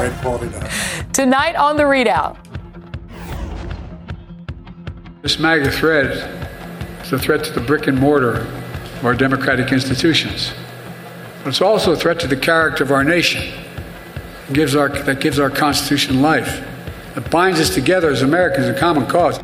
Great 0.00 0.12
quality 0.22 0.50
Tonight 1.12 1.56
on 1.56 1.76
the 1.76 1.82
ReidOut. 1.82 2.38
This 5.20 5.38
MAGA 5.38 5.70
threat 5.72 6.06
is 7.04 7.12
a 7.12 7.18
threat 7.18 7.44
to 7.44 7.52
the 7.52 7.60
brick 7.60 7.86
and 7.86 7.98
mortar 7.98 8.36
of 8.36 9.04
our 9.04 9.14
democratic 9.14 9.72
institutions. 9.72 10.54
But 11.44 11.50
it's 11.50 11.60
also 11.60 11.92
a 11.92 11.96
threat 11.96 12.18
to 12.20 12.26
the 12.26 12.36
character 12.36 12.82
of 12.82 12.92
our 12.92 13.04
nation. 13.04 13.42
It 14.48 14.54
gives 14.54 14.74
our, 14.74 14.88
that 14.88 15.20
gives 15.20 15.38
our 15.38 15.50
Constitution 15.50 16.22
life. 16.22 16.66
It 17.14 17.30
binds 17.30 17.60
us 17.60 17.68
together 17.74 18.08
as 18.10 18.22
Americans 18.22 18.68
in 18.68 18.76
common 18.76 19.04
cause. 19.06 19.38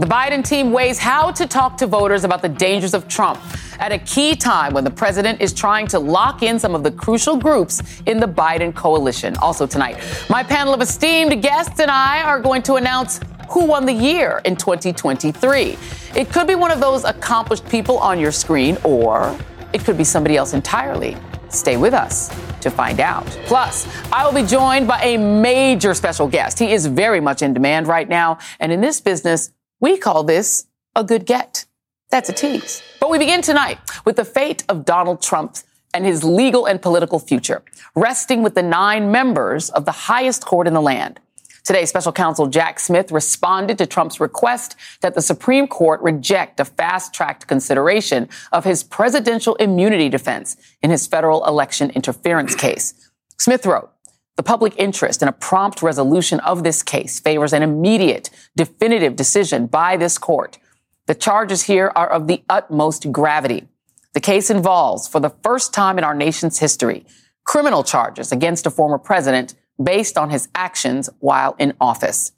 The 0.00 0.06
Biden 0.06 0.42
team 0.42 0.72
weighs 0.72 0.98
how 0.98 1.30
to 1.32 1.46
talk 1.46 1.76
to 1.76 1.86
voters 1.86 2.24
about 2.24 2.40
the 2.40 2.48
dangers 2.48 2.94
of 2.94 3.06
Trump 3.06 3.38
at 3.78 3.92
a 3.92 3.98
key 3.98 4.34
time 4.34 4.72
when 4.72 4.82
the 4.82 4.90
president 4.90 5.42
is 5.42 5.52
trying 5.52 5.86
to 5.88 5.98
lock 5.98 6.42
in 6.42 6.58
some 6.58 6.74
of 6.74 6.82
the 6.82 6.90
crucial 6.90 7.36
groups 7.36 7.82
in 8.06 8.18
the 8.18 8.26
Biden 8.26 8.74
coalition. 8.74 9.36
Also 9.42 9.66
tonight, 9.66 9.98
my 10.30 10.42
panel 10.42 10.72
of 10.72 10.80
esteemed 10.80 11.42
guests 11.42 11.80
and 11.80 11.90
I 11.90 12.22
are 12.22 12.40
going 12.40 12.62
to 12.62 12.76
announce 12.76 13.20
who 13.50 13.66
won 13.66 13.84
the 13.84 13.92
year 13.92 14.40
in 14.46 14.56
2023. 14.56 15.76
It 16.16 16.32
could 16.32 16.46
be 16.46 16.54
one 16.54 16.70
of 16.70 16.80
those 16.80 17.04
accomplished 17.04 17.68
people 17.68 17.98
on 17.98 18.18
your 18.18 18.32
screen, 18.32 18.78
or 18.84 19.38
it 19.74 19.84
could 19.84 19.98
be 19.98 20.04
somebody 20.04 20.38
else 20.38 20.54
entirely. 20.54 21.14
Stay 21.50 21.76
with 21.76 21.92
us 21.92 22.30
to 22.62 22.70
find 22.70 23.00
out. 23.00 23.26
Plus, 23.44 23.86
I 24.10 24.24
will 24.24 24.32
be 24.32 24.48
joined 24.48 24.88
by 24.88 25.02
a 25.02 25.18
major 25.18 25.92
special 25.92 26.26
guest. 26.26 26.58
He 26.58 26.72
is 26.72 26.86
very 26.86 27.20
much 27.20 27.42
in 27.42 27.52
demand 27.52 27.86
right 27.86 28.08
now, 28.08 28.38
and 28.60 28.72
in 28.72 28.80
this 28.80 28.98
business, 28.98 29.50
we 29.80 29.96
call 29.96 30.22
this 30.22 30.66
a 30.94 31.02
good 31.02 31.26
get. 31.26 31.64
That's 32.10 32.28
a 32.28 32.32
tease. 32.32 32.82
But 33.00 33.10
we 33.10 33.18
begin 33.18 33.40
tonight 33.40 33.78
with 34.04 34.16
the 34.16 34.24
fate 34.24 34.64
of 34.68 34.84
Donald 34.84 35.22
Trump 35.22 35.56
and 35.94 36.04
his 36.04 36.22
legal 36.22 36.66
and 36.66 36.80
political 36.80 37.18
future, 37.18 37.62
resting 37.94 38.42
with 38.42 38.54
the 38.54 38.62
nine 38.62 39.10
members 39.10 39.70
of 39.70 39.86
the 39.86 39.92
highest 39.92 40.44
court 40.44 40.66
in 40.66 40.74
the 40.74 40.80
land. 40.80 41.18
Today, 41.64 41.84
special 41.84 42.12
counsel 42.12 42.46
Jack 42.46 42.80
Smith 42.80 43.12
responded 43.12 43.78
to 43.78 43.86
Trump's 43.86 44.18
request 44.18 44.76
that 45.02 45.14
the 45.14 45.22
Supreme 45.22 45.66
Court 45.66 46.00
reject 46.00 46.58
a 46.58 46.64
fast 46.64 47.12
tracked 47.12 47.46
consideration 47.46 48.28
of 48.52 48.64
his 48.64 48.82
presidential 48.82 49.56
immunity 49.56 50.08
defense 50.08 50.56
in 50.82 50.90
his 50.90 51.06
federal 51.06 51.44
election 51.46 51.90
interference 51.90 52.54
case. 52.54 53.10
Smith 53.38 53.66
wrote, 53.66 53.90
the 54.36 54.42
public 54.42 54.74
interest 54.76 55.22
in 55.22 55.28
a 55.28 55.32
prompt 55.32 55.82
resolution 55.82 56.40
of 56.40 56.62
this 56.62 56.82
case 56.82 57.20
favors 57.20 57.52
an 57.52 57.62
immediate, 57.62 58.30
definitive 58.56 59.16
decision 59.16 59.66
by 59.66 59.96
this 59.96 60.18
court. 60.18 60.58
The 61.06 61.14
charges 61.14 61.64
here 61.64 61.92
are 61.94 62.08
of 62.08 62.26
the 62.26 62.42
utmost 62.48 63.10
gravity. 63.12 63.68
The 64.14 64.20
case 64.20 64.50
involves, 64.50 65.06
for 65.06 65.20
the 65.20 65.34
first 65.42 65.74
time 65.74 65.98
in 65.98 66.04
our 66.04 66.14
nation's 66.14 66.58
history, 66.58 67.04
criminal 67.44 67.84
charges 67.84 68.32
against 68.32 68.66
a 68.66 68.70
former 68.70 68.98
president 68.98 69.54
based 69.82 70.16
on 70.16 70.30
his 70.30 70.48
actions 70.54 71.10
while 71.18 71.54
in 71.58 71.74
office. 71.80 72.32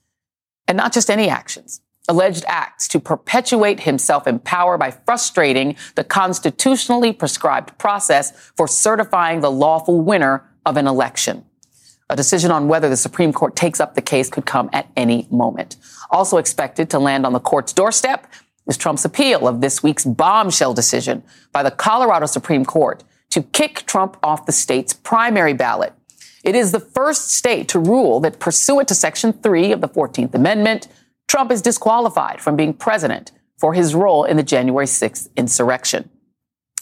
And 0.66 0.76
not 0.76 0.92
just 0.92 1.10
any 1.10 1.28
actions, 1.28 1.80
alleged 2.08 2.44
acts 2.46 2.88
to 2.88 3.00
perpetuate 3.00 3.80
himself 3.80 4.26
in 4.26 4.38
power 4.38 4.76
by 4.76 4.90
frustrating 4.90 5.76
the 5.94 6.04
constitutionally 6.04 7.12
prescribed 7.12 7.76
process 7.78 8.32
for 8.56 8.66
certifying 8.66 9.40
the 9.40 9.50
lawful 9.50 10.00
winner 10.00 10.48
of 10.64 10.76
an 10.76 10.86
election. 10.86 11.44
A 12.10 12.16
decision 12.16 12.50
on 12.50 12.68
whether 12.68 12.88
the 12.88 12.96
Supreme 12.96 13.32
Court 13.32 13.56
takes 13.56 13.80
up 13.80 13.94
the 13.94 14.02
case 14.02 14.28
could 14.28 14.46
come 14.46 14.68
at 14.72 14.88
any 14.96 15.26
moment. 15.30 15.76
Also 16.10 16.36
expected 16.36 16.90
to 16.90 16.98
land 16.98 17.24
on 17.24 17.32
the 17.32 17.40
court's 17.40 17.72
doorstep 17.72 18.26
is 18.66 18.76
Trump's 18.76 19.04
appeal 19.04 19.48
of 19.48 19.60
this 19.60 19.82
week's 19.82 20.04
bombshell 20.04 20.74
decision 20.74 21.22
by 21.52 21.62
the 21.62 21.70
Colorado 21.70 22.26
Supreme 22.26 22.64
Court 22.64 23.02
to 23.30 23.42
kick 23.42 23.84
Trump 23.86 24.16
off 24.22 24.46
the 24.46 24.52
state's 24.52 24.92
primary 24.92 25.54
ballot. 25.54 25.94
It 26.44 26.54
is 26.54 26.72
the 26.72 26.80
first 26.80 27.30
state 27.30 27.68
to 27.68 27.78
rule 27.78 28.20
that 28.20 28.38
pursuant 28.38 28.88
to 28.88 28.94
Section 28.94 29.32
3 29.32 29.72
of 29.72 29.80
the 29.80 29.88
14th 29.88 30.34
Amendment, 30.34 30.88
Trump 31.28 31.50
is 31.50 31.62
disqualified 31.62 32.40
from 32.40 32.56
being 32.56 32.74
president 32.74 33.32
for 33.56 33.74
his 33.74 33.94
role 33.94 34.24
in 34.24 34.36
the 34.36 34.42
January 34.42 34.86
6th 34.86 35.28
insurrection. 35.36 36.10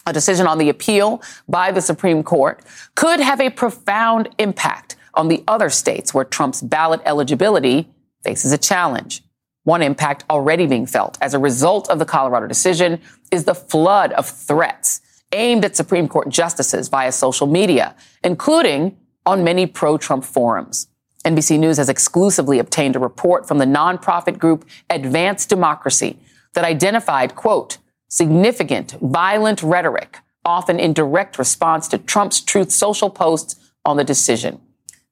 A 0.06 0.12
decision 0.12 0.46
on 0.46 0.58
the 0.58 0.70
appeal 0.70 1.22
by 1.48 1.70
the 1.70 1.82
Supreme 1.82 2.22
Court 2.22 2.62
could 2.94 3.20
have 3.20 3.40
a 3.40 3.50
profound 3.50 4.30
impact 4.38 4.96
on 5.14 5.28
the 5.28 5.42
other 5.48 5.70
states 5.70 6.14
where 6.14 6.24
Trump's 6.24 6.62
ballot 6.62 7.00
eligibility 7.04 7.88
faces 8.22 8.52
a 8.52 8.58
challenge. 8.58 9.22
One 9.64 9.82
impact 9.82 10.24
already 10.30 10.66
being 10.66 10.86
felt 10.86 11.18
as 11.20 11.34
a 11.34 11.38
result 11.38 11.90
of 11.90 11.98
the 11.98 12.04
Colorado 12.04 12.46
decision 12.46 13.00
is 13.30 13.44
the 13.44 13.54
flood 13.54 14.12
of 14.12 14.26
threats 14.26 15.00
aimed 15.32 15.64
at 15.64 15.76
Supreme 15.76 16.08
Court 16.08 16.28
justices 16.28 16.88
via 16.88 17.12
social 17.12 17.46
media, 17.46 17.94
including 18.24 18.96
on 19.26 19.44
many 19.44 19.66
pro 19.66 19.98
Trump 19.98 20.24
forums. 20.24 20.88
NBC 21.24 21.58
News 21.58 21.76
has 21.76 21.88
exclusively 21.88 22.58
obtained 22.58 22.96
a 22.96 22.98
report 22.98 23.46
from 23.46 23.58
the 23.58 23.66
nonprofit 23.66 24.38
group 24.38 24.64
Advance 24.88 25.44
Democracy 25.44 26.18
that 26.54 26.64
identified, 26.64 27.34
quote, 27.34 27.78
significant 28.08 28.92
violent 29.02 29.62
rhetoric, 29.62 30.18
often 30.44 30.80
in 30.80 30.94
direct 30.94 31.38
response 31.38 31.86
to 31.88 31.98
Trump's 31.98 32.40
Truth 32.40 32.72
Social 32.72 33.10
posts 33.10 33.70
on 33.84 33.98
the 33.98 34.04
decision. 34.04 34.60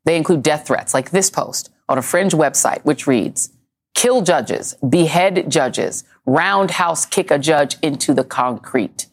They 0.09 0.17
include 0.17 0.43
death 0.43 0.67
threats 0.67 0.95
like 0.95 1.11
this 1.11 1.29
post 1.29 1.69
on 1.87 1.99
a 1.99 2.03
fringe 2.03 2.33
website, 2.33 2.83
which 2.83 3.07
reads, 3.07 3.51
kill 3.95 4.23
judges, 4.23 4.73
behead 4.77 5.51
judges, 5.51 6.03
roundhouse 6.25 7.05
kick 7.05 7.31
a 7.31 7.39
judge 7.39 7.77
into 7.83 8.15
the 8.15 8.25
concrete. 8.25 9.05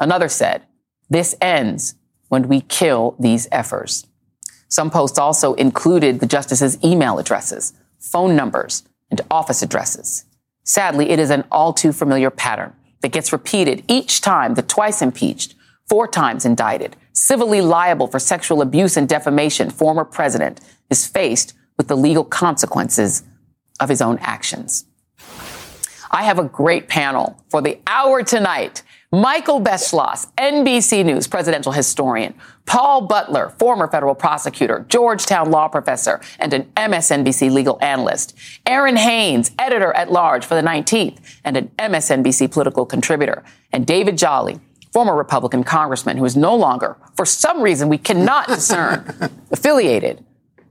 Another 0.00 0.30
said, 0.30 0.62
this 1.10 1.34
ends 1.42 1.94
when 2.28 2.48
we 2.48 2.62
kill 2.62 3.16
these 3.20 3.48
effers. 3.48 4.06
Some 4.66 4.90
posts 4.90 5.18
also 5.18 5.52
included 5.52 6.20
the 6.20 6.26
justices' 6.26 6.82
email 6.82 7.18
addresses, 7.18 7.74
phone 7.98 8.34
numbers, 8.34 8.84
and 9.10 9.20
office 9.30 9.60
addresses. 9.60 10.24
Sadly, 10.64 11.10
it 11.10 11.18
is 11.18 11.28
an 11.28 11.44
all 11.52 11.74
too 11.74 11.92
familiar 11.92 12.30
pattern 12.30 12.72
that 13.02 13.12
gets 13.12 13.30
repeated 13.30 13.84
each 13.88 14.22
time 14.22 14.54
the 14.54 14.62
twice 14.62 15.02
impeached, 15.02 15.54
four 15.86 16.08
times 16.08 16.46
indicted, 16.46 16.96
civilly 17.20 17.60
liable 17.60 18.06
for 18.06 18.18
sexual 18.18 18.62
abuse 18.62 18.96
and 18.96 19.06
defamation 19.06 19.68
former 19.68 20.06
president 20.06 20.58
is 20.88 21.06
faced 21.06 21.52
with 21.76 21.86
the 21.86 21.96
legal 21.96 22.24
consequences 22.24 23.22
of 23.78 23.90
his 23.90 24.00
own 24.00 24.18
actions. 24.22 24.86
I 26.10 26.24
have 26.24 26.38
a 26.38 26.44
great 26.44 26.88
panel 26.88 27.42
for 27.50 27.60
the 27.60 27.78
hour 27.86 28.22
tonight. 28.22 28.82
Michael 29.12 29.60
Beschloss, 29.60 30.32
NBC 30.36 31.04
News 31.04 31.26
presidential 31.26 31.72
historian, 31.72 32.32
Paul 32.64 33.02
Butler, 33.02 33.50
former 33.58 33.86
federal 33.88 34.14
prosecutor, 34.14 34.86
Georgetown 34.88 35.50
law 35.50 35.68
professor, 35.68 36.20
and 36.38 36.54
an 36.54 36.70
MSNBC 36.76 37.50
legal 37.50 37.76
analyst, 37.82 38.34
Errin 38.64 38.96
Haines, 38.96 39.50
editor 39.58 39.92
at 39.92 40.10
large 40.10 40.46
for 40.46 40.54
the 40.54 40.62
19th 40.62 41.18
and 41.44 41.56
an 41.56 41.70
MSNBC 41.78 42.50
political 42.50 42.86
contributor, 42.86 43.42
and 43.72 43.86
David 43.86 44.16
Jolly, 44.16 44.58
former 44.92 45.14
Republican 45.14 45.64
congressman 45.64 46.16
who 46.16 46.24
is 46.24 46.36
no 46.36 46.54
longer, 46.54 46.96
for 47.14 47.24
some 47.24 47.62
reason 47.62 47.88
we 47.88 47.98
cannot 47.98 48.46
discern, 48.48 49.30
affiliated 49.50 50.24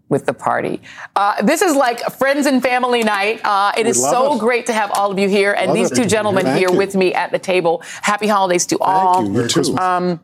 with 0.09 0.25
the 0.25 0.33
party. 0.33 0.81
Uh, 1.15 1.41
this 1.43 1.61
is 1.61 1.75
like 1.75 1.99
friends 2.17 2.47
and 2.47 2.61
family 2.61 3.03
night. 3.03 3.41
Uh, 3.43 3.71
it 3.77 3.85
is 3.85 4.01
so 4.01 4.35
it. 4.35 4.39
great 4.39 4.65
to 4.65 4.73
have 4.73 4.91
all 4.91 5.11
of 5.11 5.19
you 5.19 5.29
here 5.29 5.53
and 5.53 5.67
love 5.67 5.77
these 5.77 5.91
it. 5.91 5.95
two 5.95 6.05
gentlemen 6.05 6.45
Thank 6.45 6.57
here 6.57 6.71
you. 6.71 6.77
with 6.77 6.95
me 6.95 7.13
at 7.13 7.31
the 7.31 7.39
table. 7.39 7.83
Happy 8.01 8.27
holidays 8.27 8.65
to 8.67 8.77
Thank 8.77 8.89
all. 8.89 9.31
You. 9.31 9.47
Too. 9.47 9.77
Um, 9.77 10.19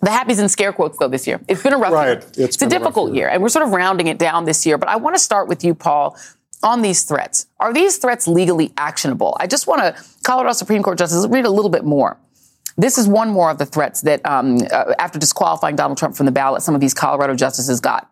the 0.00 0.10
happies 0.10 0.38
and 0.38 0.50
scare 0.50 0.72
quotes, 0.72 0.96
though, 0.96 1.08
this 1.08 1.26
year. 1.26 1.40
It's 1.48 1.62
been 1.62 1.72
a 1.72 1.78
rough 1.78 1.92
right. 1.92 2.06
year. 2.06 2.18
It's, 2.28 2.38
it's 2.38 2.62
a 2.62 2.68
difficult 2.68 3.12
year. 3.12 3.24
year, 3.24 3.28
and 3.28 3.42
we're 3.42 3.48
sort 3.48 3.66
of 3.66 3.72
rounding 3.72 4.06
it 4.06 4.16
down 4.16 4.44
this 4.44 4.64
year. 4.64 4.78
But 4.78 4.88
I 4.88 4.96
want 4.96 5.16
to 5.16 5.20
start 5.20 5.48
with 5.48 5.64
you, 5.64 5.74
Paul 5.74 6.16
on 6.62 6.82
these 6.82 7.04
threats. 7.04 7.46
Are 7.60 7.72
these 7.72 7.98
threats 7.98 8.26
legally 8.26 8.72
actionable? 8.76 9.36
I 9.38 9.46
just 9.46 9.66
want 9.66 9.80
to, 9.82 10.02
Colorado 10.24 10.52
Supreme 10.52 10.82
Court 10.82 10.98
Justice, 10.98 11.26
read 11.28 11.44
a 11.44 11.50
little 11.50 11.70
bit 11.70 11.84
more. 11.84 12.18
This 12.78 12.96
is 12.96 13.08
one 13.08 13.28
more 13.30 13.50
of 13.50 13.58
the 13.58 13.66
threats 13.66 14.02
that, 14.02 14.24
um, 14.24 14.58
uh, 14.70 14.94
after 15.00 15.18
disqualifying 15.18 15.74
Donald 15.74 15.98
Trump 15.98 16.16
from 16.16 16.26
the 16.26 16.32
ballot, 16.32 16.62
some 16.62 16.76
of 16.76 16.80
these 16.80 16.94
Colorado 16.94 17.34
justices 17.34 17.80
got. 17.80 18.08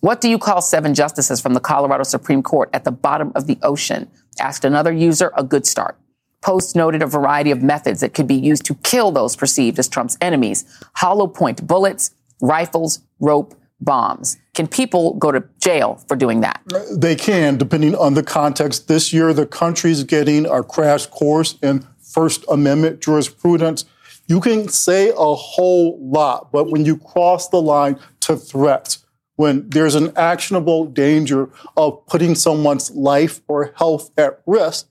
What 0.00 0.20
do 0.20 0.28
you 0.28 0.38
call 0.38 0.60
seven 0.60 0.94
justices 0.94 1.40
from 1.40 1.54
the 1.54 1.60
Colorado 1.60 2.02
Supreme 2.02 2.42
Court 2.42 2.68
at 2.74 2.84
the 2.84 2.90
bottom 2.90 3.32
of 3.34 3.46
the 3.46 3.58
ocean? 3.62 4.10
Asked 4.38 4.66
another 4.66 4.92
user, 4.92 5.32
a 5.34 5.42
good 5.42 5.66
start. 5.66 5.96
Post 6.42 6.76
noted 6.76 7.02
a 7.02 7.06
variety 7.06 7.50
of 7.52 7.62
methods 7.62 8.00
that 8.00 8.12
could 8.12 8.26
be 8.26 8.34
used 8.34 8.66
to 8.66 8.74
kill 8.82 9.12
those 9.12 9.34
perceived 9.34 9.78
as 9.78 9.88
Trump's 9.88 10.18
enemies 10.20 10.64
hollow 10.96 11.26
point 11.26 11.66
bullets, 11.66 12.10
rifles, 12.40 13.00
rope, 13.18 13.54
bombs. 13.80 14.36
Can 14.54 14.66
people 14.66 15.14
go 15.14 15.32
to 15.32 15.44
jail 15.58 16.02
for 16.06 16.16
doing 16.16 16.40
that? 16.40 16.60
They 16.94 17.16
can, 17.16 17.56
depending 17.56 17.94
on 17.94 18.12
the 18.14 18.22
context. 18.22 18.88
This 18.88 19.12
year, 19.12 19.32
the 19.32 19.46
country's 19.46 20.04
getting 20.04 20.44
a 20.44 20.62
crash 20.62 21.06
course 21.06 21.56
in 21.62 21.86
First 22.02 22.44
Amendment 22.50 23.00
jurisprudence. 23.00 23.86
You 24.26 24.40
can 24.40 24.68
say 24.68 25.10
a 25.10 25.34
whole 25.34 25.98
lot, 26.00 26.52
but 26.52 26.70
when 26.70 26.84
you 26.84 26.96
cross 26.96 27.48
the 27.48 27.60
line 27.60 27.98
to 28.20 28.36
threats, 28.36 29.04
when 29.36 29.68
there's 29.70 29.94
an 29.94 30.16
actionable 30.16 30.86
danger 30.86 31.50
of 31.76 32.06
putting 32.06 32.34
someone's 32.34 32.90
life 32.92 33.40
or 33.48 33.72
health 33.76 34.10
at 34.16 34.40
risk, 34.46 34.88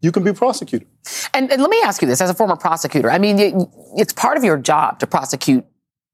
you 0.00 0.12
can 0.12 0.22
be 0.22 0.32
prosecuted. 0.32 0.86
And, 1.32 1.50
and 1.50 1.62
let 1.62 1.70
me 1.70 1.80
ask 1.82 2.02
you 2.02 2.08
this 2.08 2.20
as 2.20 2.28
a 2.28 2.34
former 2.34 2.56
prosecutor. 2.56 3.10
I 3.10 3.18
mean, 3.18 3.36
it's 3.96 4.12
part 4.12 4.36
of 4.36 4.44
your 4.44 4.58
job 4.58 4.98
to 5.00 5.06
prosecute 5.06 5.64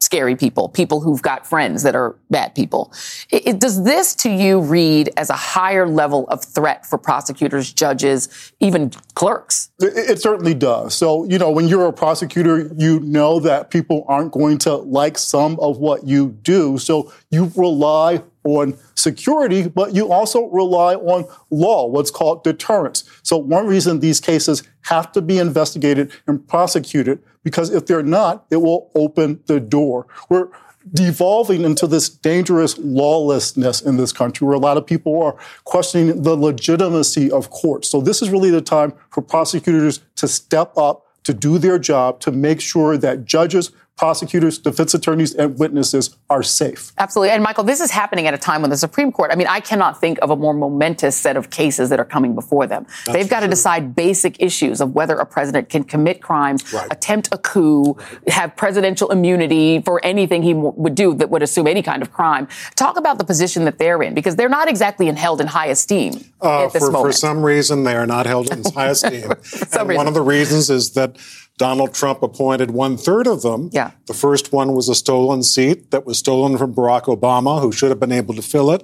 scary 0.00 0.34
people, 0.34 0.68
people 0.68 1.00
who've 1.00 1.20
got 1.20 1.46
friends 1.46 1.82
that 1.82 1.94
are 1.94 2.16
bad 2.30 2.54
people. 2.54 2.92
It, 3.30 3.46
it, 3.46 3.60
does 3.60 3.84
this 3.84 4.14
to 4.16 4.30
you 4.30 4.60
read 4.60 5.10
as 5.18 5.28
a 5.28 5.34
higher 5.34 5.86
level 5.86 6.26
of 6.28 6.42
threat 6.42 6.86
for 6.86 6.96
prosecutors, 6.96 7.70
judges, 7.72 8.52
even 8.60 8.90
clerks? 9.14 9.70
It, 9.78 10.10
it, 10.10 10.22
certainly 10.22 10.54
does. 10.54 10.94
So, 10.94 11.24
you 11.24 11.38
know, 11.38 11.50
when 11.50 11.68
you're 11.68 11.86
a 11.86 11.92
prosecutor, 11.92 12.70
you 12.76 13.00
know 13.00 13.40
that 13.40 13.70
people 13.70 14.04
aren't 14.08 14.32
going 14.32 14.58
to 14.58 14.76
like 14.76 15.18
some 15.18 15.60
of 15.60 15.78
what 15.78 16.06
you 16.06 16.30
do. 16.30 16.78
So 16.78 17.12
you 17.30 17.52
rely 17.54 18.22
on 18.44 18.78
security, 18.94 19.68
but 19.68 19.94
you 19.94 20.10
also 20.10 20.46
rely 20.46 20.94
on 20.94 21.26
law, 21.50 21.86
what's 21.86 22.10
called 22.10 22.42
deterrence. 22.42 23.04
So 23.22 23.36
one 23.36 23.66
reason 23.66 24.00
these 24.00 24.20
cases 24.20 24.62
have 24.82 25.12
to 25.12 25.20
be 25.20 25.38
investigated 25.38 26.10
and 26.26 26.46
prosecuted, 26.46 27.22
because 27.42 27.70
if 27.70 27.86
they're 27.86 28.02
not, 28.02 28.44
it 28.50 28.58
will 28.58 28.90
open 28.94 29.40
the 29.46 29.60
door. 29.60 30.06
We're 30.28 30.48
devolving 30.92 31.62
into 31.62 31.86
this 31.86 32.08
dangerous 32.08 32.78
lawlessness 32.78 33.82
in 33.82 33.96
this 33.96 34.12
country 34.12 34.46
where 34.46 34.56
a 34.56 34.60
lot 34.60 34.76
of 34.76 34.86
people 34.86 35.22
are 35.22 35.36
questioning 35.64 36.22
the 36.22 36.34
legitimacy 36.36 37.30
of 37.30 37.50
courts. 37.50 37.88
So 37.88 38.00
this 38.00 38.22
is 38.22 38.30
really 38.30 38.50
the 38.50 38.62
time 38.62 38.94
for 39.10 39.22
prosecutors 39.22 40.00
to 40.16 40.26
step 40.26 40.76
up, 40.76 41.06
to 41.24 41.34
do 41.34 41.58
their 41.58 41.78
job, 41.78 42.20
to 42.20 42.32
make 42.32 42.60
sure 42.60 42.96
that 42.96 43.24
judges 43.24 43.72
prosecutors, 44.00 44.56
defense 44.56 44.94
attorneys, 44.94 45.34
and 45.34 45.58
witnesses 45.58 46.16
are 46.30 46.42
safe. 46.42 46.90
Absolutely. 46.96 47.32
And 47.32 47.42
Michael, 47.42 47.64
this 47.64 47.80
is 47.80 47.90
happening 47.90 48.26
at 48.26 48.32
a 48.32 48.38
time 48.38 48.62
when 48.62 48.70
the 48.70 48.76
Supreme 48.78 49.12
Court, 49.12 49.30
I 49.30 49.36
mean, 49.36 49.46
I 49.46 49.60
cannot 49.60 50.00
think 50.00 50.18
of 50.22 50.30
a 50.30 50.36
more 50.36 50.54
momentous 50.54 51.14
set 51.14 51.36
of 51.36 51.50
cases 51.50 51.90
that 51.90 52.00
are 52.00 52.04
coming 52.06 52.34
before 52.34 52.66
them. 52.66 52.86
That's 53.04 53.12
They've 53.12 53.28
got 53.28 53.40
true. 53.40 53.48
to 53.48 53.50
decide 53.50 53.94
basic 53.94 54.40
issues 54.40 54.80
of 54.80 54.94
whether 54.94 55.16
a 55.16 55.26
president 55.26 55.68
can 55.68 55.84
commit 55.84 56.22
crimes, 56.22 56.72
right. 56.72 56.88
attempt 56.90 57.28
a 57.30 57.36
coup, 57.36 57.98
have 58.28 58.56
presidential 58.56 59.10
immunity 59.10 59.82
for 59.82 60.00
anything 60.02 60.42
he 60.42 60.54
w- 60.54 60.72
would 60.78 60.94
do 60.94 61.12
that 61.16 61.28
would 61.28 61.42
assume 61.42 61.66
any 61.66 61.82
kind 61.82 62.00
of 62.00 62.10
crime. 62.10 62.48
Talk 62.76 62.96
about 62.96 63.18
the 63.18 63.24
position 63.24 63.66
that 63.66 63.76
they're 63.76 64.02
in 64.02 64.14
because 64.14 64.34
they're 64.34 64.48
not 64.48 64.66
exactly 64.66 65.08
in 65.08 65.16
held 65.16 65.42
in 65.42 65.46
high 65.46 65.66
esteem 65.66 66.24
uh, 66.40 66.64
at 66.64 66.72
this 66.72 66.82
for, 66.82 66.90
moment. 66.90 67.12
For 67.12 67.18
some 67.18 67.42
reason, 67.44 67.84
they 67.84 67.96
are 67.96 68.06
not 68.06 68.24
held 68.24 68.50
in 68.50 68.64
high 68.64 68.86
esteem. 68.96 69.30
and 69.30 69.42
reason. 69.42 69.94
one 69.94 70.08
of 70.08 70.14
the 70.14 70.22
reasons 70.22 70.70
is 70.70 70.92
that 70.92 71.18
Donald 71.60 71.92
Trump 71.92 72.22
appointed 72.22 72.70
one 72.70 72.96
third 72.96 73.26
of 73.26 73.42
them. 73.42 73.68
Yeah. 73.70 73.90
The 74.06 74.14
first 74.14 74.50
one 74.50 74.72
was 74.72 74.88
a 74.88 74.94
stolen 74.94 75.42
seat 75.42 75.90
that 75.90 76.06
was 76.06 76.16
stolen 76.16 76.56
from 76.56 76.74
Barack 76.74 77.02
Obama, 77.02 77.60
who 77.60 77.70
should 77.70 77.90
have 77.90 78.00
been 78.00 78.12
able 78.12 78.32
to 78.34 78.40
fill 78.40 78.70
it. 78.70 78.82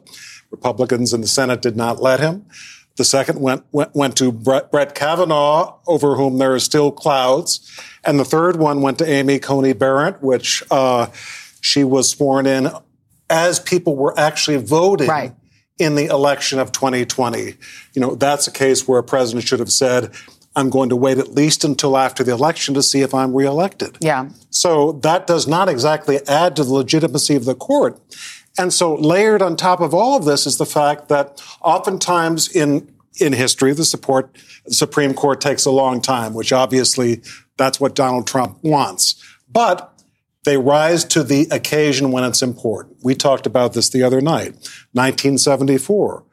Republicans 0.51 1.15
in 1.15 1.23
the 1.23 1.27
Senate 1.27 1.63
did 1.63 1.75
not 1.75 2.03
let 2.03 2.21
him. 2.21 2.45
The 2.97 3.05
second 3.05 3.41
went, 3.41 3.65
went, 3.73 3.95
went 3.95 4.15
to 4.19 4.31
Brett, 4.31 4.71
Brett 4.71 4.95
Kavanaugh, 4.95 5.79
over 5.87 6.17
whom 6.17 6.37
there 6.37 6.53
are 6.53 6.61
still 6.61 6.93
clouds. 6.93 7.81
And 8.05 8.21
the 8.21 8.27
third 8.27 8.57
one 8.57 8.83
went 8.83 8.99
to 8.99 9.09
Amy 9.09 9.39
Coney 9.39 9.73
Barrett, 9.73 10.23
which 10.23 10.63
uh, 10.71 11.07
she 11.63 11.83
was 11.83 12.11
sworn 12.11 12.45
in 12.47 12.69
as 13.31 13.59
people 13.59 13.97
were 13.97 14.13
actually 14.19 14.59
voting 14.59 15.09
right. 15.09 15.35
in 15.79 15.95
the 15.95 16.07
election 16.07 16.59
of 16.59 16.73
2020. 16.73 17.55
You 17.95 18.03
know, 18.03 18.17
that's 18.17 18.47
a 18.47 18.53
case 18.53 18.87
where 18.87 18.99
a 18.99 19.03
president 19.03 19.49
should 19.49 19.61
have 19.61 19.73
said, 19.73 20.13
I'm 20.57 20.71
going 20.71 20.89
to 20.89 20.97
wait 20.97 21.19
at 21.19 21.35
least 21.35 21.65
until 21.65 21.97
after 21.97 22.25
the 22.25 22.33
election 22.33 22.75
to 22.75 22.83
see 22.83 23.03
if 23.03 23.13
I'm 23.15 23.35
reelected. 23.35 23.99
Yeah. 24.01 24.31
So 24.51 24.93
that 25.03 25.27
does 25.27 25.47
not 25.47 25.69
exactly 25.69 26.19
add 26.27 26.57
to 26.57 26.65
the 26.65 26.73
legitimacy 26.73 27.37
of 27.37 27.45
the 27.45 27.55
court. 27.55 28.01
And 28.59 28.73
so 28.73 28.95
layered 28.95 29.43
on 29.43 29.57
top 29.57 29.81
of 29.81 29.93
all 29.93 30.17
of 30.17 30.25
this 30.25 30.47
is 30.47 30.57
the 30.57 30.67
fact 30.67 31.09
that 31.09 31.43
oftentimes 31.61 32.49
in 32.49 32.91
in 33.19 33.33
history, 33.33 33.73
the 33.73 33.85
support 33.85 34.37
the 34.67 34.75
Supreme 34.75 35.15
Court 35.15 35.41
takes 35.41 35.65
a 35.65 35.71
long 35.71 36.01
time, 36.01 36.35
which 36.35 36.53
obviously 36.53 37.23
that's 37.57 37.81
what 37.81 37.95
Donald 37.95 38.27
Trump 38.27 38.59
wants. 38.63 39.23
But 39.51 39.93
they 40.45 40.59
rise 40.59 41.05
to 41.07 41.23
the 41.23 41.49
occasion 41.51 42.13
when 42.13 42.25
it's 42.25 42.43
important. 42.43 42.99
We 43.03 43.15
talked 43.15 43.47
about 43.47 43.73
this 43.73 43.89
the 43.89 44.03
other 44.03 44.21
night. 44.21 44.53
1974. 44.93 46.25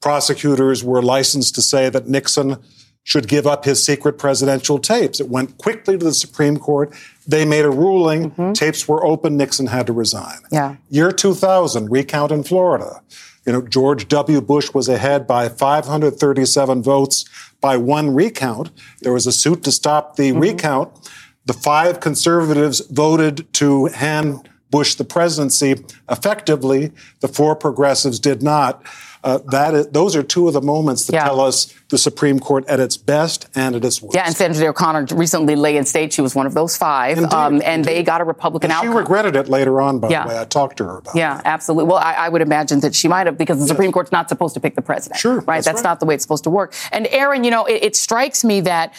Prosecutors 0.00 0.84
were 0.84 1.02
licensed 1.02 1.54
to 1.54 1.62
say 1.62 1.88
that 1.88 2.06
Nixon 2.06 2.58
should 3.06 3.28
give 3.28 3.46
up 3.46 3.64
his 3.64 3.82
secret 3.82 4.18
presidential 4.18 4.80
tapes. 4.80 5.20
It 5.20 5.28
went 5.28 5.58
quickly 5.58 5.96
to 5.96 6.04
the 6.04 6.12
Supreme 6.12 6.56
Court. 6.56 6.92
They 7.24 7.44
made 7.44 7.64
a 7.64 7.70
ruling. 7.70 8.32
Mm-hmm. 8.32 8.52
Tapes 8.52 8.88
were 8.88 9.06
open. 9.06 9.36
Nixon 9.36 9.68
had 9.68 9.86
to 9.86 9.92
resign. 9.92 10.38
Yeah. 10.50 10.74
Year 10.90 11.12
2000, 11.12 11.88
recount 11.88 12.32
in 12.32 12.42
Florida. 12.42 13.00
You 13.46 13.52
know, 13.52 13.62
George 13.62 14.08
W. 14.08 14.40
Bush 14.40 14.74
was 14.74 14.88
ahead 14.88 15.24
by 15.24 15.48
537 15.48 16.82
votes 16.82 17.24
by 17.60 17.76
one 17.76 18.12
recount. 18.12 18.72
There 19.02 19.12
was 19.12 19.28
a 19.28 19.32
suit 19.32 19.62
to 19.62 19.72
stop 19.72 20.16
the 20.16 20.30
mm-hmm. 20.30 20.40
recount. 20.40 21.10
The 21.44 21.52
five 21.52 22.00
conservatives 22.00 22.80
voted 22.90 23.46
to 23.54 23.86
hand 23.86 24.48
Bush 24.72 24.96
the 24.96 25.04
presidency 25.04 25.76
effectively. 26.10 26.90
The 27.20 27.28
four 27.28 27.54
progressives 27.54 28.18
did 28.18 28.42
not. 28.42 28.84
Uh, 29.26 29.38
that 29.50 29.74
is, 29.74 29.88
those 29.88 30.14
are 30.14 30.22
two 30.22 30.46
of 30.46 30.54
the 30.54 30.60
moments 30.60 31.06
that 31.06 31.14
yeah. 31.14 31.24
tell 31.24 31.40
us 31.40 31.74
the 31.88 31.98
Supreme 31.98 32.38
Court 32.38 32.64
at 32.68 32.78
its 32.78 32.96
best 32.96 33.48
and 33.56 33.74
at 33.74 33.84
its 33.84 34.00
worst. 34.00 34.14
Yeah, 34.14 34.24
and 34.24 34.36
Sandra 34.36 34.68
O'Connor 34.68 35.06
recently 35.16 35.56
lay 35.56 35.76
in 35.76 35.84
state 35.84 36.12
she 36.12 36.20
was 36.22 36.36
one 36.36 36.46
of 36.46 36.54
those 36.54 36.76
five, 36.76 37.18
indeed, 37.18 37.32
um, 37.34 37.54
and 37.54 37.80
indeed. 37.80 37.86
they 37.86 38.02
got 38.04 38.20
a 38.20 38.24
Republican 38.24 38.70
and 38.70 38.78
outcome. 38.78 38.92
She 38.92 38.96
regretted 38.96 39.34
it 39.34 39.48
later 39.48 39.80
on, 39.80 39.98
by 39.98 40.10
yeah. 40.10 40.22
the 40.22 40.28
way. 40.28 40.38
I 40.38 40.44
talked 40.44 40.76
to 40.76 40.84
her 40.84 40.98
about 40.98 41.16
it. 41.16 41.18
Yeah, 41.18 41.34
that. 41.34 41.46
absolutely. 41.46 41.90
Well, 41.90 41.98
I, 41.98 42.12
I, 42.14 42.28
would 42.28 42.40
imagine 42.40 42.78
that 42.80 42.94
she 42.94 43.08
might 43.08 43.26
have, 43.26 43.36
because 43.36 43.58
the 43.58 43.64
yes. 43.64 43.70
Supreme 43.70 43.90
Court's 43.90 44.12
not 44.12 44.28
supposed 44.28 44.54
to 44.54 44.60
pick 44.60 44.76
the 44.76 44.82
president. 44.82 45.20
Sure. 45.20 45.40
Right? 45.40 45.56
That's, 45.56 45.66
that's 45.66 45.76
right. 45.78 45.84
not 45.84 46.00
the 46.00 46.06
way 46.06 46.14
it's 46.14 46.22
supposed 46.22 46.44
to 46.44 46.50
work. 46.50 46.72
And 46.92 47.06
Errin, 47.06 47.44
you 47.44 47.50
know, 47.50 47.64
it, 47.64 47.82
it 47.82 47.96
strikes 47.96 48.44
me 48.44 48.60
that 48.60 48.94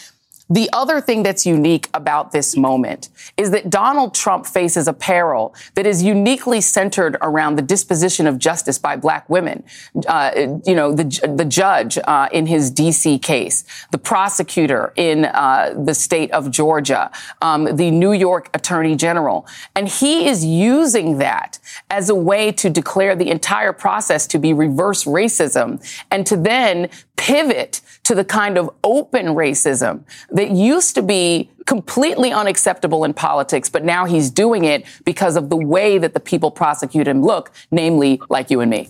the 0.50 0.70
other 0.72 1.00
thing 1.00 1.22
that's 1.22 1.44
unique 1.44 1.88
about 1.92 2.32
this 2.32 2.56
moment 2.56 3.10
is 3.36 3.50
that 3.50 3.68
Donald 3.68 4.14
Trump 4.14 4.46
faces 4.46 4.88
a 4.88 4.92
peril 4.92 5.54
that 5.74 5.86
is 5.86 6.02
uniquely 6.02 6.60
centered 6.60 7.16
around 7.20 7.56
the 7.56 7.62
disposition 7.62 8.26
of 8.26 8.38
justice 8.38 8.78
by 8.78 8.96
black 8.96 9.28
women. 9.28 9.62
Uh, 10.06 10.58
you 10.66 10.74
know, 10.74 10.92
the, 10.92 11.04
the 11.36 11.44
judge 11.44 11.98
uh, 12.04 12.28
in 12.32 12.46
his 12.46 12.70
D.C. 12.70 13.18
case, 13.18 13.64
the 13.90 13.98
prosecutor 13.98 14.92
in 14.96 15.26
uh, 15.26 15.74
the 15.76 15.94
state 15.94 16.30
of 16.32 16.50
Georgia, 16.50 17.10
um, 17.42 17.76
the 17.76 17.90
New 17.90 18.12
York 18.12 18.48
attorney 18.54 18.96
general. 18.96 19.46
And 19.76 19.88
he 19.88 20.28
is 20.28 20.44
using 20.44 21.18
that 21.18 21.58
as 21.90 22.08
a 22.08 22.14
way 22.14 22.52
to 22.52 22.70
declare 22.70 23.14
the 23.14 23.30
entire 23.30 23.72
process 23.74 24.26
to 24.28 24.38
be 24.38 24.52
reverse 24.54 25.04
racism 25.04 25.84
and 26.10 26.26
to 26.26 26.36
then 26.36 26.88
pivot 27.16 27.80
to 28.04 28.14
the 28.14 28.24
kind 28.24 28.56
of 28.56 28.70
open 28.82 29.26
racism 29.26 30.04
that 30.38 30.52
used 30.52 30.94
to 30.94 31.02
be 31.02 31.50
completely 31.66 32.30
unacceptable 32.30 33.02
in 33.02 33.12
politics, 33.12 33.68
but 33.68 33.84
now 33.84 34.04
he's 34.04 34.30
doing 34.30 34.64
it 34.64 34.86
because 35.04 35.34
of 35.34 35.50
the 35.50 35.56
way 35.56 35.98
that 35.98 36.14
the 36.14 36.20
people 36.20 36.52
prosecute 36.52 37.08
him 37.08 37.22
look, 37.22 37.50
namely 37.72 38.22
like 38.28 38.48
you 38.48 38.60
and 38.60 38.70
me. 38.70 38.88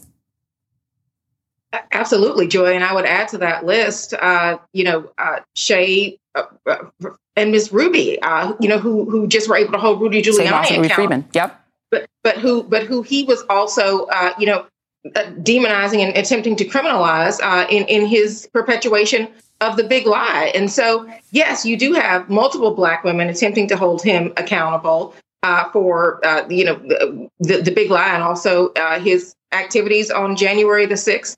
Absolutely, 1.90 2.48
Joy. 2.48 2.74
And 2.74 2.84
I 2.84 2.92
would 2.92 3.06
add 3.06 3.28
to 3.28 3.38
that 3.38 3.64
list, 3.64 4.12
uh, 4.12 4.58
you 4.74 4.84
know, 4.84 5.10
uh, 5.16 5.40
Shaye 5.56 6.18
uh, 6.34 6.42
uh 6.66 6.84
and 7.34 7.50
Ms. 7.50 7.72
Ruby, 7.72 8.20
uh, 8.20 8.52
you 8.60 8.68
know, 8.68 8.78
who 8.78 9.08
who 9.08 9.26
just 9.26 9.48
were 9.48 9.56
able 9.56 9.72
to 9.72 9.78
hold 9.78 10.02
Rudy 10.02 10.20
Giuliani 10.20 10.48
account. 10.48 10.92
Freeman. 10.92 11.28
Yep. 11.32 11.58
But 11.90 12.06
but 12.22 12.36
who 12.36 12.62
but 12.62 12.82
who 12.82 13.00
he 13.00 13.24
was 13.24 13.42
also, 13.48 14.04
uh, 14.06 14.34
you 14.38 14.44
know, 14.44 14.66
uh, 15.16 15.20
demonizing 15.40 16.00
and 16.00 16.14
attempting 16.14 16.56
to 16.56 16.66
criminalize 16.66 17.40
uh, 17.42 17.66
in 17.70 17.86
in 17.86 18.06
his 18.06 18.46
perpetuation 18.52 19.28
of 19.60 19.76
the 19.76 19.84
big 19.84 20.06
lie. 20.06 20.52
And 20.54 20.70
so, 20.70 21.08
yes, 21.30 21.64
you 21.64 21.76
do 21.76 21.92
have 21.94 22.28
multiple 22.30 22.72
black 22.72 23.04
women 23.04 23.28
attempting 23.28 23.66
to 23.68 23.76
hold 23.76 24.02
him 24.02 24.32
accountable 24.36 25.14
uh, 25.42 25.70
for 25.70 26.24
uh, 26.26 26.46
you 26.48 26.64
know 26.64 26.74
the, 27.38 27.62
the, 27.62 27.70
big 27.70 27.90
lie 27.90 28.12
and 28.14 28.22
also 28.22 28.70
uh, 28.70 28.98
his 28.98 29.34
activities 29.52 30.10
on 30.10 30.36
January 30.36 30.84
the 30.86 30.96
sixth, 30.96 31.36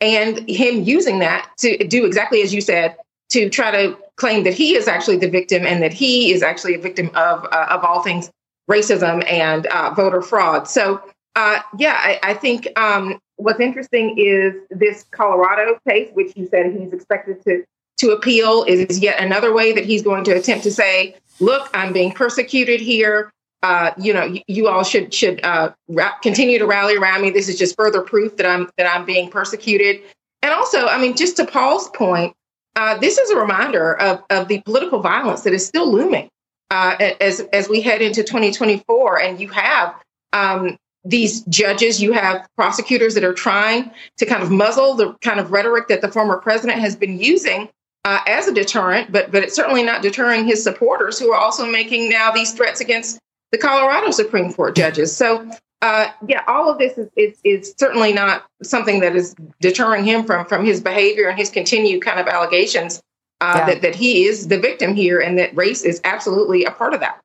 and 0.00 0.48
him 0.48 0.82
using 0.82 1.20
that 1.20 1.50
to 1.58 1.86
do 1.88 2.04
exactly 2.04 2.42
as 2.42 2.52
you 2.52 2.60
said 2.60 2.96
to 3.30 3.48
try 3.48 3.70
to 3.70 3.96
claim 4.16 4.44
that 4.44 4.52
he 4.52 4.76
is 4.76 4.86
actually 4.86 5.16
the 5.16 5.28
victim 5.28 5.66
and 5.66 5.82
that 5.82 5.92
he 5.92 6.32
is 6.32 6.42
actually 6.42 6.74
a 6.74 6.78
victim 6.78 7.08
of 7.14 7.44
uh, 7.50 7.66
of 7.70 7.82
all 7.82 8.02
things 8.02 8.30
racism 8.70 9.24
and 9.30 9.66
voter 9.96 10.22
fraud. 10.22 10.68
So 10.68 11.02
uh, 11.36 11.60
yeah, 11.78 11.98
I, 12.00 12.20
I 12.22 12.34
think 12.34 12.68
um, 12.78 13.18
what's 13.36 13.60
interesting 13.60 14.16
is 14.18 14.54
this 14.70 15.04
Colorado 15.10 15.78
case, 15.88 16.10
which 16.12 16.32
you 16.36 16.46
said 16.48 16.72
he's 16.72 16.92
expected 16.92 17.42
to 17.44 17.64
to 17.96 18.10
appeal 18.10 18.64
is 18.64 18.98
yet 18.98 19.20
another 19.20 19.52
way 19.52 19.72
that 19.72 19.84
he's 19.84 20.02
going 20.02 20.24
to 20.24 20.32
attempt 20.32 20.64
to 20.64 20.70
say, 20.70 21.14
look, 21.38 21.70
I'm 21.74 21.92
being 21.92 22.10
persecuted 22.10 22.80
here. 22.80 23.32
Uh, 23.62 23.92
you 23.96 24.12
know, 24.12 24.24
you, 24.24 24.42
you, 24.48 24.68
all 24.68 24.82
should 24.82 25.14
should 25.14 25.42
uh, 25.44 25.72
ra- 25.88 26.18
continue 26.20 26.58
to 26.58 26.66
rally 26.66 26.96
around 26.96 27.22
me. 27.22 27.30
This 27.30 27.48
is 27.48 27.56
just 27.56 27.76
further 27.76 28.02
proof 28.02 28.36
that 28.36 28.46
I'm 28.46 28.68
that 28.76 28.92
I'm 28.92 29.04
being 29.04 29.30
persecuted. 29.30 30.02
And 30.42 30.52
also, 30.52 30.86
I 30.86 30.98
mean, 30.98 31.16
just 31.16 31.36
to 31.38 31.46
Paul's 31.46 31.88
point, 31.90 32.34
uh, 32.76 32.98
this 32.98 33.16
is 33.16 33.30
a 33.30 33.36
reminder 33.36 33.98
of 34.00 34.22
of 34.28 34.48
the 34.48 34.60
political 34.62 35.00
violence 35.00 35.42
that 35.42 35.54
is 35.54 35.66
still 35.66 35.90
looming 35.90 36.28
uh, 36.70 36.96
as 37.20 37.40
as 37.52 37.68
we 37.68 37.80
head 37.80 38.02
into 38.02 38.22
2024. 38.22 39.20
And 39.20 39.40
you 39.40 39.48
have 39.48 39.94
um, 40.34 40.76
these 41.04 41.42
judges, 41.42 42.00
you 42.00 42.12
have 42.12 42.46
prosecutors 42.56 43.14
that 43.14 43.24
are 43.24 43.34
trying 43.34 43.90
to 44.16 44.26
kind 44.26 44.42
of 44.42 44.50
muzzle 44.50 44.94
the 44.94 45.12
kind 45.20 45.38
of 45.38 45.52
rhetoric 45.52 45.88
that 45.88 46.00
the 46.00 46.08
former 46.08 46.38
president 46.38 46.80
has 46.80 46.96
been 46.96 47.18
using 47.18 47.68
uh, 48.04 48.20
as 48.26 48.46
a 48.48 48.54
deterrent, 48.54 49.10
but 49.12 49.30
but 49.30 49.42
it's 49.42 49.54
certainly 49.54 49.82
not 49.82 50.02
deterring 50.02 50.46
his 50.46 50.62
supporters 50.62 51.18
who 51.18 51.32
are 51.32 51.38
also 51.38 51.66
making 51.66 52.10
now 52.10 52.30
these 52.30 52.52
threats 52.52 52.80
against 52.80 53.18
the 53.52 53.58
Colorado 53.58 54.10
Supreme 54.10 54.52
Court 54.52 54.76
judges. 54.76 55.14
So 55.14 55.48
uh, 55.82 56.10
yeah, 56.26 56.42
all 56.46 56.70
of 56.70 56.78
this 56.78 56.96
is, 56.96 57.08
is, 57.16 57.40
is 57.44 57.74
certainly 57.78 58.12
not 58.12 58.46
something 58.62 59.00
that 59.00 59.14
is 59.14 59.34
deterring 59.60 60.04
him 60.04 60.24
from 60.24 60.46
from 60.46 60.64
his 60.64 60.80
behavior 60.80 61.28
and 61.28 61.38
his 61.38 61.50
continued 61.50 62.02
kind 62.02 62.18
of 62.18 62.26
allegations 62.26 63.02
uh, 63.40 63.54
yeah. 63.58 63.66
that 63.66 63.82
that 63.82 63.94
he 63.94 64.24
is 64.24 64.48
the 64.48 64.58
victim 64.58 64.94
here 64.94 65.20
and 65.20 65.38
that 65.38 65.54
race 65.54 65.82
is 65.82 66.00
absolutely 66.04 66.64
a 66.64 66.70
part 66.70 66.94
of 66.94 67.00
that. 67.00 67.20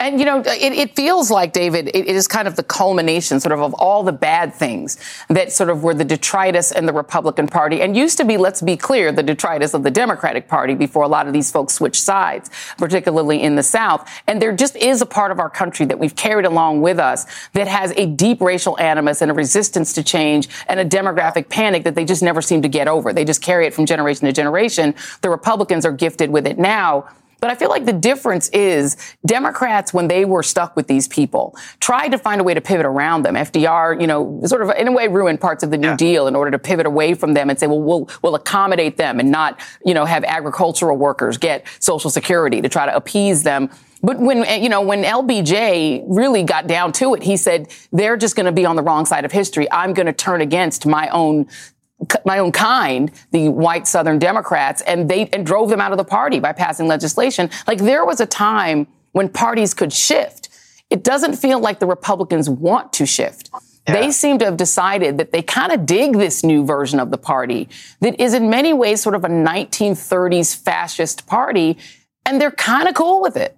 And, 0.00 0.18
you 0.18 0.26
know, 0.26 0.40
it, 0.40 0.72
it 0.72 0.96
feels 0.96 1.30
like, 1.30 1.52
David, 1.52 1.88
it, 1.88 2.08
it 2.08 2.16
is 2.16 2.28
kind 2.28 2.46
of 2.46 2.56
the 2.56 2.62
culmination 2.62 3.40
sort 3.40 3.52
of 3.52 3.60
of 3.60 3.74
all 3.74 4.02
the 4.02 4.12
bad 4.12 4.54
things 4.54 4.98
that 5.28 5.52
sort 5.52 5.70
of 5.70 5.82
were 5.82 5.94
the 5.94 6.04
detritus 6.04 6.72
in 6.72 6.86
the 6.86 6.92
Republican 6.92 7.46
Party 7.46 7.80
and 7.80 7.96
used 7.96 8.18
to 8.18 8.24
be, 8.24 8.36
let's 8.36 8.60
be 8.60 8.76
clear, 8.76 9.12
the 9.12 9.22
detritus 9.22 9.74
of 9.74 9.82
the 9.82 9.90
Democratic 9.90 10.48
Party 10.48 10.74
before 10.74 11.02
a 11.02 11.08
lot 11.08 11.26
of 11.26 11.32
these 11.32 11.50
folks 11.50 11.74
switched 11.74 12.02
sides, 12.02 12.50
particularly 12.76 13.42
in 13.42 13.56
the 13.56 13.62
South. 13.62 14.08
And 14.26 14.42
there 14.42 14.54
just 14.54 14.76
is 14.76 15.00
a 15.00 15.06
part 15.06 15.30
of 15.30 15.38
our 15.38 15.50
country 15.50 15.86
that 15.86 15.98
we've 15.98 16.16
carried 16.16 16.44
along 16.44 16.82
with 16.82 16.98
us 16.98 17.26
that 17.52 17.68
has 17.68 17.92
a 17.96 18.06
deep 18.06 18.40
racial 18.40 18.78
animus 18.78 19.22
and 19.22 19.30
a 19.30 19.34
resistance 19.34 19.92
to 19.94 20.02
change 20.02 20.48
and 20.68 20.80
a 20.80 20.84
demographic 20.84 21.48
panic 21.48 21.84
that 21.84 21.94
they 21.94 22.04
just 22.04 22.22
never 22.22 22.42
seem 22.42 22.62
to 22.62 22.68
get 22.68 22.88
over. 22.88 23.12
They 23.12 23.24
just 23.24 23.42
carry 23.42 23.66
it 23.66 23.74
from 23.74 23.86
generation 23.86 24.26
to 24.26 24.32
generation. 24.32 24.94
The 25.22 25.30
Republicans 25.30 25.86
are 25.86 25.92
gifted 25.92 26.30
with 26.30 26.46
it 26.46 26.58
now. 26.58 27.08
But 27.40 27.50
I 27.50 27.54
feel 27.54 27.68
like 27.68 27.84
the 27.84 27.92
difference 27.92 28.48
is 28.48 28.96
Democrats, 29.24 29.94
when 29.94 30.08
they 30.08 30.24
were 30.24 30.42
stuck 30.42 30.74
with 30.74 30.88
these 30.88 31.06
people, 31.06 31.56
tried 31.80 32.08
to 32.08 32.18
find 32.18 32.40
a 32.40 32.44
way 32.44 32.54
to 32.54 32.60
pivot 32.60 32.86
around 32.86 33.22
them. 33.22 33.34
FDR, 33.34 34.00
you 34.00 34.06
know, 34.06 34.40
sort 34.44 34.62
of 34.62 34.70
in 34.76 34.88
a 34.88 34.92
way 34.92 35.08
ruined 35.08 35.40
parts 35.40 35.62
of 35.62 35.70
the 35.70 35.78
New 35.78 35.88
yeah. 35.88 35.96
Deal 35.96 36.26
in 36.26 36.34
order 36.34 36.50
to 36.50 36.58
pivot 36.58 36.86
away 36.86 37.14
from 37.14 37.34
them 37.34 37.48
and 37.48 37.58
say, 37.58 37.66
well, 37.66 37.80
we'll, 37.80 38.08
we'll 38.22 38.34
accommodate 38.34 38.96
them 38.96 39.20
and 39.20 39.30
not, 39.30 39.60
you 39.84 39.94
know, 39.94 40.04
have 40.04 40.24
agricultural 40.24 40.96
workers 40.96 41.38
get 41.38 41.66
Social 41.78 42.10
Security 42.10 42.60
to 42.60 42.68
try 42.68 42.86
to 42.86 42.94
appease 42.94 43.44
them. 43.44 43.70
But 44.02 44.18
when, 44.18 44.44
eh, 44.44 44.56
you 44.56 44.68
know, 44.68 44.80
when 44.80 45.02
LBJ 45.02 46.04
really 46.06 46.42
got 46.42 46.66
down 46.66 46.92
to 46.92 47.14
it, 47.14 47.22
he 47.22 47.36
said, 47.36 47.68
they're 47.92 48.16
just 48.16 48.36
going 48.36 48.46
to 48.46 48.52
be 48.52 48.64
on 48.64 48.76
the 48.76 48.82
wrong 48.82 49.06
side 49.06 49.24
of 49.24 49.32
history. 49.32 49.70
I'm 49.70 49.92
going 49.94 50.06
to 50.06 50.12
turn 50.12 50.40
against 50.40 50.86
my 50.86 51.08
own 51.08 51.46
my 52.24 52.38
own 52.38 52.52
kind, 52.52 53.10
the 53.32 53.48
white 53.48 53.86
Southern 53.86 54.18
Democrats, 54.18 54.82
and 54.82 55.08
they 55.08 55.26
and 55.32 55.44
drove 55.44 55.68
them 55.68 55.80
out 55.80 55.92
of 55.92 55.98
the 55.98 56.04
party 56.04 56.40
by 56.40 56.52
passing 56.52 56.86
legislation. 56.86 57.50
Like 57.66 57.78
there 57.78 58.04
was 58.04 58.20
a 58.20 58.26
time 58.26 58.86
when 59.12 59.28
parties 59.28 59.74
could 59.74 59.92
shift. 59.92 60.48
It 60.90 61.02
doesn't 61.02 61.36
feel 61.36 61.60
like 61.60 61.80
the 61.80 61.86
Republicans 61.86 62.48
want 62.48 62.92
to 62.94 63.06
shift. 63.06 63.50
Yeah. 63.86 63.94
They 63.94 64.10
seem 64.10 64.38
to 64.38 64.44
have 64.44 64.56
decided 64.56 65.18
that 65.18 65.32
they 65.32 65.42
kind 65.42 65.72
of 65.72 65.86
dig 65.86 66.14
this 66.14 66.44
new 66.44 66.64
version 66.64 67.00
of 67.00 67.10
the 67.10 67.18
party 67.18 67.68
that 68.00 68.20
is 68.20 68.34
in 68.34 68.50
many 68.50 68.72
ways 68.72 69.00
sort 69.00 69.14
of 69.14 69.24
a 69.24 69.28
1930s 69.28 70.56
fascist 70.56 71.26
party, 71.26 71.78
and 72.24 72.40
they're 72.40 72.50
kind 72.50 72.88
of 72.88 72.94
cool 72.94 73.20
with 73.22 73.36
it. 73.36 73.56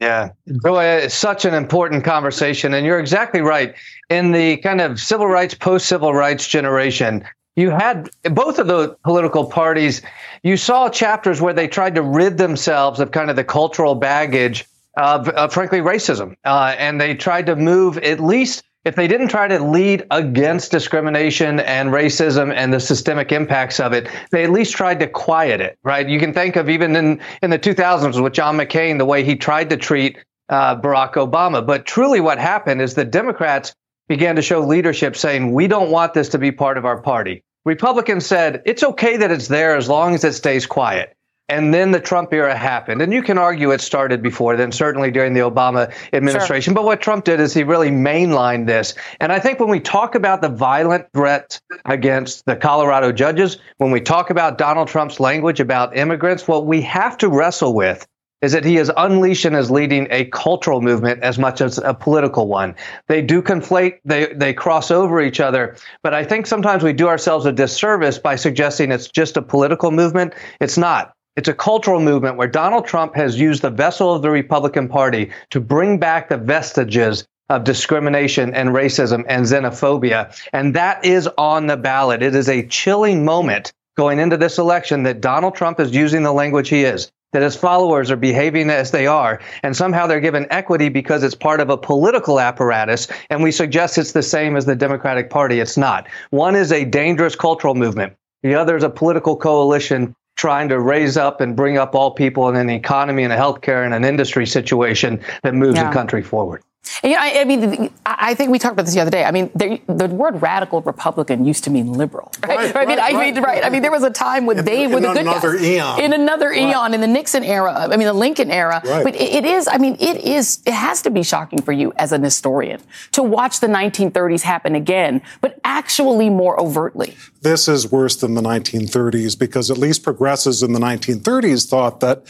Yeah, 0.00 0.30
really, 0.64 0.84
it's 0.84 1.14
such 1.14 1.44
an 1.44 1.54
important 1.54 2.02
conversation, 2.02 2.74
and 2.74 2.84
you're 2.84 2.98
exactly 2.98 3.40
right. 3.40 3.76
In 4.12 4.32
the 4.32 4.58
kind 4.58 4.82
of 4.82 5.00
civil 5.00 5.26
rights, 5.26 5.54
post-civil 5.54 6.12
rights 6.12 6.46
generation, 6.46 7.24
you 7.56 7.70
had 7.70 8.10
both 8.24 8.58
of 8.58 8.66
the 8.66 8.94
political 9.04 9.46
parties. 9.46 10.02
You 10.42 10.58
saw 10.58 10.90
chapters 10.90 11.40
where 11.40 11.54
they 11.54 11.66
tried 11.66 11.94
to 11.94 12.02
rid 12.02 12.36
themselves 12.36 13.00
of 13.00 13.10
kind 13.10 13.30
of 13.30 13.36
the 13.36 13.44
cultural 13.44 13.94
baggage 13.94 14.66
of, 14.98 15.30
of 15.30 15.54
frankly, 15.54 15.80
racism, 15.80 16.36
uh, 16.44 16.74
and 16.78 17.00
they 17.00 17.14
tried 17.14 17.46
to 17.46 17.56
move 17.56 17.96
at 17.98 18.20
least 18.20 18.62
if 18.84 18.96
they 18.96 19.08
didn't 19.08 19.28
try 19.28 19.48
to 19.48 19.58
lead 19.58 20.04
against 20.10 20.72
discrimination 20.72 21.60
and 21.60 21.88
racism 21.88 22.52
and 22.52 22.70
the 22.70 22.80
systemic 22.80 23.32
impacts 23.32 23.80
of 23.80 23.94
it, 23.94 24.08
they 24.30 24.44
at 24.44 24.50
least 24.50 24.74
tried 24.74 25.00
to 25.00 25.06
quiet 25.06 25.62
it, 25.62 25.78
right? 25.84 26.06
You 26.06 26.18
can 26.18 26.34
think 26.34 26.56
of 26.56 26.68
even 26.68 26.96
in, 26.96 27.18
in 27.42 27.48
the 27.48 27.58
2000s 27.58 28.22
with 28.22 28.34
John 28.34 28.58
McCain, 28.58 28.98
the 28.98 29.06
way 29.06 29.24
he 29.24 29.36
tried 29.36 29.70
to 29.70 29.78
treat 29.78 30.18
uh, 30.50 30.78
Barack 30.78 31.14
Obama. 31.14 31.66
But 31.66 31.86
truly 31.86 32.20
what 32.20 32.38
happened 32.38 32.82
is 32.82 32.94
the 32.94 33.04
Democrats 33.04 33.72
began 34.12 34.36
to 34.36 34.42
show 34.42 34.60
leadership 34.60 35.16
saying, 35.16 35.54
we 35.54 35.66
don't 35.66 35.90
want 35.90 36.12
this 36.12 36.28
to 36.28 36.38
be 36.38 36.52
part 36.52 36.76
of 36.76 36.84
our 36.84 37.00
party. 37.00 37.42
Republicans 37.64 38.26
said, 38.26 38.60
it's 38.66 38.82
okay 38.82 39.16
that 39.16 39.30
it's 39.30 39.48
there 39.48 39.74
as 39.74 39.88
long 39.88 40.14
as 40.14 40.22
it 40.22 40.34
stays 40.34 40.66
quiet. 40.66 41.16
And 41.48 41.72
then 41.72 41.92
the 41.92 42.00
Trump 42.00 42.30
era 42.30 42.54
happened. 42.54 43.00
And 43.00 43.10
you 43.10 43.22
can 43.22 43.38
argue 43.38 43.70
it 43.70 43.80
started 43.80 44.22
before 44.22 44.54
then, 44.54 44.70
certainly 44.70 45.10
during 45.10 45.32
the 45.32 45.40
Obama 45.40 45.90
administration. 46.12 46.72
Sure. 46.72 46.74
But 46.74 46.84
what 46.84 47.00
Trump 47.00 47.24
did 47.24 47.40
is 47.40 47.54
he 47.54 47.62
really 47.62 47.88
mainlined 47.88 48.66
this. 48.66 48.94
And 49.18 49.32
I 49.32 49.38
think 49.38 49.58
when 49.58 49.70
we 49.70 49.80
talk 49.80 50.14
about 50.14 50.42
the 50.42 50.50
violent 50.50 51.06
threat 51.14 51.58
against 51.86 52.44
the 52.44 52.54
Colorado 52.54 53.12
judges, 53.12 53.56
when 53.78 53.92
we 53.92 54.02
talk 54.02 54.28
about 54.28 54.58
Donald 54.58 54.88
Trump's 54.88 55.20
language 55.20 55.58
about 55.58 55.96
immigrants, 55.96 56.46
what 56.46 56.66
we 56.66 56.82
have 56.82 57.16
to 57.16 57.30
wrestle 57.30 57.72
with 57.74 58.06
is 58.42 58.52
that 58.52 58.64
he 58.64 58.76
is 58.76 58.92
unleashing 58.96 59.54
as 59.54 59.70
leading 59.70 60.06
a 60.10 60.26
cultural 60.26 60.82
movement 60.82 61.22
as 61.22 61.38
much 61.38 61.60
as 61.60 61.78
a 61.78 61.94
political 61.94 62.48
one. 62.48 62.74
They 63.08 63.22
do 63.22 63.40
conflate, 63.40 64.00
they, 64.04 64.32
they 64.34 64.52
cross 64.52 64.90
over 64.90 65.22
each 65.22 65.40
other, 65.40 65.76
but 66.02 66.12
I 66.12 66.24
think 66.24 66.46
sometimes 66.46 66.82
we 66.82 66.92
do 66.92 67.08
ourselves 67.08 67.46
a 67.46 67.52
disservice 67.52 68.18
by 68.18 68.36
suggesting 68.36 68.90
it's 68.90 69.08
just 69.08 69.36
a 69.36 69.42
political 69.42 69.90
movement. 69.90 70.34
It's 70.60 70.76
not. 70.76 71.14
It's 71.36 71.48
a 71.48 71.54
cultural 71.54 72.00
movement 72.00 72.36
where 72.36 72.48
Donald 72.48 72.84
Trump 72.84 73.14
has 73.14 73.40
used 73.40 73.62
the 73.62 73.70
vessel 73.70 74.12
of 74.12 74.20
the 74.20 74.30
Republican 74.30 74.88
Party 74.88 75.30
to 75.50 75.60
bring 75.60 75.98
back 75.98 76.28
the 76.28 76.36
vestiges 76.36 77.26
of 77.48 77.64
discrimination 77.64 78.54
and 78.54 78.70
racism 78.70 79.24
and 79.28 79.44
xenophobia. 79.44 80.34
And 80.52 80.74
that 80.74 81.04
is 81.04 81.28
on 81.38 81.68
the 81.68 81.76
ballot. 81.76 82.22
It 82.22 82.34
is 82.34 82.48
a 82.48 82.66
chilling 82.66 83.24
moment 83.24 83.72
going 83.96 84.18
into 84.18 84.36
this 84.36 84.58
election 84.58 85.02
that 85.04 85.20
Donald 85.20 85.54
Trump 85.54 85.80
is 85.80 85.94
using 85.94 86.22
the 86.22 86.32
language 86.32 86.68
he 86.68 86.84
is, 86.84 87.10
that 87.32 87.42
his 87.42 87.56
followers 87.56 88.10
are 88.10 88.16
behaving 88.16 88.70
as 88.70 88.90
they 88.90 89.06
are, 89.06 89.40
and 89.62 89.76
somehow 89.76 90.06
they're 90.06 90.20
given 90.20 90.46
equity 90.50 90.88
because 90.88 91.22
it's 91.22 91.34
part 91.34 91.60
of 91.60 91.70
a 91.70 91.76
political 91.76 92.38
apparatus. 92.38 93.08
And 93.30 93.42
we 93.42 93.50
suggest 93.50 93.98
it's 93.98 94.12
the 94.12 94.22
same 94.22 94.56
as 94.56 94.66
the 94.66 94.76
Democratic 94.76 95.30
Party. 95.30 95.60
It's 95.60 95.76
not. 95.76 96.06
One 96.30 96.54
is 96.54 96.70
a 96.72 96.84
dangerous 96.84 97.34
cultural 97.34 97.74
movement. 97.74 98.14
The 98.42 98.54
other 98.54 98.76
is 98.76 98.82
a 98.82 98.90
political 98.90 99.36
coalition 99.36 100.14
trying 100.36 100.68
to 100.68 100.80
raise 100.80 101.16
up 101.16 101.40
and 101.40 101.54
bring 101.54 101.78
up 101.78 101.94
all 101.94 102.10
people 102.10 102.48
in 102.48 102.56
an 102.56 102.70
economy 102.70 103.22
and 103.22 103.32
a 103.32 103.36
healthcare 103.36 103.84
and 103.84 103.94
an 103.94 104.04
industry 104.04 104.46
situation 104.46 105.20
that 105.42 105.54
moves 105.54 105.76
yeah. 105.76 105.88
the 105.88 105.92
country 105.92 106.22
forward. 106.22 106.62
And, 107.02 107.10
you 107.10 107.16
know, 107.16 107.22
I, 107.22 107.40
I, 107.40 107.44
mean, 107.44 107.90
I 108.04 108.34
think 108.34 108.50
we 108.50 108.58
talked 108.58 108.72
about 108.72 108.86
this 108.86 108.94
the 108.94 109.00
other 109.00 109.10
day. 109.10 109.24
I 109.24 109.30
mean, 109.30 109.50
there, 109.54 109.78
the 109.86 110.08
word 110.08 110.42
radical 110.42 110.82
Republican 110.82 111.44
used 111.44 111.64
to 111.64 111.70
mean 111.70 111.92
liberal, 111.92 112.32
right? 112.42 112.74
right 112.74 112.76
I 112.76 112.86
mean, 112.86 112.98
right, 112.98 113.14
I 113.14 113.30
mean, 113.32 113.42
right. 113.42 113.64
I 113.64 113.70
mean, 113.70 113.82
there 113.82 113.90
was 113.92 114.02
a 114.02 114.10
time 114.10 114.46
when 114.46 114.58
in, 114.58 114.64
they 114.64 114.86
were 114.88 115.00
the 115.00 115.08
good 115.08 115.18
another 115.18 115.52
guys. 115.54 115.64
eon. 115.64 116.00
In 116.00 116.12
another 116.12 116.52
eon, 116.52 116.92
in 116.92 117.00
the 117.00 117.06
Nixon 117.06 117.44
era. 117.44 117.72
I 117.72 117.96
mean, 117.96 118.06
the 118.06 118.12
Lincoln 118.12 118.50
era. 118.50 118.80
But 118.82 119.14
it, 119.14 119.20
it 119.20 119.44
is. 119.44 119.68
I 119.68 119.78
mean, 119.78 119.96
it 120.00 120.18
is. 120.18 120.60
It 120.66 120.74
has 120.74 121.02
to 121.02 121.10
be 121.10 121.22
shocking 121.22 121.62
for 121.62 121.72
you 121.72 121.92
as 121.96 122.12
an 122.12 122.22
historian 122.22 122.80
to 123.12 123.22
watch 123.22 123.60
the 123.60 123.68
1930s 123.68 124.42
happen 124.42 124.74
again, 124.74 125.22
but 125.40 125.60
actually 125.64 126.30
more 126.30 126.60
overtly. 126.60 127.16
This 127.42 127.68
is 127.68 127.90
worse 127.90 128.16
than 128.16 128.34
the 128.34 128.42
1930s 128.42 129.38
because 129.38 129.70
at 129.70 129.78
least 129.78 130.02
progressives 130.02 130.62
in 130.62 130.72
the 130.72 130.80
1930s 130.80 131.68
thought 131.68 132.00
that 132.00 132.24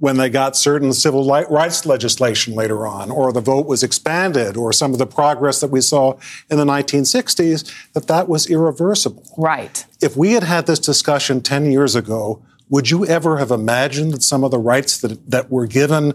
when 0.00 0.16
they 0.16 0.30
got 0.30 0.56
certain 0.56 0.92
civil 0.92 1.26
rights 1.28 1.86
legislation 1.86 2.54
later 2.54 2.86
on, 2.86 3.10
or 3.10 3.32
the 3.32 3.40
vote 3.40 3.66
was 3.66 3.82
expanded, 3.82 4.56
or 4.56 4.72
some 4.72 4.92
of 4.92 4.98
the 4.98 5.06
progress 5.06 5.60
that 5.60 5.70
we 5.70 5.80
saw 5.80 6.18
in 6.50 6.56
the 6.56 6.64
1960s, 6.64 7.92
that 7.92 8.06
that 8.06 8.26
was 8.26 8.48
irreversible. 8.48 9.22
Right. 9.36 9.84
If 10.00 10.16
we 10.16 10.32
had 10.32 10.42
had 10.42 10.66
this 10.66 10.78
discussion 10.78 11.42
10 11.42 11.70
years 11.70 11.94
ago, 11.94 12.42
would 12.70 12.90
you 12.90 13.04
ever 13.04 13.36
have 13.36 13.50
imagined 13.50 14.12
that 14.14 14.22
some 14.22 14.42
of 14.42 14.50
the 14.50 14.58
rights 14.58 14.98
that, 15.02 15.30
that 15.30 15.50
were 15.50 15.66
given 15.66 16.14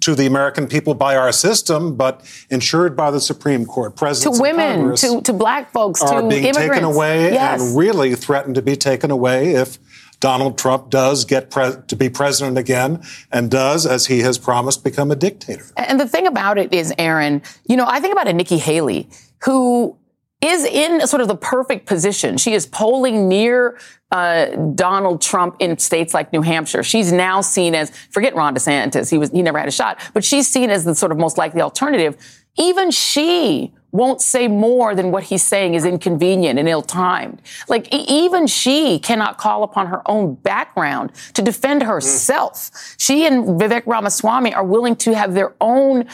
to 0.00 0.14
the 0.14 0.26
American 0.26 0.66
people 0.66 0.94
by 0.94 1.16
our 1.16 1.32
system, 1.32 1.96
but 1.96 2.22
ensured 2.50 2.96
by 2.96 3.10
the 3.10 3.20
Supreme 3.20 3.64
Court, 3.64 3.96
presidents, 3.96 4.38
to 4.38 4.42
women, 4.42 4.96
to, 4.96 5.22
to 5.22 5.32
black 5.32 5.72
folks, 5.72 6.02
are 6.02 6.20
to 6.20 6.28
being 6.28 6.44
immigrants. 6.44 6.74
taken 6.74 6.84
away 6.84 7.32
yes. 7.32 7.62
and 7.62 7.78
really 7.78 8.14
threatened 8.14 8.56
to 8.56 8.62
be 8.62 8.76
taken 8.76 9.10
away 9.10 9.54
if 9.54 9.78
Donald 10.26 10.58
Trump 10.58 10.90
does 10.90 11.24
get 11.24 11.52
pre- 11.52 11.76
to 11.86 11.94
be 11.94 12.08
president 12.08 12.58
again 12.58 13.00
and 13.30 13.48
does, 13.48 13.86
as 13.86 14.06
he 14.06 14.22
has 14.22 14.38
promised, 14.38 14.82
become 14.82 15.12
a 15.12 15.14
dictator. 15.14 15.64
And 15.76 16.00
the 16.00 16.08
thing 16.08 16.26
about 16.26 16.58
it 16.58 16.74
is, 16.74 16.92
Errin, 16.98 17.42
you 17.68 17.76
know, 17.76 17.86
I 17.86 18.00
think 18.00 18.10
about 18.10 18.26
a 18.26 18.32
Nikki 18.32 18.58
Haley 18.58 19.08
who 19.44 19.96
is 20.40 20.64
in 20.64 21.06
sort 21.06 21.20
of 21.22 21.28
the 21.28 21.36
perfect 21.36 21.86
position. 21.86 22.38
She 22.38 22.54
is 22.54 22.66
polling 22.66 23.28
near 23.28 23.78
uh, 24.10 24.46
Donald 24.74 25.22
Trump 25.22 25.58
in 25.60 25.78
states 25.78 26.12
like 26.12 26.32
New 26.32 26.42
Hampshire. 26.42 26.82
She's 26.82 27.12
now 27.12 27.40
seen 27.40 27.76
as 27.76 27.90
forget 28.10 28.34
Ron 28.34 28.52
DeSantis. 28.52 29.08
He 29.08 29.18
was 29.18 29.30
he 29.30 29.42
never 29.42 29.60
had 29.60 29.68
a 29.68 29.70
shot, 29.70 30.00
but 30.12 30.24
she's 30.24 30.48
seen 30.48 30.70
as 30.70 30.84
the 30.84 30.96
sort 30.96 31.12
of 31.12 31.18
most 31.18 31.38
likely 31.38 31.60
alternative. 31.60 32.16
Even 32.58 32.90
she 32.90 33.72
won't 33.96 34.20
say 34.20 34.48
more 34.48 34.94
than 34.94 35.10
what 35.10 35.24
he's 35.24 35.42
saying 35.42 35.74
is 35.74 35.84
inconvenient 35.84 36.58
and 36.58 36.68
ill-timed. 36.68 37.40
Like 37.68 37.92
even 37.92 38.46
she 38.46 38.98
cannot 38.98 39.38
call 39.38 39.62
upon 39.62 39.86
her 39.88 40.02
own 40.08 40.34
background 40.34 41.12
to 41.34 41.42
defend 41.42 41.82
herself. 41.82 42.54
Mm. 42.54 42.94
She 42.98 43.26
and 43.26 43.60
Vivek 43.60 43.86
Ramaswamy 43.86 44.54
are 44.54 44.64
willing 44.64 44.96
to 44.96 45.14
have 45.14 45.34
their 45.34 45.54
own 45.60 46.06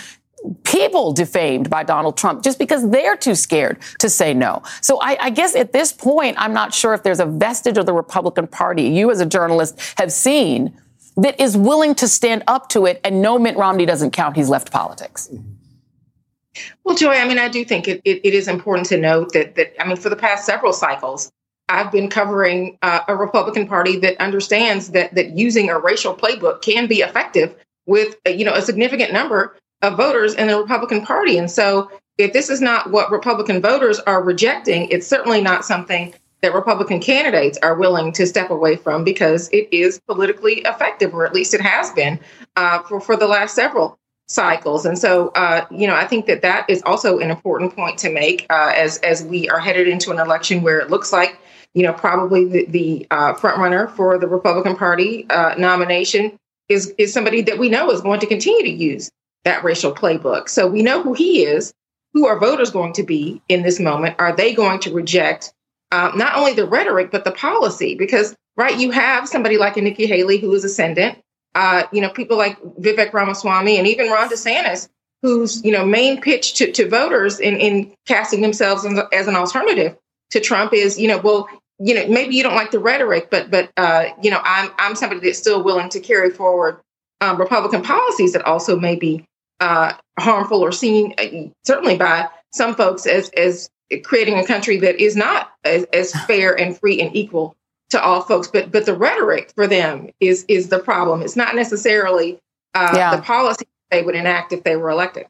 people 0.65 1.13
defamed 1.13 1.71
by 1.71 1.83
Donald 1.83 2.17
Trump 2.17 2.43
just 2.43 2.59
because 2.59 2.89
they're 2.91 3.17
too 3.17 3.35
scared 3.35 3.79
to 3.99 4.09
say 4.09 4.35
no. 4.35 4.63
So 4.81 4.99
I, 5.01 5.17
I, 5.21 5.31
guess 5.31 5.55
at 5.55 5.73
this 5.73 5.93
point, 5.93 6.37
I'm 6.39 6.53
not 6.53 6.75
sure 6.75 6.95
if 6.95 7.03
there's 7.03 7.21
a 7.21 7.27
vestige 7.27 7.79
of 7.79 7.87
the 7.87 7.93
Republican 7.93 8.49
Party 8.49 8.83
you 8.83 9.11
as 9.11 9.21
a 9.21 9.27
journalist 9.27 9.95
have 9.99 10.13
seen 10.13 10.77
that 11.17 11.41
is 11.41 11.57
willing 11.57 11.95
to 11.97 12.09
stand 12.09 12.43
up 12.47 12.69
to 12.71 12.87
it 12.87 13.01
and 13.05 13.23
no 13.23 13.39
Mitt 13.39 13.57
Romney 13.57 13.87
doesn't 13.87 14.13
count. 14.13 14.37
He's 14.37 14.49
left 14.49 14.73
politics. 14.73 15.31
Well, 16.85 16.97
Joy, 16.97 17.15
I 17.15 17.27
mean, 17.27 17.39
I 17.39 17.49
do 17.49 17.65
think 17.65 17.89
it, 17.89 18.03
it, 18.05 18.21
it 18.25 18.35
is 18.35 18.49
important 18.49 18.89
to 18.89 18.99
note 18.99 19.33
that, 19.33 19.55
that, 19.55 19.81
I 19.83 19.87
mean, 19.87 19.97
for 19.97 20.11
the 20.11 20.17
past 20.17 20.45
several 20.45 20.73
cycles, 20.73 21.33
I've 21.69 21.91
been 21.91 22.09
covering 22.09 22.79
uh, 22.83 23.01
a 23.09 23.17
Republican 23.17 23.67
Party 23.67 23.97
that 24.01 24.21
understands 24.21 24.91
that 24.91 25.15
that 25.15 25.39
using 25.39 25.71
a 25.71 25.79
racial 25.79 26.15
playbook 26.15 26.61
can 26.61 26.87
be 26.87 27.01
effective 27.01 27.55
with 27.87 28.17
you 28.27 28.45
know 28.45 28.53
a 28.53 28.63
significant 28.63 29.13
number 29.13 29.57
of 29.81 29.97
voters 29.97 30.35
in 30.35 30.49
the 30.49 30.59
Republican 30.59 31.03
Party. 31.03 31.39
And 31.39 31.51
so, 31.51 31.91
if 32.19 32.33
this 32.33 32.51
is 32.51 32.61
not 32.61 32.91
what 32.91 33.11
Republican 33.11 33.63
voters 33.63 33.99
are 34.01 34.23
rejecting, 34.23 34.89
it's 34.91 35.07
certainly 35.07 35.41
not 35.41 35.65
something 35.65 36.15
that 36.43 36.53
Republican 36.53 37.01
candidates 37.01 37.59
are 37.63 37.77
willing 37.77 38.13
to 38.13 38.27
step 38.27 38.51
away 38.51 38.77
from 38.77 39.05
because 39.05 39.49
it 39.51 39.69
is 39.73 40.01
politically 40.01 40.61
effective, 40.63 41.15
or 41.15 41.25
at 41.25 41.33
least 41.33 41.55
it 41.55 41.61
has 41.61 41.91
been 41.93 42.21
uh, 42.57 42.83
for 42.83 43.01
for 43.01 43.17
the 43.17 43.29
last 43.29 43.55
several 43.55 43.99
cycles. 44.33 44.87
And 44.87 44.99
so, 44.99 45.29
uh, 45.29 45.67
you 45.71 45.87
know, 45.87 45.95
I 45.95 46.07
think 46.07 46.27
that 46.27 46.43
that 46.43 46.69
is 46.69 46.83
also 46.85 47.19
an 47.19 47.31
important 47.31 47.77
point 47.77 47.99
to 47.99 48.11
make 48.11 48.47
uh, 48.51 48.73
as 48.75 48.99
as 48.99 49.23
we 49.23 49.49
are 49.49 49.61
headed 49.61 49.87
into 49.87 50.11
an 50.11 50.19
election 50.19 50.63
where 50.63 50.79
it 50.81 50.91
looks 50.91 51.13
like, 51.13 51.39
you 51.75 51.83
know, 51.83 51.93
probably 51.93 52.47
the, 52.47 52.65
the 52.67 53.07
uh, 53.11 53.35
front 53.35 53.59
runner 53.59 53.89
for 53.89 54.19
the 54.19 54.27
Republican 54.27 54.77
Party 54.77 55.27
uh, 55.31 55.55
nomination 55.57 56.39
is 56.69 56.95
is 56.99 57.13
somebody 57.13 57.43
that 57.43 57.59
we 57.59 57.69
know 57.69 57.91
is 57.91 58.01
going 58.01 58.21
to 58.21 58.27
continue 58.27 58.63
to 58.63 58.71
use 58.71 59.11
that 59.45 59.63
racial 59.63 59.93
playbook. 59.93 60.49
So 60.49 60.67
we 60.67 60.83
know 60.83 61.03
who 61.03 61.13
he 61.13 61.45
is. 61.45 61.73
Who 62.15 62.27
are 62.27 62.39
voters 62.39 62.71
going 62.71 62.93
to 62.95 63.03
be 63.03 63.41
in 63.49 63.63
this 63.63 63.81
moment? 63.81 64.17
Are 64.19 64.37
they 64.37 64.53
going 64.55 64.81
to 64.81 64.93
reject 64.93 65.53
um, 65.93 66.17
not 66.19 66.37
only 66.37 66.53
the 66.53 66.67
rhetoric 66.67 67.11
but 67.11 67.25
the 67.25 67.33
policy? 67.33 67.95
Because 67.95 68.35
right, 68.57 68.79
you 68.79 68.91
have 68.91 69.29
somebody 69.29 69.57
like 69.57 69.77
a 69.77 69.81
Nikki 69.81 70.07
Haley 70.07 70.39
who 70.39 70.53
is 70.53 70.65
ascendant. 70.65 71.19
Uh, 71.55 71.85
you 71.93 72.01
know, 72.01 72.11
people 72.11 72.37
like 72.37 72.61
Vivek 72.81 73.13
Ramaswamy 73.13 73.79
and 73.79 73.87
even 73.87 74.11
Ron 74.11 74.29
DeSantis, 74.29 74.89
whose 75.21 75.65
you 75.65 75.73
know 75.73 75.85
main 75.85 76.21
pitch 76.21 76.55
to, 76.55 76.73
to 76.73 76.89
voters 76.89 77.41
in, 77.41 77.57
in 77.57 77.95
casting 78.07 78.41
themselves 78.41 78.85
as, 78.85 78.99
as 79.13 79.29
an 79.29 79.37
alternative 79.37 79.97
to 80.31 80.41
Trump 80.41 80.73
is, 80.73 80.99
you 80.99 81.09
know, 81.09 81.19
well, 81.19 81.49
you 81.79 81.95
know, 81.95 82.07
maybe 82.09 82.35
you 82.35 82.43
don't 82.43 82.55
like 82.55 82.71
the 82.71 82.79
rhetoric, 82.79 83.31
but 83.31 83.51
but 83.51 83.71
uh, 83.77 84.07
you 84.23 84.31
know, 84.31 84.41
I'm 84.43 84.71
I'm 84.79 84.95
somebody 84.95 85.21
that's 85.21 85.39
still 85.39 85.63
willing 85.63 85.89
to 85.91 86.01
carry 86.01 86.31
forward 86.31 86.81
um, 87.21 87.39
Republican 87.39 87.83
policies 87.83 88.33
that 88.33 88.45
also 88.45 88.79
may 88.79 88.97
be 88.97 89.25
uh, 89.61 89.93
harmful 90.19 90.61
or 90.61 90.73
seen 90.73 91.15
uh, 91.19 91.51
certainly 91.65 91.97
by 91.97 92.29
some 92.53 92.75
folks 92.75 93.07
as 93.07 93.31
as 93.31 93.71
creating 94.03 94.39
a 94.39 94.47
country 94.47 94.79
that 94.79 95.01
is 95.01 95.17
not 95.17 95.53
as, 95.65 95.85
as 95.93 96.13
fair 96.27 96.59
and 96.59 96.79
free 96.79 97.01
and 97.01 97.15
equal 97.15 97.57
to 97.93 98.03
all 98.03 98.23
folks. 98.23 98.49
But 98.49 98.71
but 98.71 98.85
the 98.85 98.95
rhetoric 98.95 99.53
for 99.55 99.67
them 99.67 100.11
is 100.21 100.45
is 100.49 100.69
the 100.69 100.79
problem. 100.79 101.23
It's 101.23 101.37
not 101.37 101.55
necessarily 101.55 102.41
uh, 102.75 102.93
yeah. 102.95 103.17
the 103.17 103.23
policy 103.23 103.67
they 103.91 104.03
would 104.03 104.15
enact 104.15 104.53
if 104.53 104.65
they 104.65 104.77
were 104.77 104.91
elected. 104.91 105.27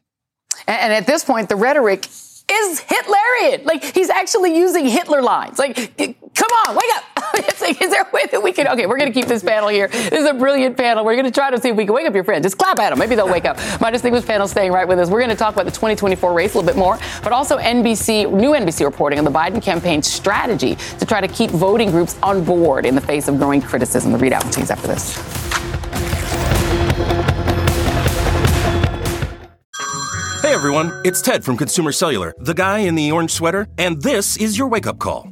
And, 0.66 0.80
and 0.80 0.92
at 0.92 1.06
this 1.06 1.24
point, 1.24 1.48
the 1.48 1.56
rhetoric 1.56 2.06
is 2.50 2.80
Hitlerian. 2.80 3.64
Like 3.64 3.84
he's 3.84 4.10
actually 4.10 4.56
using 4.56 4.86
Hitler 4.86 5.22
lines. 5.22 5.58
Like, 5.58 5.76
come 5.76 6.50
on, 6.66 6.74
wake 6.74 6.90
up. 6.94 7.04
is 7.80 7.90
there 7.90 8.02
a 8.02 8.10
way 8.12 8.26
that 8.30 8.42
we 8.42 8.52
can? 8.52 8.68
Okay, 8.68 8.86
we're 8.86 8.98
going 8.98 9.12
to 9.12 9.18
keep 9.18 9.28
this 9.28 9.42
panel 9.42 9.68
here. 9.68 9.88
This 9.88 10.12
is 10.12 10.26
a 10.26 10.34
brilliant 10.34 10.76
panel. 10.76 11.04
We're 11.04 11.14
going 11.14 11.26
to 11.26 11.30
try 11.30 11.50
to 11.50 11.60
see 11.60 11.70
if 11.70 11.76
we 11.76 11.86
can 11.86 11.94
wake 11.94 12.06
up 12.06 12.14
your 12.14 12.24
friends. 12.24 12.44
Just 12.44 12.58
clap 12.58 12.78
at 12.78 12.90
them. 12.90 12.98
Maybe 12.98 13.14
they'll 13.14 13.28
wake 13.28 13.44
up. 13.44 13.58
My 13.80 13.90
distinguished 13.90 14.26
panel 14.26 14.46
staying 14.48 14.72
right 14.72 14.86
with 14.86 14.98
us. 14.98 15.08
We're 15.08 15.20
going 15.20 15.30
to 15.30 15.36
talk 15.36 15.54
about 15.54 15.64
the 15.64 15.70
2024 15.70 16.32
race 16.32 16.54
a 16.54 16.58
little 16.58 16.70
bit 16.70 16.78
more, 16.78 16.98
but 17.22 17.32
also 17.32 17.58
NBC, 17.58 18.32
new 18.32 18.50
NBC 18.50 18.84
reporting 18.84 19.18
on 19.18 19.24
the 19.24 19.30
Biden 19.30 19.62
campaign 19.62 20.02
strategy 20.02 20.76
to 20.98 21.06
try 21.06 21.20
to 21.20 21.28
keep 21.28 21.50
voting 21.50 21.90
groups 21.90 22.18
on 22.22 22.44
board 22.44 22.86
in 22.86 22.94
the 22.94 23.00
face 23.00 23.28
of 23.28 23.38
growing 23.38 23.62
criticism. 23.62 24.12
The 24.12 24.18
ReidOut 24.18 24.42
continues 24.42 24.70
after 24.70 24.88
this. 24.88 25.16
Hey 30.42 30.54
everyone, 30.54 30.92
it's 31.04 31.22
Ted 31.22 31.44
from 31.44 31.56
Consumer 31.56 31.92
Cellular, 31.92 32.34
the 32.38 32.52
guy 32.52 32.80
in 32.80 32.94
the 32.94 33.10
orange 33.10 33.30
sweater, 33.30 33.68
and 33.78 34.02
this 34.02 34.36
is 34.36 34.58
your 34.58 34.68
wake 34.68 34.86
up 34.86 34.98
call. 34.98 35.31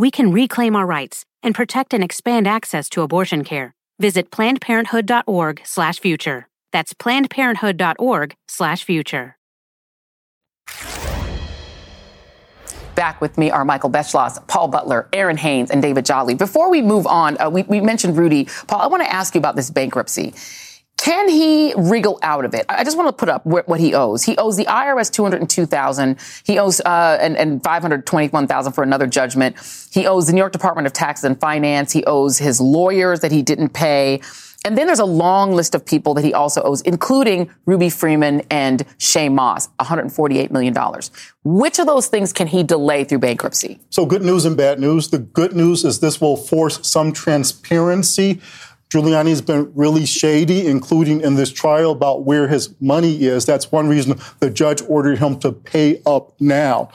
we 0.00 0.10
can 0.10 0.32
reclaim 0.32 0.74
our 0.74 0.86
rights 0.86 1.26
and 1.42 1.54
protect 1.54 1.92
and 1.92 2.02
expand 2.02 2.46
access 2.46 2.88
to 2.88 3.02
abortion 3.02 3.44
care. 3.44 3.74
Visit 3.98 4.30
plannedparenthood.org/future. 4.30 6.48
That's 6.72 6.94
plannedparenthood.org/future. 6.94 9.36
Back 12.94 13.20
with 13.20 13.36
me 13.38 13.50
are 13.50 13.64
Michael 13.64 13.90
Beschloss, 13.90 14.46
Paul 14.46 14.68
Butler, 14.68 15.08
Errin 15.12 15.38
Haines, 15.38 15.70
and 15.70 15.80
David 15.80 16.04
Jolly. 16.04 16.34
Before 16.34 16.70
we 16.70 16.82
move 16.82 17.06
on, 17.06 17.40
uh, 17.40 17.48
we, 17.48 17.62
we 17.62 17.80
mentioned 17.80 18.16
Rudy. 18.16 18.48
Paul, 18.66 18.80
I 18.80 18.88
want 18.88 19.02
to 19.02 19.12
ask 19.12 19.34
you 19.34 19.38
about 19.38 19.56
this 19.56 19.70
bankruptcy. 19.70 20.34
Can 21.00 21.30
he 21.30 21.72
wriggle 21.78 22.18
out 22.22 22.44
of 22.44 22.52
it? 22.52 22.66
I 22.68 22.84
just 22.84 22.94
want 22.94 23.08
to 23.08 23.12
put 23.14 23.30
up 23.30 23.46
what 23.46 23.80
he 23.80 23.94
owes. 23.94 24.22
He 24.22 24.36
owes 24.36 24.58
the 24.58 24.66
IRS 24.66 25.10
two 25.10 25.22
hundred 25.22 25.40
and 25.40 25.48
two 25.48 25.64
thousand. 25.64 26.18
He 26.44 26.58
owes 26.58 26.78
uh, 26.80 27.16
and, 27.18 27.38
and 27.38 27.64
five 27.64 27.80
hundred 27.80 28.04
twenty-one 28.04 28.46
thousand 28.46 28.74
for 28.74 28.84
another 28.84 29.06
judgment. 29.06 29.56
He 29.90 30.06
owes 30.06 30.26
the 30.26 30.34
New 30.34 30.40
York 30.40 30.52
Department 30.52 30.86
of 30.86 30.92
Taxes 30.92 31.24
and 31.24 31.40
Finance. 31.40 31.92
He 31.92 32.04
owes 32.04 32.36
his 32.36 32.60
lawyers 32.60 33.20
that 33.20 33.32
he 33.32 33.40
didn't 33.40 33.70
pay. 33.70 34.20
And 34.62 34.76
then 34.76 34.86
there's 34.86 34.98
a 34.98 35.06
long 35.06 35.52
list 35.52 35.74
of 35.74 35.86
people 35.86 36.12
that 36.12 36.24
he 36.24 36.34
also 36.34 36.60
owes, 36.60 36.82
including 36.82 37.50
Ruby 37.64 37.88
Freeman 37.88 38.42
and 38.50 38.86
Shaye 38.98 39.32
Moss, 39.32 39.68
$148 39.80 40.50
million. 40.50 40.76
Which 41.44 41.78
of 41.78 41.86
those 41.86 42.08
things 42.08 42.34
can 42.34 42.46
he 42.46 42.62
delay 42.62 43.04
through 43.04 43.20
bankruptcy? 43.20 43.80
So 43.88 44.04
good 44.04 44.20
news 44.20 44.44
and 44.44 44.58
bad 44.58 44.78
news. 44.78 45.08
The 45.08 45.18
good 45.18 45.56
news 45.56 45.82
is 45.82 46.00
this 46.00 46.20
will 46.20 46.36
force 46.36 46.86
some 46.86 47.12
transparency 47.14 48.42
Giuliani's 48.90 49.40
been 49.40 49.72
really 49.74 50.04
shady, 50.04 50.66
including 50.66 51.20
in 51.20 51.36
this 51.36 51.52
trial 51.52 51.92
about 51.92 52.24
where 52.24 52.48
his 52.48 52.74
money 52.80 53.22
is. 53.22 53.46
That's 53.46 53.70
one 53.70 53.88
reason 53.88 54.18
the 54.40 54.50
judge 54.50 54.82
ordered 54.88 55.20
him 55.20 55.38
to 55.40 55.52
pay 55.52 56.02
up 56.04 56.32
now. 56.40 56.90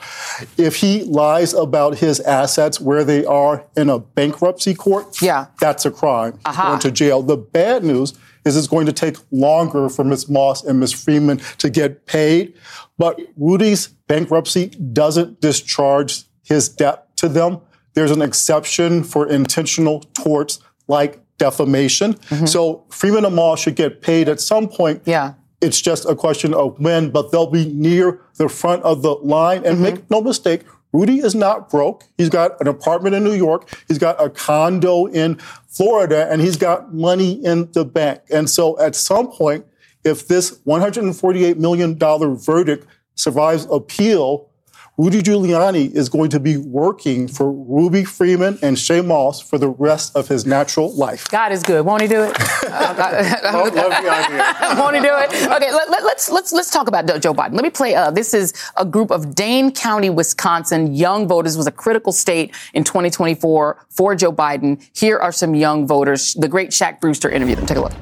If 0.58 0.76
he 0.76 1.04
lies 1.04 1.54
about 1.54 1.96
his 1.96 2.20
assets, 2.20 2.78
where 2.78 3.02
they 3.02 3.24
are 3.24 3.64
in 3.76 3.88
a 3.88 3.98
bankruptcy 3.98 4.74
court, 4.74 5.22
yeah. 5.22 5.46
that's 5.58 5.86
a 5.86 5.90
crime. 5.90 6.38
Uh-huh. 6.44 6.68
Going 6.68 6.80
to 6.80 6.90
jail. 6.90 7.22
The 7.22 7.38
bad 7.38 7.82
news 7.82 8.12
is 8.44 8.56
it's 8.56 8.66
going 8.66 8.86
to 8.86 8.92
take 8.92 9.16
longer 9.30 9.88
for 9.88 10.04
Ms. 10.04 10.28
Moss 10.28 10.62
and 10.62 10.78
Ms. 10.78 10.92
Freeman 10.92 11.38
to 11.58 11.70
get 11.70 12.04
paid. 12.06 12.54
But 12.98 13.20
Rudy's 13.36 13.88
bankruptcy 13.88 14.66
doesn't 14.66 15.40
discharge 15.40 16.24
his 16.42 16.68
debt 16.68 17.16
to 17.16 17.28
them. 17.28 17.60
There's 17.94 18.10
an 18.10 18.20
exception 18.22 19.02
for 19.02 19.26
intentional 19.26 20.00
torts 20.12 20.60
like 20.88 21.25
defamation. 21.38 22.14
Mm-hmm. 22.14 22.46
So 22.46 22.84
Freeman 22.90 23.24
and 23.24 23.34
Moss 23.34 23.60
should 23.60 23.76
get 23.76 24.02
paid 24.02 24.28
at 24.28 24.40
some 24.40 24.68
point. 24.68 25.02
Yeah. 25.04 25.34
It's 25.60 25.80
just 25.80 26.04
a 26.04 26.14
question 26.14 26.52
of 26.54 26.78
when, 26.78 27.10
but 27.10 27.32
they'll 27.32 27.50
be 27.50 27.66
near 27.66 28.20
the 28.36 28.48
front 28.48 28.82
of 28.82 29.02
the 29.02 29.12
line. 29.12 29.58
And 29.58 29.76
mm-hmm. 29.76 29.82
make 29.82 30.10
no 30.10 30.20
mistake, 30.20 30.62
Rudy 30.92 31.18
is 31.18 31.34
not 31.34 31.68
broke. 31.70 32.04
He's 32.16 32.28
got 32.28 32.60
an 32.60 32.68
apartment 32.68 33.14
in 33.14 33.24
New 33.24 33.32
York. 33.32 33.68
He's 33.88 33.98
got 33.98 34.22
a 34.22 34.30
condo 34.30 35.06
in 35.06 35.36
Florida 35.68 36.30
and 36.30 36.40
he's 36.40 36.56
got 36.56 36.94
money 36.94 37.32
in 37.44 37.70
the 37.72 37.84
bank. 37.84 38.20
And 38.30 38.48
so 38.48 38.78
at 38.80 38.94
some 38.94 39.30
point, 39.30 39.66
if 40.04 40.28
this 40.28 40.58
$148 40.60 41.56
million 41.56 41.98
verdict 41.98 42.86
survives 43.14 43.66
appeal, 43.70 44.48
Rudy 44.98 45.20
Giuliani 45.20 45.92
is 45.92 46.08
going 46.08 46.30
to 46.30 46.40
be 46.40 46.56
working 46.56 47.28
for 47.28 47.52
Ruby 47.52 48.02
Freeman 48.02 48.58
and 48.62 48.78
Shaye 48.78 49.04
Moss 49.04 49.42
for 49.42 49.58
the 49.58 49.68
rest 49.68 50.16
of 50.16 50.28
his 50.28 50.46
natural 50.46 50.90
life. 50.94 51.28
God 51.28 51.52
is 51.52 51.62
good. 51.62 51.84
Won't 51.84 52.00
he 52.00 52.08
do 52.08 52.22
it? 52.22 52.38
love, 52.70 52.96
love 52.96 53.74
the 53.74 54.10
idea. 54.10 54.54
Won't 54.80 54.96
he 54.96 55.02
do 55.02 55.12
it? 55.12 55.26
Okay, 55.52 55.70
let, 55.70 55.90
us 55.90 56.02
let's, 56.02 56.30
let's 56.30 56.52
let's 56.54 56.70
talk 56.70 56.88
about 56.88 57.04
Joe 57.20 57.34
Biden. 57.34 57.52
Let 57.52 57.62
me 57.62 57.68
play. 57.68 57.94
Uh, 57.94 58.10
this 58.10 58.32
is 58.32 58.54
a 58.78 58.86
group 58.86 59.10
of 59.10 59.34
Dane 59.34 59.70
County, 59.70 60.08
Wisconsin 60.08 60.94
young 60.94 61.28
voters. 61.28 61.56
It 61.56 61.58
was 61.58 61.66
a 61.66 61.72
critical 61.72 62.10
state 62.10 62.54
in 62.72 62.82
2024 62.82 63.86
for 63.90 64.14
Joe 64.14 64.32
Biden. 64.32 64.82
Here 64.98 65.18
are 65.18 65.30
some 65.30 65.54
young 65.54 65.86
voters. 65.86 66.32
The 66.32 66.48
great 66.48 66.70
Shaq 66.70 67.02
Brewster 67.02 67.28
interviewed 67.28 67.58
them. 67.58 67.66
Take 67.66 67.76
a 67.76 67.82
look. 67.82 67.92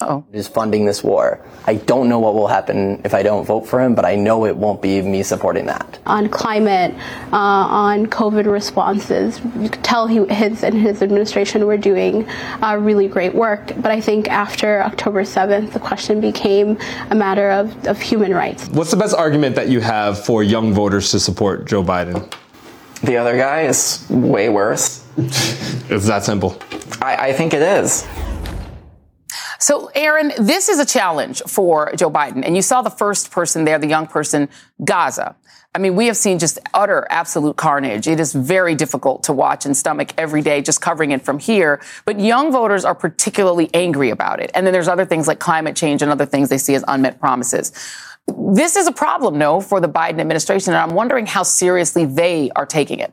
Oh 0.00 0.24
is 0.32 0.46
funding 0.46 0.84
this 0.84 1.02
war. 1.02 1.44
I 1.66 1.74
don't 1.74 2.08
know 2.08 2.18
what 2.18 2.34
will 2.34 2.46
happen 2.46 3.00
if 3.04 3.14
I 3.14 3.22
don't 3.22 3.44
vote 3.44 3.66
for 3.66 3.80
him, 3.80 3.94
but 3.94 4.04
I 4.04 4.14
know 4.14 4.44
it 4.44 4.56
won't 4.56 4.82
be 4.82 5.00
me 5.02 5.22
supporting 5.22 5.66
that. 5.66 5.98
On 6.06 6.28
climate, 6.28 6.94
uh, 7.32 7.36
on 7.36 8.06
COVID 8.06 8.50
responses, 8.50 9.40
you 9.58 9.68
could 9.68 9.82
tell 9.82 10.06
he, 10.06 10.24
his 10.26 10.62
and 10.62 10.74
his 10.74 11.02
administration 11.02 11.66
were 11.66 11.78
doing 11.78 12.28
uh, 12.62 12.76
really 12.80 13.08
great 13.08 13.34
work. 13.34 13.72
But 13.76 13.90
I 13.90 14.00
think 14.00 14.28
after 14.28 14.82
October 14.82 15.22
7th, 15.22 15.72
the 15.72 15.80
question 15.80 16.20
became 16.20 16.78
a 17.10 17.14
matter 17.14 17.50
of, 17.50 17.86
of 17.86 18.00
human 18.00 18.34
rights. 18.34 18.68
What's 18.68 18.90
the 18.90 18.96
best 18.96 19.14
argument 19.14 19.56
that 19.56 19.68
you 19.68 19.80
have 19.80 20.24
for 20.24 20.42
young 20.42 20.74
voters 20.74 21.10
to 21.12 21.20
support 21.20 21.66
Joe 21.66 21.82
Biden? 21.82 22.32
The 23.02 23.16
other 23.16 23.36
guy 23.36 23.62
is 23.62 24.06
way 24.10 24.48
worse. 24.48 25.06
it's 25.16 26.06
that 26.06 26.24
simple. 26.24 26.58
I, 27.00 27.28
I 27.28 27.32
think 27.32 27.54
it 27.54 27.62
is. 27.62 28.06
So, 29.58 29.90
Errin, 29.94 30.32
this 30.38 30.68
is 30.68 30.78
a 30.78 30.86
challenge 30.86 31.42
for 31.46 31.92
Joe 31.96 32.10
Biden. 32.10 32.44
And 32.44 32.56
you 32.56 32.62
saw 32.62 32.82
the 32.82 32.90
first 32.90 33.30
person 33.30 33.64
there, 33.64 33.78
the 33.78 33.86
young 33.86 34.06
person, 34.06 34.48
Gaza. 34.84 35.36
I 35.74 35.78
mean, 35.78 35.94
we 35.94 36.06
have 36.06 36.16
seen 36.16 36.38
just 36.38 36.58
utter, 36.72 37.06
absolute 37.10 37.56
carnage. 37.56 38.06
It 38.08 38.18
is 38.18 38.32
very 38.32 38.74
difficult 38.74 39.24
to 39.24 39.34
watch 39.34 39.66
and 39.66 39.76
stomach 39.76 40.14
every 40.16 40.40
day, 40.40 40.62
just 40.62 40.80
covering 40.80 41.10
it 41.10 41.22
from 41.22 41.38
here. 41.38 41.82
But 42.06 42.18
young 42.18 42.50
voters 42.50 42.84
are 42.86 42.94
particularly 42.94 43.68
angry 43.74 44.08
about 44.08 44.40
it. 44.40 44.50
And 44.54 44.66
then 44.66 44.72
there's 44.72 44.88
other 44.88 45.04
things 45.04 45.28
like 45.28 45.38
climate 45.38 45.76
change 45.76 46.00
and 46.00 46.10
other 46.10 46.24
things 46.24 46.48
they 46.48 46.56
see 46.56 46.74
as 46.74 46.84
unmet 46.88 47.20
promises. 47.20 47.72
This 48.26 48.74
is 48.74 48.86
a 48.86 48.92
problem, 48.92 49.36
no, 49.36 49.60
for 49.60 49.80
the 49.80 49.88
Biden 49.88 50.18
administration. 50.18 50.72
And 50.72 50.82
I'm 50.82 50.96
wondering 50.96 51.26
how 51.26 51.42
seriously 51.42 52.06
they 52.06 52.50
are 52.56 52.66
taking 52.66 53.00
it. 53.00 53.12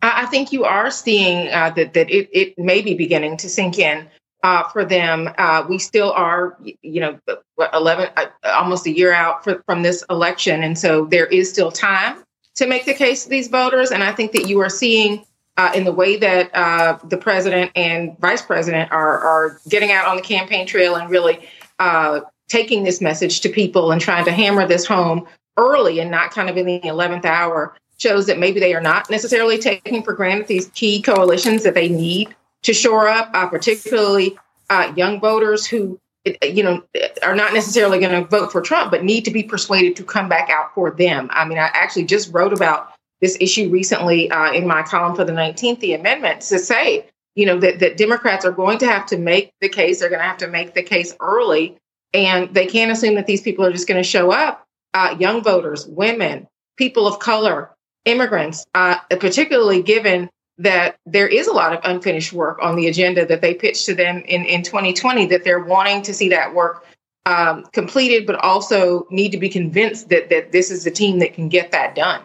I 0.00 0.26
think 0.26 0.52
you 0.52 0.64
are 0.64 0.90
seeing 0.90 1.48
uh, 1.48 1.70
that, 1.70 1.92
that 1.94 2.08
it, 2.08 2.30
it 2.32 2.58
may 2.58 2.80
be 2.80 2.94
beginning 2.94 3.36
to 3.38 3.48
sink 3.48 3.78
in 3.78 4.08
uh, 4.42 4.64
for 4.68 4.84
them. 4.84 5.30
Uh, 5.38 5.64
we 5.68 5.78
still 5.78 6.12
are, 6.12 6.56
you 6.82 7.00
know, 7.00 7.18
what, 7.56 7.72
11, 7.74 8.10
uh, 8.16 8.26
almost 8.44 8.86
a 8.86 8.96
year 8.96 9.12
out 9.12 9.44
for, 9.44 9.62
from 9.66 9.82
this 9.82 10.04
election. 10.10 10.62
And 10.62 10.78
so 10.78 11.06
there 11.06 11.26
is 11.26 11.50
still 11.50 11.72
time 11.72 12.22
to 12.54 12.66
make 12.66 12.84
the 12.84 12.94
case 12.94 13.24
to 13.24 13.28
these 13.28 13.48
voters. 13.48 13.90
And 13.90 14.02
I 14.02 14.12
think 14.12 14.32
that 14.32 14.48
you 14.48 14.60
are 14.60 14.68
seeing 14.68 15.24
uh, 15.56 15.72
in 15.74 15.84
the 15.84 15.92
way 15.92 16.16
that 16.16 16.54
uh, 16.54 16.98
the 17.04 17.16
president 17.16 17.72
and 17.74 18.16
vice 18.20 18.42
president 18.42 18.92
are, 18.92 19.18
are 19.18 19.60
getting 19.68 19.90
out 19.90 20.06
on 20.06 20.16
the 20.16 20.22
campaign 20.22 20.66
trail 20.66 20.94
and 20.94 21.10
really 21.10 21.48
uh, 21.80 22.20
taking 22.46 22.84
this 22.84 23.00
message 23.00 23.40
to 23.40 23.48
people 23.48 23.90
and 23.90 24.00
trying 24.00 24.24
to 24.24 24.32
hammer 24.32 24.66
this 24.66 24.86
home 24.86 25.26
early 25.56 25.98
and 25.98 26.10
not 26.10 26.30
kind 26.30 26.48
of 26.48 26.56
in 26.56 26.66
the 26.66 26.80
11th 26.80 27.24
hour 27.24 27.74
shows 27.98 28.26
that 28.26 28.38
maybe 28.38 28.60
they 28.60 28.72
are 28.74 28.80
not 28.80 29.10
necessarily 29.10 29.58
taking 29.58 30.04
for 30.04 30.12
granted 30.12 30.46
these 30.46 30.68
key 30.68 31.02
coalitions 31.02 31.64
that 31.64 31.74
they 31.74 31.88
need 31.88 32.34
to 32.62 32.72
shore 32.72 33.08
up, 33.08 33.30
uh, 33.34 33.46
particularly 33.46 34.38
uh, 34.70 34.92
young 34.96 35.20
voters 35.20 35.66
who, 35.66 35.98
you 36.42 36.62
know, 36.62 36.82
are 37.22 37.34
not 37.34 37.54
necessarily 37.54 37.98
going 37.98 38.22
to 38.22 38.28
vote 38.28 38.52
for 38.52 38.60
Trump, 38.60 38.90
but 38.90 39.04
need 39.04 39.24
to 39.24 39.30
be 39.30 39.42
persuaded 39.42 39.96
to 39.96 40.04
come 40.04 40.28
back 40.28 40.50
out 40.50 40.74
for 40.74 40.90
them. 40.90 41.28
I 41.32 41.46
mean, 41.46 41.58
I 41.58 41.70
actually 41.72 42.04
just 42.04 42.32
wrote 42.32 42.52
about 42.52 42.92
this 43.20 43.36
issue 43.40 43.68
recently 43.68 44.30
uh, 44.30 44.52
in 44.52 44.66
my 44.66 44.82
column 44.82 45.16
for 45.16 45.24
the 45.24 45.32
19th, 45.32 45.80
the 45.80 45.94
amendment, 45.94 46.42
to 46.42 46.58
say, 46.58 47.08
you 47.34 47.46
know, 47.46 47.58
that, 47.58 47.78
that 47.80 47.96
Democrats 47.96 48.44
are 48.44 48.52
going 48.52 48.78
to 48.78 48.86
have 48.86 49.06
to 49.06 49.18
make 49.18 49.52
the 49.60 49.68
case. 49.68 50.00
They're 50.00 50.08
going 50.08 50.20
to 50.20 50.26
have 50.26 50.38
to 50.38 50.48
make 50.48 50.74
the 50.74 50.82
case 50.82 51.14
early. 51.20 51.76
And 52.14 52.52
they 52.54 52.66
can't 52.66 52.90
assume 52.90 53.14
that 53.16 53.26
these 53.26 53.42
people 53.42 53.64
are 53.64 53.72
just 53.72 53.88
going 53.88 54.02
to 54.02 54.08
show 54.08 54.32
up. 54.32 54.64
Uh, 54.94 55.14
young 55.18 55.42
voters, 55.42 55.86
women, 55.86 56.48
people 56.76 57.06
of 57.06 57.18
color, 57.18 57.70
immigrants, 58.04 58.64
uh, 58.74 58.98
particularly 59.20 59.82
given 59.82 60.30
that 60.58 60.96
there 61.06 61.28
is 61.28 61.46
a 61.46 61.52
lot 61.52 61.72
of 61.72 61.80
unfinished 61.84 62.32
work 62.32 62.58
on 62.60 62.76
the 62.76 62.88
agenda 62.88 63.24
that 63.26 63.40
they 63.40 63.54
pitched 63.54 63.86
to 63.86 63.94
them 63.94 64.22
in, 64.26 64.44
in 64.44 64.62
2020 64.62 65.26
that 65.26 65.44
they're 65.44 65.60
wanting 65.60 66.02
to 66.02 66.12
see 66.12 66.28
that 66.28 66.54
work 66.54 66.84
um, 67.26 67.64
completed, 67.72 68.26
but 68.26 68.36
also 68.36 69.06
need 69.10 69.30
to 69.30 69.38
be 69.38 69.48
convinced 69.48 70.08
that 70.08 70.30
that 70.30 70.50
this 70.50 70.70
is 70.70 70.84
the 70.84 70.90
team 70.90 71.18
that 71.20 71.34
can 71.34 71.48
get 71.48 71.72
that 71.72 71.94
done. 71.94 72.22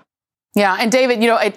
Yeah, 0.56 0.78
and 0.80 0.91
David, 0.91 1.22
you 1.22 1.28
know, 1.28 1.38
it, 1.38 1.56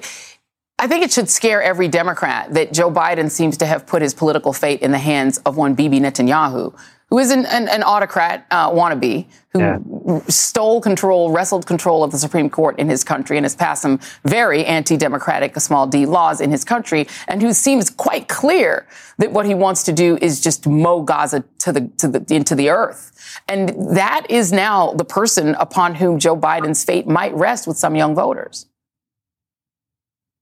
I 0.79 0.87
think 0.87 1.05
it 1.05 1.13
should 1.13 1.31
scare 1.31 1.63
every 1.63 1.89
Democrat 1.89 2.53
that 2.55 2.73
Joe 2.73 2.91
Biden 2.91 3.31
seems 3.31 3.57
to 3.59 3.67
have 3.67 3.87
put 3.87 4.03
his 4.03 4.15
political 4.15 4.53
fate 4.53 4.83
in 4.83 4.91
the 4.91 4.99
hands 4.99 5.39
of 5.39 5.57
one 5.57 5.75
Bibi 5.75 6.01
Netanyahu 6.01 6.77
who 7.09 7.19
is 7.19 7.31
an, 7.31 7.47
an, 7.47 7.69
an 7.69 7.83
autocrat 7.83 8.47
uh, 8.51 8.71
wannabe, 8.71 9.27
who 9.51 9.61
yeah. 9.61 9.79
stole 10.29 10.81
control, 10.81 11.31
wrestled 11.31 11.65
control 11.65 12.03
of 12.03 12.11
the 12.11 12.19
Supreme 12.19 12.51
Court 12.51 12.79
in 12.79 12.89
his 12.89 13.05
country, 13.05 13.37
and 13.39 13.45
has 13.45 13.55
passed 13.55 13.83
some 13.83 14.01
very 14.25 14.65
anti-democratic, 14.65 15.59
small 15.61 15.87
d, 15.87 16.05
laws 16.05 16.41
in 16.41 16.51
his 16.51 16.65
country, 16.65 17.07
and 17.29 17.41
who 17.43 17.53
seems 17.53 17.91
quite 17.91 18.29
clear 18.29 18.87
that 19.19 19.31
what 19.31 19.47
he 19.47 19.55
wants 19.55 19.85
to 19.85 19.93
do 19.93 20.19
is 20.21 20.41
just 20.41 20.67
mow 20.67 21.03
Gaza 21.03 21.45
to 21.61 21.73
the, 21.73 21.89
to 21.99 22.09
the 22.09 22.35
into 22.35 22.55
the 22.55 22.71
earth. 22.71 23.13
And 23.49 23.69
that 23.97 24.27
is 24.29 24.53
now 24.53 24.93
the 24.93 25.05
person 25.05 25.55
upon 25.55 25.95
whom 25.95 26.19
Joe 26.19 26.37
Biden's 26.37 26.85
fate 26.85 27.07
might 27.07 27.35
rest 27.35 27.67
with 27.67 27.79
some 27.79 27.95
young 27.95 28.15
voters. 28.15 28.67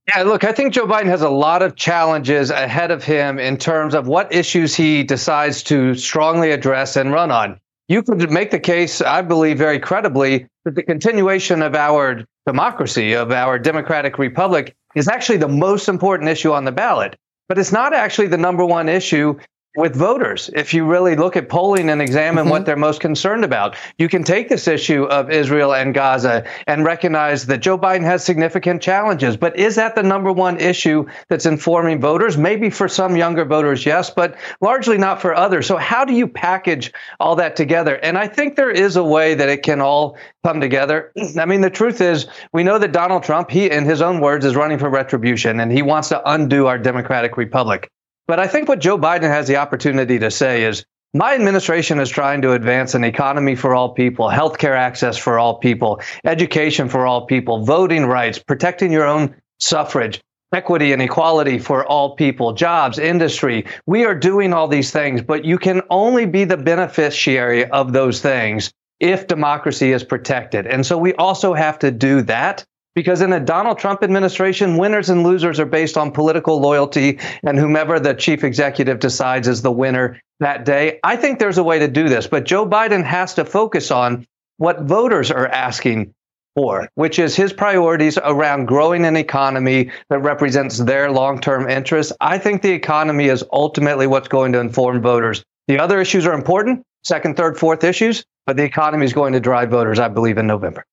Yeah, 0.09 0.23
look, 0.23 0.45
I 0.45 0.53
think 0.53 0.75
Joe 0.75 0.87
Biden 0.87 1.07
has 1.07 1.23
a 1.23 1.31
lot 1.31 1.63
of 1.63 1.77
challenges 1.77 2.51
ahead 2.51 2.91
of 2.91 3.03
him 3.03 3.39
in 3.39 3.57
terms 3.57 3.95
of 3.95 4.07
what 4.07 4.33
issues 4.33 4.75
he 4.75 5.03
decides 5.03 5.63
to 5.65 5.95
strongly 5.95 6.51
address 6.51 6.97
and 6.97 7.11
run 7.11 7.31
on. 7.31 7.59
You 7.89 8.03
could 8.03 8.31
make 8.31 8.51
the 8.51 8.61
case, 8.61 9.01
I 9.01 9.23
believe, 9.23 9.57
very 9.57 9.79
credibly, 9.79 10.47
that 10.67 10.75
the 10.75 10.83
continuation 10.83 11.63
of 11.63 11.75
our 11.75 12.23
democracy, 12.47 13.15
of 13.15 13.33
our 13.33 13.59
democratic 13.59 14.19
republic, 14.19 14.75
is 14.95 15.09
actually 15.09 15.39
the 15.39 15.49
most 15.49 15.89
important 15.89 16.29
issue 16.29 16.53
on 16.53 16.65
the 16.65 16.73
ballot. 16.73 17.17
But 17.49 17.59
it's 17.59 17.73
not 17.73 17.95
actually 17.95 18.29
the 18.29 18.39
number 18.39 18.65
one 18.65 18.91
issue 18.91 19.39
with 19.77 19.97
voters. 19.97 20.51
If 20.55 20.73
you 20.73 20.85
really 20.85 21.17
look 21.17 21.37
at 21.37 21.49
polling 21.49 21.91
and 21.91 22.01
examine 22.01 22.45
mm-hmm. 22.45 22.51
what 22.51 22.67
they're 22.67 22.77
most 22.77 23.01
concerned 23.01 23.45
about, 23.45 23.77
you 23.99 24.09
can 24.09 24.23
take 24.23 24.49
this 24.49 24.69
issue 24.69 25.05
of 25.05 25.31
Israel 25.31 25.75
and 25.75 25.93
Gaza 25.93 26.45
and 26.67 26.85
recognize 26.85 27.47
that 27.47 27.59
Joe 27.59 27.77
Biden 27.79 28.05
has 28.05 28.25
significant 28.25 28.81
challenges. 28.81 29.37
But 29.37 29.59
is 29.59 29.75
that 29.77 29.95
the 29.95 30.03
number 30.03 30.33
one 30.33 30.59
issue 30.59 31.07
that's 31.29 31.47
informing 31.47 32.01
voters? 32.01 32.39
Maybe 32.39 32.71
for 32.71 32.89
some 32.89 33.17
younger 33.17 33.45
voters, 33.45 33.85
yes, 33.85 34.11
but 34.11 34.37
largely 34.61 34.99
not 34.99 35.21
for 35.21 35.35
others. 35.35 35.67
So 35.67 35.77
how 35.77 36.05
do 36.05 36.13
you 36.13 36.29
package 36.29 36.93
all 37.19 37.35
that 37.37 37.57
together? 37.57 37.97
And 37.97 38.17
I 38.17 38.29
think 38.29 38.55
there 38.57 38.71
is 38.71 38.97
a 38.97 39.05
way 39.05 39.35
that 39.35 39.49
it 39.49 39.63
can 39.63 39.81
all 39.81 40.17
come 40.45 40.61
together. 40.61 41.13
I 41.39 41.47
mean, 41.47 41.63
the 41.63 41.71
truth 41.71 42.01
is, 42.01 42.27
we 42.53 42.63
know 42.63 42.79
that 42.79 42.93
Donald 42.93 43.25
Trump, 43.25 43.51
he, 43.51 43.71
in 43.71 43.85
his 43.85 44.03
own 44.03 44.21
words, 44.21 44.45
is 44.45 44.55
running 44.55 44.79
for 44.79 44.89
retribution 44.89 45.59
and 45.59 45.73
he 45.73 45.83
wants 45.83 46.11
to 46.11 46.23
undo 46.31 46.67
our 46.67 46.79
democratic 46.79 47.37
republic. 47.37 47.91
But 48.27 48.41
I 48.41 48.47
think 48.47 48.69
what 48.69 48.79
Joe 48.79 48.99
Biden 48.99 49.29
has 49.29 49.47
the 49.47 49.57
opportunity 49.57 50.19
to 50.19 50.31
say 50.31 50.65
is 50.65 50.85
my 51.13 51.35
administration 51.35 52.01
is 52.01 52.09
trying 52.09 52.43
to 52.43 52.53
advance 52.53 52.95
an 52.95 53.05
economy 53.05 53.55
for 53.55 53.75
all 53.75 53.91
people, 53.91 54.29
healthcare 54.29 54.77
access 54.77 55.17
for 55.17 55.39
all 55.39 55.59
people, 55.59 56.01
education 56.25 56.89
for 56.89 57.07
all 57.07 57.27
people, 57.27 57.65
voting 57.65 58.07
rights, 58.07 58.39
protecting 58.39 58.91
your 58.91 59.07
own 59.07 59.35
suffrage. 59.59 60.21
equity 60.55 60.93
and 60.93 61.03
equality 61.03 61.59
for 61.59 61.85
all 61.87 62.15
people, 62.15 62.53
jobs, 62.53 62.99
industry. 62.99 63.67
We 63.87 64.05
are 64.05 64.15
doing 64.15 64.53
all 64.53 64.69
these 64.69 64.91
things, 64.91 65.21
but 65.21 65.45
you 65.45 65.59
can 65.59 65.83
only 65.91 66.27
be 66.27 66.45
the 66.45 66.57
beneficiary 66.57 67.67
of 67.67 67.93
those 67.93 68.21
things 68.21 68.73
if 69.01 69.27
democracy 69.27 69.93
is 69.93 70.05
protected. 70.05 70.67
And 70.67 70.87
so 70.87 70.97
we 70.97 71.13
also 71.15 71.53
have 71.55 71.79
to 71.81 71.91
do 71.91 72.23
that 72.23 72.65
because 72.95 73.21
in 73.21 73.33
a 73.33 73.41
Donald 73.41 73.79
Trump 73.79 74.03
administration, 74.03 74.77
winners 74.77 75.11
and 75.11 75.23
losers 75.23 75.59
are 75.59 75.67
based 75.67 75.97
on 75.97 76.13
political 76.13 76.61
loyalty 76.61 77.19
and 77.43 77.59
whomever 77.59 77.99
the 77.99 78.15
chief 78.15 78.45
executive 78.45 79.01
decides 79.01 79.49
is 79.49 79.63
the 79.63 79.73
winner 79.73 80.21
that 80.41 80.65
day. 80.65 81.01
I 81.03 81.17
think 81.17 81.39
there's 81.39 81.59
a 81.59 81.65
way 81.65 81.79
to 81.79 81.89
do 81.89 82.09
this, 82.09 82.27
but 82.27 82.45
Joe 82.45 82.67
Biden 82.67 83.05
has 83.05 83.35
to 83.35 83.45
focus 83.45 83.91
on 83.91 84.27
what 84.59 84.83
voters 84.83 85.31
are 85.31 85.49
asking 85.49 86.15
for, 86.55 86.89
which 86.95 87.19
is 87.19 87.35
his 87.35 87.53
priorities 87.53 88.17
around 88.19 88.67
growing 88.67 89.05
an 89.05 89.17
economy 89.17 89.91
that 90.09 90.21
represents 90.21 90.79
their 90.79 91.11
long 91.11 91.41
term 91.41 91.69
interests. 91.69 92.13
I 92.21 92.39
think 92.39 92.63
the 92.63 92.73
economy 92.73 93.27
is 93.27 93.45
ultimately 93.53 94.07
what's 94.07 94.29
going 94.29 94.53
to 94.53 94.61
inform 94.61 95.03
voters. 95.03 95.43
The 95.67 95.79
other 95.79 96.01
issues 96.01 96.27
are 96.27 96.35
important, 96.35 96.85
second, 97.03 97.37
third, 97.37 97.59
fourth 97.59 97.83
issues, 97.83 98.25
but 98.47 98.57
the 98.57 98.63
economy 98.63 99.05
is 99.05 99.13
going 99.13 99.33
to 99.33 99.41
drive 99.41 99.71
voters, 99.71 99.99
I 99.99 100.09
believe, 100.09 100.39
in 100.39 100.47
November. 100.47 100.85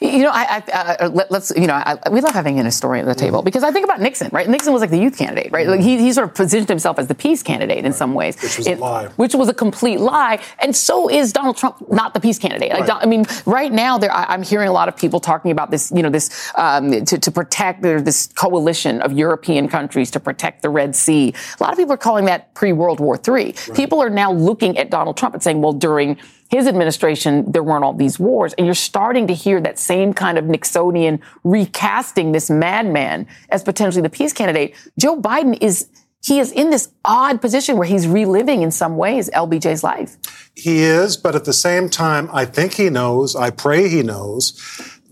You 0.00 0.22
know, 0.22 0.30
I, 0.32 0.62
I, 0.72 0.94
uh, 0.94 1.08
let, 1.10 1.30
us 1.30 1.52
you 1.56 1.66
know, 1.66 1.74
I, 1.74 1.98
we 2.10 2.20
love 2.20 2.32
having 2.32 2.58
an 2.58 2.64
historian 2.64 3.06
at 3.08 3.16
the 3.16 3.20
table 3.20 3.42
because 3.42 3.62
I 3.62 3.70
think 3.70 3.84
about 3.84 4.00
Nixon, 4.00 4.30
right? 4.32 4.48
Nixon 4.48 4.72
was 4.72 4.80
like 4.80 4.90
the 4.90 4.98
youth 4.98 5.18
candidate, 5.18 5.52
right? 5.52 5.66
Like 5.66 5.80
he, 5.80 5.98
he 5.98 6.12
sort 6.12 6.28
of 6.28 6.34
positioned 6.34 6.68
himself 6.68 6.98
as 6.98 7.06
the 7.06 7.14
peace 7.14 7.42
candidate 7.42 7.84
in 7.84 7.92
some 7.92 8.14
ways, 8.14 8.40
which 8.42 8.58
was 8.58 8.66
it, 8.66 8.78
a 8.78 8.80
lie, 8.80 9.06
which 9.16 9.34
was 9.34 9.48
a 9.48 9.54
complete 9.54 10.00
lie. 10.00 10.40
And 10.58 10.74
so 10.74 11.10
is 11.10 11.32
Donald 11.32 11.56
Trump 11.56 11.90
not 11.90 12.14
the 12.14 12.20
peace 12.20 12.38
candidate? 12.38 12.72
Right. 12.72 12.88
I, 12.88 13.00
I 13.00 13.06
mean, 13.06 13.24
right 13.46 13.72
now, 13.72 13.98
there, 13.98 14.12
I, 14.12 14.34
am 14.34 14.42
hearing 14.42 14.68
a 14.68 14.72
lot 14.72 14.88
of 14.88 14.96
people 14.96 15.20
talking 15.20 15.50
about 15.50 15.70
this, 15.70 15.92
you 15.94 16.02
know, 16.02 16.10
this 16.10 16.50
um, 16.54 17.04
to, 17.04 17.18
to 17.18 17.30
protect 17.30 17.82
this 17.82 18.28
coalition 18.28 19.00
of 19.02 19.12
European 19.12 19.68
countries 19.68 20.10
to 20.12 20.20
protect 20.20 20.62
the 20.62 20.70
Red 20.70 20.96
Sea. 20.96 21.34
A 21.58 21.62
lot 21.62 21.72
of 21.72 21.78
people 21.78 21.92
are 21.92 21.98
calling 21.98 22.24
that 22.26 22.54
pre 22.54 22.72
World 22.72 23.00
War 23.00 23.16
III. 23.16 23.32
Right. 23.32 23.70
People 23.74 24.00
are 24.00 24.10
now 24.10 24.32
looking 24.32 24.78
at 24.78 24.90
Donald 24.90 25.16
Trump 25.16 25.34
and 25.34 25.42
saying, 25.42 25.60
well, 25.60 25.72
during 25.72 26.18
his 26.50 26.66
administration, 26.66 27.50
there 27.50 27.62
weren't 27.62 27.84
all 27.84 27.94
these 27.94 28.18
wars. 28.18 28.54
And 28.54 28.66
you're 28.66 28.74
starting 28.74 29.28
to 29.28 29.34
hear 29.34 29.60
that 29.60 29.78
same 29.78 30.12
kind 30.12 30.36
of 30.36 30.44
Nixonian 30.44 31.20
recasting 31.44 32.32
this 32.32 32.50
madman 32.50 33.28
as 33.50 33.62
potentially 33.62 34.02
the 34.02 34.10
peace 34.10 34.32
candidate. 34.32 34.74
Joe 34.98 35.20
Biden 35.20 35.56
is 35.60 35.88
he 36.22 36.38
is 36.38 36.52
in 36.52 36.68
this 36.68 36.90
odd 37.04 37.40
position 37.40 37.78
where 37.78 37.86
he's 37.86 38.06
reliving 38.06 38.60
in 38.60 38.70
some 38.70 38.98
ways 38.98 39.30
LBJ's 39.30 39.82
life. 39.82 40.18
He 40.54 40.80
is, 40.82 41.16
but 41.16 41.34
at 41.34 41.46
the 41.46 41.52
same 41.54 41.88
time, 41.88 42.28
I 42.32 42.44
think 42.44 42.74
he 42.74 42.90
knows, 42.90 43.34
I 43.34 43.48
pray 43.50 43.88
he 43.88 44.02
knows 44.02 44.52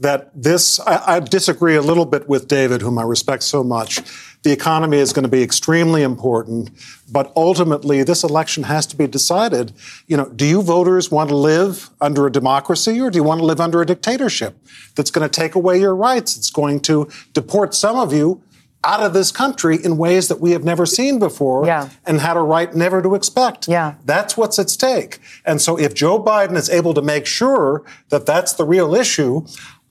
that 0.01 0.31
this, 0.35 0.79
I, 0.81 1.16
I 1.16 1.20
disagree 1.20 1.77
a 1.77 1.83
little 1.83 2.05
bit 2.05 2.29
with 2.29 2.46
David, 2.46 2.83
whom 2.83 2.98
I 2.98 3.05
respect 3.05 3.42
so 3.42 3.64
much 3.64 4.01
the 4.42 4.53
economy 4.53 4.98
is 4.98 5.12
going 5.12 5.24
to 5.24 5.29
be 5.29 5.42
extremely 5.42 6.03
important, 6.03 6.70
but 7.11 7.33
ultimately 7.35 8.03
this 8.03 8.22
election 8.22 8.64
has 8.64 8.87
to 8.87 8.96
be 8.96 9.07
decided. 9.07 9.72
You 10.07 10.16
know, 10.16 10.29
do 10.29 10.46
you 10.46 10.62
voters 10.62 11.11
want 11.11 11.29
to 11.31 11.37
live 11.37 11.90
under 12.01 12.27
a 12.27 12.33
democracy 12.33 13.01
or 13.01 13.11
do 13.11 13.16
you 13.16 13.24
want 13.24 13.40
to 13.40 13.44
live 13.44 13.61
under 13.61 13.83
a 13.83 13.87
dictatorship 13.87 14.57
that's 14.94 15.11
going 15.11 15.29
to 15.29 15.40
take 15.40 15.55
away 15.55 15.81
your 15.81 15.94
rights? 15.94 16.37
It's 16.37 16.51
going 16.51 16.81
to 16.81 17.11
deport 17.33 17.74
some 17.74 17.96
of 17.96 18.12
you 18.12 18.42
out 18.85 19.01
of 19.01 19.12
this 19.12 19.33
country 19.33 19.77
in 19.83 19.96
ways 19.96 20.29
that 20.29 20.40
we 20.40 20.53
have 20.53 20.62
never 20.62 20.87
seen 20.87 21.18
before 21.18 21.66
yeah. 21.66 21.90
and 22.07 22.20
had 22.20 22.37
a 22.37 22.40
right 22.40 22.74
never 22.74 23.03
to 23.03 23.14
expect. 23.16 23.66
Yeah. 23.66 23.94
That's 24.05 24.37
what's 24.37 24.59
at 24.59 24.70
stake. 24.70 25.18
And 25.44 25.61
so 25.61 25.77
if 25.79 25.94
Joe 25.94 26.22
Biden 26.22 26.57
is 26.57 26.70
able 26.70 26.94
to 26.94 27.03
make 27.03 27.27
sure 27.27 27.85
that 28.11 28.24
that's 28.24 28.53
the 28.53 28.64
real 28.64 28.94
issue, 28.94 29.46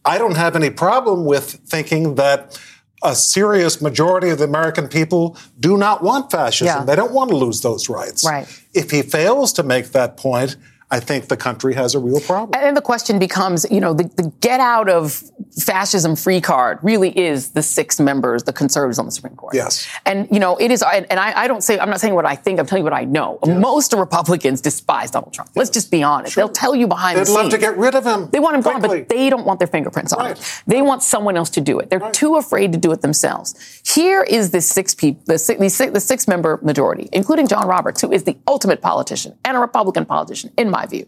I 0.06 0.18
don't 0.18 0.38
have 0.38 0.56
any 0.56 0.70
problem 0.70 1.26
with 1.26 1.60
thinking 1.66 2.16
that 2.16 2.58
a 3.04 3.16
serious 3.16 3.82
majority 3.82 4.30
of 4.30 4.40
the 4.40 4.44
American 4.44 4.88
people 4.88 5.38
do 5.60 5.78
not 5.78 6.04
want 6.04 6.32
fascism. 6.32 6.68
Yeah. 6.68 6.84
They 6.84 6.96
don't 6.96 7.12
want 7.12 7.30
to 7.30 7.36
lose 7.36 7.62
those 7.62 7.90
rights. 7.90 8.26
Right. 8.26 8.48
If 8.74 8.92
he 8.92 9.02
fails 9.02 9.54
to 9.54 9.64
make 9.64 9.92
that 9.92 10.18
point, 10.18 10.58
I 10.90 11.02
think 11.02 11.28
the 11.28 11.36
country 11.36 11.74
has 11.74 11.96
a 11.96 12.00
real 12.00 12.22
problem. 12.22 12.52
And 12.54 12.64
then 12.64 12.74
the 12.74 12.82
question 12.82 13.20
becomes, 13.20 13.66
you 13.70 13.82
know, 13.82 13.94
the, 13.94 14.04
the 14.04 14.32
get 14.40 14.62
out 14.62 14.88
of 14.88 15.22
fascism 15.62 16.16
free 16.16 16.40
card 16.40 16.80
really 16.82 17.18
is 17.18 17.52
the 17.52 17.62
six 17.62 18.00
members, 18.00 18.44
the 18.44 18.54
conservatives 18.54 18.98
on 18.98 19.06
the 19.06 19.12
Supreme 19.12 19.36
Court. 19.36 19.54
Yes. 19.54 19.86
And, 20.06 20.30
you 20.32 20.40
know, 20.40 20.56
it 20.56 20.72
is, 20.72 20.82
and, 20.82 21.06
I, 21.12 21.44
I, 21.44 21.48
don't 21.50 21.62
say, 21.62 21.78
I'm 21.78 21.90
not 21.90 22.00
saying 22.00 22.14
what 22.14 22.26
I 22.26 22.36
think, 22.36 22.58
I'm 22.60 22.66
telling 22.66 22.82
you 22.82 22.84
what 22.86 22.94
I 22.94 23.04
know. 23.04 23.38
Yes. 23.46 23.60
Most 23.60 23.94
Republicans 23.94 24.62
despise 24.62 25.12
Donald 25.12 25.34
Trump. 25.34 25.52
Let's 25.56 25.70
just 25.70 25.92
be 25.92 26.04
honest. 26.04 26.36
Sure. 26.36 26.46
They'll 26.46 26.54
tell 26.54 26.74
you 26.74 26.88
behind 26.88 27.18
They'd 27.18 27.22
the 27.22 27.26
scenes. 27.26 27.38
They'd 27.38 27.44
love 27.44 27.52
to 27.52 27.58
get 27.58 27.78
rid 27.78 27.96
of 27.96 28.06
him. 28.06 28.30
They 28.30 28.40
want 28.40 28.56
him 28.56 28.64
quickly. 28.64 28.82
gone, 28.82 29.00
but 29.00 29.10
they 29.10 29.30
don't 29.30 29.46
want 29.46 29.60
their 29.60 29.68
fingerprints 29.68 30.14
on 30.14 30.26
right. 30.26 30.40
it. 30.40 30.64
They 30.68 30.82
want 30.82 31.04
someone 31.04 31.36
else 31.36 31.50
to 31.52 31.62
do 31.62 31.80
it. 31.80 31.90
They're 31.90 32.00
right. 32.00 32.14
too 32.14 32.36
afraid 32.38 32.72
to 32.72 32.78
do 32.78 32.94
it 32.94 33.02
themselves. 33.02 33.82
Here 33.86 34.24
is 34.24 34.52
this 34.52 34.70
six 34.70 34.96
people, 34.96 35.22
the 35.26 35.34
the 35.34 35.70
six, 35.70 35.92
the 35.92 36.00
six 36.00 36.28
member 36.30 36.60
majority, 36.62 37.10
including 37.12 37.48
John 37.48 37.68
Roberts, 37.68 38.00
who 38.00 38.12
is 38.12 38.24
the 38.24 38.38
ultimate 38.48 38.82
politician 38.82 39.38
and 39.44 39.58
a 39.58 39.60
Republican 39.60 40.06
politician, 40.06 40.54
in 40.58 40.70
my 40.70 40.77
view. 40.86 41.08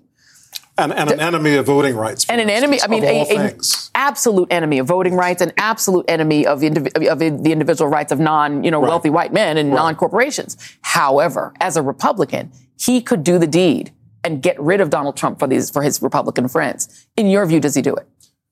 And, 0.78 0.94
and, 0.94 1.12
an 1.12 1.20
enemy 1.20 1.56
of 1.56 1.66
voting 1.66 1.96
rights. 1.96 2.26
And 2.30 2.40
an 2.40 2.50
enemy, 2.50 2.82
I 2.82 2.88
mean, 2.88 3.04
a, 3.04 3.26
a, 3.36 3.58
absolute 3.96 4.48
enemy 4.50 4.80
of 4.80 4.88
voting 4.88 5.14
rights, 5.14 5.42
an 5.42 5.52
absolute 5.58 6.06
enemy 6.08 6.46
of, 6.46 6.62
indiv- 6.62 7.06
of 7.06 7.20
the 7.20 7.52
individual 7.52 7.90
rights 7.90 8.14
of 8.14 8.20
non, 8.20 8.64
you 8.64 8.72
know, 8.72 8.82
right. 8.82 8.88
wealthy 8.88 9.10
white 9.10 9.34
men 9.34 9.58
and 9.58 9.70
right. 9.70 9.76
non-corporations. 9.76 10.58
However, 10.82 11.54
as 11.60 11.76
a 11.76 11.82
Republican, 11.82 12.52
he 12.80 13.02
could 13.02 13.26
do 13.26 13.38
the 13.38 13.48
deed 13.48 13.92
and 14.24 14.42
get 14.42 14.60
rid 14.60 14.80
of 14.80 14.90
Donald 14.90 15.18
Trump 15.18 15.40
for 15.40 15.48
these, 15.48 15.70
for 15.70 15.82
his 15.82 16.02
Republican 16.02 16.48
friends. 16.48 17.08
In 17.18 17.28
your 17.28 17.46
view, 17.46 17.60
does 17.60 17.76
he 17.76 17.82
do 17.82 17.94
it? 17.94 18.08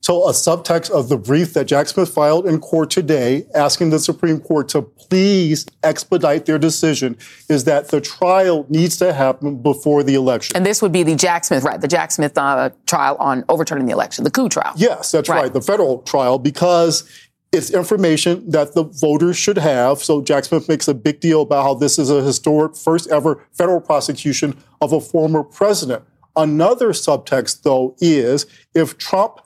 So, 0.08 0.24
a 0.24 0.32
subtext 0.32 0.90
of 0.90 1.10
the 1.10 1.18
brief 1.18 1.54
that 1.54 1.66
Jack 1.66 1.88
Smith 1.88 2.08
filed 2.08 2.48
in 2.48 2.62
court 2.62 2.90
today, 2.90 3.46
asking 3.54 3.90
the 3.90 4.00
Supreme 4.00 4.40
Court 4.40 4.70
to 4.70 4.82
please 4.82 5.66
expedite 5.84 6.46
their 6.46 6.58
decision, 6.58 7.18
is 7.50 7.66
that 7.66 7.90
the 7.90 8.00
trial 8.00 8.66
needs 8.70 8.96
to 9.00 9.12
happen 9.12 9.62
before 9.62 10.04
the 10.04 10.16
election. 10.16 10.56
And 10.56 10.66
this 10.66 10.82
would 10.82 10.94
be 10.94 11.04
the 11.04 11.16
Jack 11.16 11.44
Smith, 11.44 11.66
right? 11.66 11.82
The 11.82 11.90
Jack 11.90 12.12
Smith 12.12 12.38
uh, 12.38 12.70
trial 12.86 13.18
on 13.20 13.44
overturning 13.50 13.86
the 13.86 13.92
election, 13.92 14.24
the 14.24 14.32
coup 14.32 14.48
trial. 14.48 14.72
Yes, 14.78 15.12
that's 15.12 15.28
right. 15.28 15.42
right. 15.42 15.54
The 15.54 15.62
federal 15.62 16.02
trial, 16.04 16.40
because 16.40 17.04
it's 17.52 17.70
information 17.72 18.50
that 18.50 18.76
the 18.76 18.84
voters 18.84 19.36
should 19.36 19.58
have. 19.58 20.02
So 20.02 20.22
Jack 20.22 20.46
Smith 20.46 20.70
makes 20.70 20.88
a 20.88 20.94
big 20.94 21.20
deal 21.20 21.42
about 21.42 21.64
how 21.64 21.74
this 21.74 22.00
is 22.00 22.10
a 22.10 22.24
historic 22.24 22.78
first 22.78 23.10
ever 23.10 23.46
federal 23.52 23.82
prosecution 23.82 24.58
of 24.80 24.94
a 24.94 25.02
former 25.02 25.44
president. 25.44 26.06
Another 26.38 26.90
subtext, 26.92 27.64
though, 27.64 27.94
is 28.00 28.46
if 28.74 28.98
Trump 28.98 29.42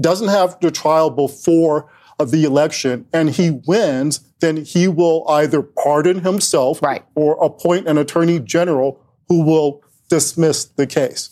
doesn't 0.00 0.28
have 0.28 0.58
the 0.60 0.70
trial 0.70 1.10
before 1.10 1.90
the 2.18 2.44
election 2.44 3.06
and 3.12 3.30
he 3.30 3.50
wins, 3.66 4.20
then 4.40 4.58
he 4.58 4.88
will 4.88 5.24
either 5.28 5.62
pardon 5.62 6.20
himself 6.20 6.82
right. 6.82 7.04
or 7.14 7.42
appoint 7.42 7.86
an 7.88 7.98
attorney 7.98 8.38
general 8.38 9.00
who 9.28 9.42
will 9.42 9.82
dismiss 10.08 10.64
the 10.64 10.86
case. 10.86 11.30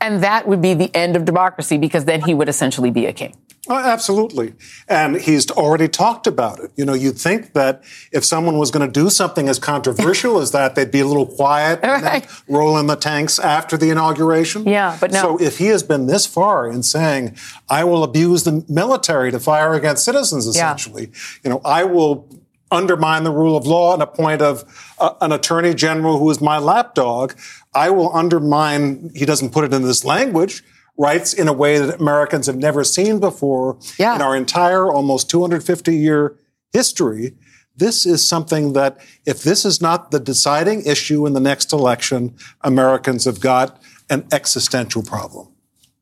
And 0.00 0.22
that 0.22 0.48
would 0.48 0.60
be 0.60 0.74
the 0.74 0.94
end 0.94 1.16
of 1.16 1.24
democracy 1.24 1.78
because 1.78 2.04
then 2.04 2.22
he 2.22 2.34
would 2.34 2.48
essentially 2.48 2.90
be 2.90 3.06
a 3.06 3.12
king. 3.12 3.36
Oh, 3.68 3.78
absolutely. 3.78 4.54
And 4.88 5.16
he's 5.16 5.48
already 5.52 5.86
talked 5.86 6.26
about 6.26 6.58
it. 6.58 6.72
You 6.74 6.84
know, 6.84 6.94
you'd 6.94 7.16
think 7.16 7.52
that 7.52 7.84
if 8.10 8.24
someone 8.24 8.58
was 8.58 8.72
going 8.72 8.84
to 8.84 8.92
do 8.92 9.08
something 9.08 9.48
as 9.48 9.60
controversial 9.60 10.40
as 10.40 10.50
that, 10.50 10.74
they'd 10.74 10.90
be 10.90 10.98
a 10.98 11.06
little 11.06 11.26
quiet 11.26 11.78
right. 11.84 12.24
and 12.24 12.56
roll 12.56 12.76
in 12.76 12.88
the 12.88 12.96
tanks 12.96 13.38
after 13.38 13.76
the 13.76 13.90
inauguration. 13.90 14.66
Yeah, 14.66 14.98
but 15.00 15.12
no. 15.12 15.22
So 15.22 15.40
if 15.40 15.58
he 15.58 15.66
has 15.66 15.84
been 15.84 16.08
this 16.08 16.26
far 16.26 16.68
in 16.68 16.82
saying, 16.82 17.36
I 17.68 17.84
will 17.84 18.02
abuse 18.02 18.42
the 18.42 18.64
military 18.68 19.30
to 19.30 19.38
fire 19.38 19.74
against 19.74 20.04
citizens, 20.04 20.48
essentially, 20.48 21.04
yeah. 21.12 21.18
you 21.44 21.50
know, 21.50 21.60
I 21.64 21.84
will 21.84 22.28
undermine 22.72 23.22
the 23.22 23.30
rule 23.30 23.56
of 23.56 23.64
law 23.64 23.92
and 23.92 24.02
appoint 24.02 24.42
of 24.42 24.64
uh, 24.98 25.14
an 25.20 25.30
attorney 25.30 25.74
general 25.74 26.18
who 26.18 26.28
is 26.30 26.40
my 26.40 26.58
lapdog. 26.58 27.34
I 27.74 27.90
will 27.90 28.12
undermine, 28.12 29.12
he 29.14 29.24
doesn't 29.24 29.50
put 29.50 29.64
it 29.64 29.72
in 29.72 29.82
this 29.82 30.04
language, 30.04 30.64
rights 30.98 31.32
in 31.32 31.48
a 31.48 31.52
way 31.52 31.78
that 31.78 32.00
Americans 32.00 32.46
have 32.46 32.56
never 32.56 32.84
seen 32.84 33.18
before 33.18 33.78
yeah. 33.98 34.14
in 34.14 34.22
our 34.22 34.36
entire 34.36 34.92
almost 34.92 35.30
250 35.30 35.94
year 35.96 36.36
history. 36.72 37.32
This 37.74 38.04
is 38.04 38.26
something 38.26 38.74
that, 38.74 38.98
if 39.24 39.42
this 39.42 39.64
is 39.64 39.80
not 39.80 40.10
the 40.10 40.20
deciding 40.20 40.84
issue 40.84 41.26
in 41.26 41.32
the 41.32 41.40
next 41.40 41.72
election, 41.72 42.36
Americans 42.60 43.24
have 43.24 43.40
got 43.40 43.80
an 44.10 44.26
existential 44.30 45.02
problem. 45.02 45.48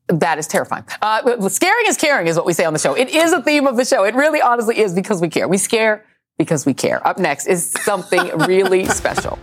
That 0.08 0.38
is 0.38 0.48
terrifying. 0.48 0.84
Uh, 1.00 1.48
scaring 1.48 1.84
is 1.86 1.96
caring, 1.96 2.26
is 2.26 2.36
what 2.36 2.44
we 2.44 2.52
say 2.52 2.64
on 2.64 2.72
the 2.72 2.80
show. 2.80 2.94
It 2.94 3.08
is 3.10 3.32
a 3.32 3.40
theme 3.40 3.68
of 3.68 3.76
the 3.76 3.84
show. 3.84 4.02
It 4.02 4.16
really, 4.16 4.40
honestly, 4.40 4.80
is 4.80 4.92
because 4.92 5.20
we 5.20 5.28
care. 5.28 5.46
We 5.46 5.56
scare 5.56 6.04
because 6.40 6.64
we 6.64 6.72
care. 6.72 7.06
Up 7.06 7.18
next 7.18 7.48
is 7.48 7.70
something 7.82 8.26
really 8.48 8.86
special. 8.86 9.38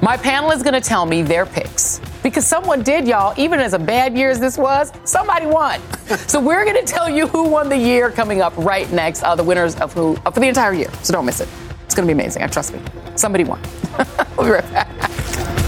My 0.00 0.16
panel 0.16 0.50
is 0.50 0.62
going 0.62 0.72
to 0.72 0.80
tell 0.80 1.04
me 1.04 1.20
their 1.20 1.44
picks 1.44 2.00
because 2.22 2.46
someone 2.46 2.82
did, 2.82 3.06
y'all. 3.06 3.34
Even 3.36 3.60
as 3.60 3.74
a 3.74 3.78
bad 3.78 4.16
year 4.16 4.30
as 4.30 4.40
this 4.40 4.56
was, 4.56 4.90
somebody 5.04 5.44
won. 5.44 5.78
so 6.26 6.40
we're 6.40 6.64
going 6.64 6.82
to 6.82 6.90
tell 6.90 7.10
you 7.10 7.26
who 7.26 7.46
won 7.46 7.68
the 7.68 7.76
year 7.76 8.10
coming 8.10 8.40
up 8.40 8.56
right 8.56 8.90
next. 8.92 9.22
Uh, 9.24 9.34
the 9.34 9.44
winners 9.44 9.76
of 9.76 9.92
who 9.92 10.16
uh, 10.24 10.30
for 10.30 10.40
the 10.40 10.48
entire 10.48 10.72
year. 10.72 10.90
So 11.02 11.12
don't 11.12 11.26
miss 11.26 11.40
it. 11.40 11.50
It's 11.84 11.94
going 11.94 12.08
to 12.08 12.14
be 12.14 12.18
amazing. 12.18 12.42
I 12.42 12.46
trust 12.46 12.72
me. 12.72 12.80
Somebody 13.14 13.44
won. 13.44 13.60
we'll 14.38 14.46
be 14.46 14.52
right 14.52 14.72
back. 14.72 15.67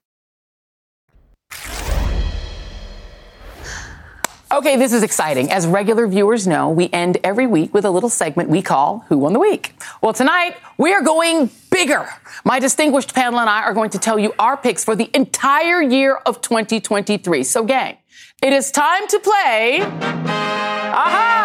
Okay, 4.51 4.75
this 4.75 4.91
is 4.91 5.01
exciting. 5.01 5.49
As 5.49 5.65
regular 5.65 6.07
viewers 6.07 6.45
know, 6.45 6.69
we 6.69 6.89
end 6.91 7.17
every 7.23 7.47
week 7.47 7.73
with 7.73 7.85
a 7.85 7.89
little 7.89 8.09
segment 8.09 8.49
we 8.49 8.61
call 8.61 9.05
Who 9.07 9.17
Won 9.17 9.31
the 9.31 9.39
Week. 9.39 9.73
Well, 10.01 10.11
tonight 10.11 10.57
we 10.77 10.93
are 10.93 11.01
going 11.01 11.49
bigger. 11.69 12.09
My 12.43 12.59
distinguished 12.59 13.15
panel 13.15 13.39
and 13.39 13.49
I 13.49 13.61
are 13.61 13.73
going 13.73 13.91
to 13.91 13.97
tell 13.97 14.19
you 14.19 14.33
our 14.37 14.57
picks 14.57 14.83
for 14.83 14.93
the 14.93 15.09
entire 15.13 15.81
year 15.81 16.15
of 16.25 16.41
2023. 16.41 17.45
So, 17.45 17.63
gang, 17.63 17.97
it 18.43 18.51
is 18.51 18.71
time 18.71 19.07
to 19.07 19.19
play. 19.19 19.79
Aha! 19.81 21.40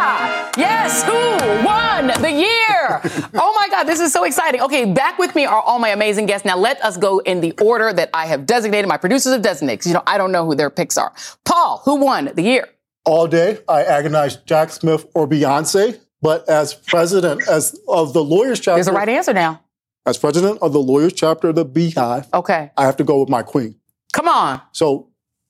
Yes, 0.57 1.03
who 1.05 1.66
won 1.66 2.07
the 2.23 2.31
year? 2.31 3.01
oh 3.35 3.55
my 3.59 3.69
God, 3.71 3.85
this 3.85 4.01
is 4.01 4.12
so 4.12 4.25
exciting. 4.25 4.61
Okay, 4.62 4.92
back 4.92 5.19
with 5.19 5.35
me 5.35 5.45
are 5.45 5.61
all 5.61 5.79
my 5.79 5.90
amazing 5.90 6.27
guests. 6.27 6.45
Now 6.45 6.57
let 6.57 6.83
us 6.83 6.97
go 6.97 7.19
in 7.19 7.40
the 7.40 7.53
order 7.62 7.92
that 7.92 8.11
I 8.14 8.27
have 8.27 8.47
designated. 8.47 8.88
My 8.88 8.97
producers 8.97 9.33
have 9.33 9.42
designated. 9.42 9.87
You 9.87 9.95
know, 9.95 10.03
I 10.07 10.19
don't 10.19 10.33
know 10.33 10.47
who 10.47 10.55
their 10.55 10.71
picks 10.71 10.97
are. 10.97 11.12
Paul, 11.45 11.83
who 11.85 11.97
won 11.97 12.31
the 12.35 12.42
year? 12.42 12.69
all 13.07 13.27
day. 13.27 13.59
I 13.69 13.85
agonized 13.85 14.47
Jack 14.47 14.71
Smith 14.71 15.07
or 15.14 15.27
Beyonce, 15.27 15.99
but 16.21 16.47
as 16.49 16.75
president 16.75 17.49
as 17.49 17.79
of 17.88 18.12
the 18.12 18.23
lawyers 18.23 18.61
chapter, 18.61 18.77
there's 18.77 18.88
a 18.88 18.92
right 18.92 19.09
answer 19.09 19.33
now. 19.33 19.62
As 20.05 20.19
president 20.19 20.59
of 20.61 20.73
the 20.73 20.79
lawyers 20.81 21.12
chapter 21.12 21.49
of 21.49 21.55
the 21.55 21.64
BeyHive, 21.64 22.29
okay, 22.35 22.71
I 22.77 22.85
have 22.85 22.97
to 22.99 23.05
go 23.05 23.21
with 23.21 23.29
my 23.29 23.42
queen. 23.42 23.77
Come 24.12 24.29
on. 24.29 24.61
So 24.73 25.09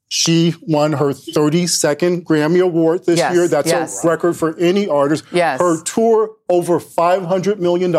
she 0.09 0.55
won 0.63 0.93
her 0.93 1.11
32nd 1.11 2.23
Grammy 2.23 2.63
Award 2.63 3.07
this 3.07 3.19
yes, 3.19 3.35
year. 3.35 3.49
That's 3.49 3.69
yes. 3.69 4.05
a 4.05 4.09
record 4.09 4.37
for 4.37 4.57
any 4.59 4.89
artist. 4.89 5.25
Yes. 5.33 5.61
Her 5.61 5.83
tour 5.83 6.31
over 6.49 6.79
$500 6.79 7.59
million. 7.59 7.93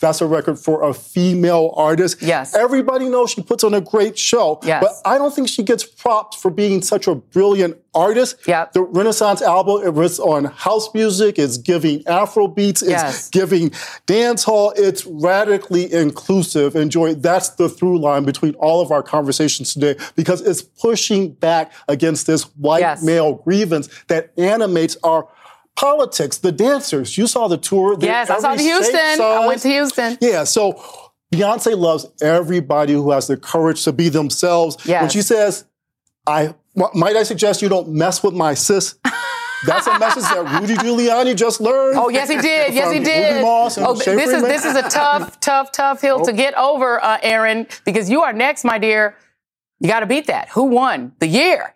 That's 0.00 0.20
a 0.20 0.26
record 0.26 0.58
for 0.58 0.82
a 0.88 0.94
female 0.94 1.72
artist. 1.76 2.22
Yes. 2.22 2.54
Everybody 2.54 3.08
knows 3.08 3.30
she 3.30 3.42
puts 3.42 3.62
on 3.64 3.74
a 3.74 3.80
great 3.80 4.18
show. 4.18 4.58
Yes. 4.62 4.82
But 4.82 4.92
I 5.10 5.18
don't 5.18 5.34
think 5.34 5.48
she 5.48 5.62
gets 5.62 5.84
props 5.84 6.40
for 6.40 6.50
being 6.50 6.80
such 6.82 7.06
a 7.06 7.14
brilliant 7.14 7.76
artist. 7.94 8.36
Yep. 8.46 8.72
The 8.72 8.82
Renaissance 8.82 9.42
album, 9.42 9.82
it 9.84 9.92
was 9.94 10.18
on 10.20 10.44
house 10.44 10.92
music. 10.94 11.38
It's 11.38 11.56
giving 11.58 12.06
Afro 12.06 12.46
beats. 12.48 12.82
It's 12.82 12.90
Yes. 12.90 13.28
giving 13.28 13.72
dance 14.06 14.44
hall. 14.44 14.72
It's 14.76 15.04
radically 15.06 15.92
inclusive. 15.92 16.76
And 16.76 16.90
Joy, 16.90 17.14
that's 17.14 17.50
the 17.50 17.68
through 17.68 17.98
line 18.00 18.24
between 18.24 18.54
all 18.54 18.80
of 18.80 18.90
our 18.92 19.02
conversations 19.02 19.74
today 19.74 19.96
because 20.16 20.40
it's 20.40 20.62
pushing 20.62 21.32
back 21.32 21.72
against 21.88 22.26
this 22.26 22.44
white 22.56 22.80
Yes. 22.80 23.02
male 23.02 23.34
grievance 23.34 23.88
that 24.08 24.30
animates 24.38 24.96
our 25.02 25.26
politics. 25.80 26.38
The 26.38 26.52
dancers, 26.52 27.16
you 27.16 27.26
saw 27.26 27.48
the 27.48 27.56
tour. 27.56 27.96
They're 27.96 28.10
Yes, 28.10 28.30
I 28.30 28.38
saw 28.38 28.54
the 28.54 28.62
Houston. 28.62 28.94
shape, 28.94 29.20
I 29.20 29.46
went 29.46 29.62
to 29.62 29.68
Houston. 29.68 30.18
Yeah, 30.20 30.44
so 30.44 30.82
Beyonce 31.34 31.76
loves 31.78 32.06
everybody 32.20 32.92
who 32.92 33.10
has 33.12 33.26
the 33.28 33.36
courage 33.36 33.82
to 33.84 33.92
be 33.92 34.08
themselves. 34.08 34.76
When 34.86 35.08
she 35.08 35.22
says, 35.22 35.64
"I 36.26 36.54
might 36.94 37.16
I 37.16 37.22
suggest 37.22 37.62
you 37.62 37.68
don't 37.68 37.88
mess 37.88 38.22
with 38.22 38.34
my 38.34 38.54
sis." 38.54 38.96
That's 39.66 39.86
a 39.86 39.98
message 39.98 40.22
that 40.22 40.58
Rudy 40.60 40.74
Giuliani 40.74 41.36
just 41.36 41.60
learned. 41.60 41.98
Oh 41.98 42.08
yes, 42.08 42.30
he 42.30 42.36
did. 42.36 42.72
Yes, 42.72 42.90
he 42.92 42.98
Ruby 42.98 43.04
did. 43.04 43.42
Moss 43.42 43.76
and 43.76 43.86
Oh, 43.86 43.92
th- 43.94 44.06
Shaye 44.06 44.16
this 44.16 44.26
is 44.30 44.32
Freeman. 44.40 44.48
this 44.48 44.64
is 44.64 44.74
a 44.74 44.82
tough, 44.88 45.38
tough, 45.50 45.70
tough 45.70 46.00
hill 46.00 46.24
to 46.24 46.32
get 46.32 46.54
over, 46.54 47.02
uh, 47.04 47.18
Errin, 47.22 47.66
because 47.84 48.08
you 48.08 48.22
are 48.22 48.32
next, 48.32 48.64
my 48.64 48.78
dear. 48.78 49.16
You 49.78 49.88
got 49.88 50.00
to 50.00 50.06
beat 50.06 50.26
that. 50.28 50.48
Who 50.50 50.64
won 50.64 51.12
the 51.18 51.26
year? 51.26 51.74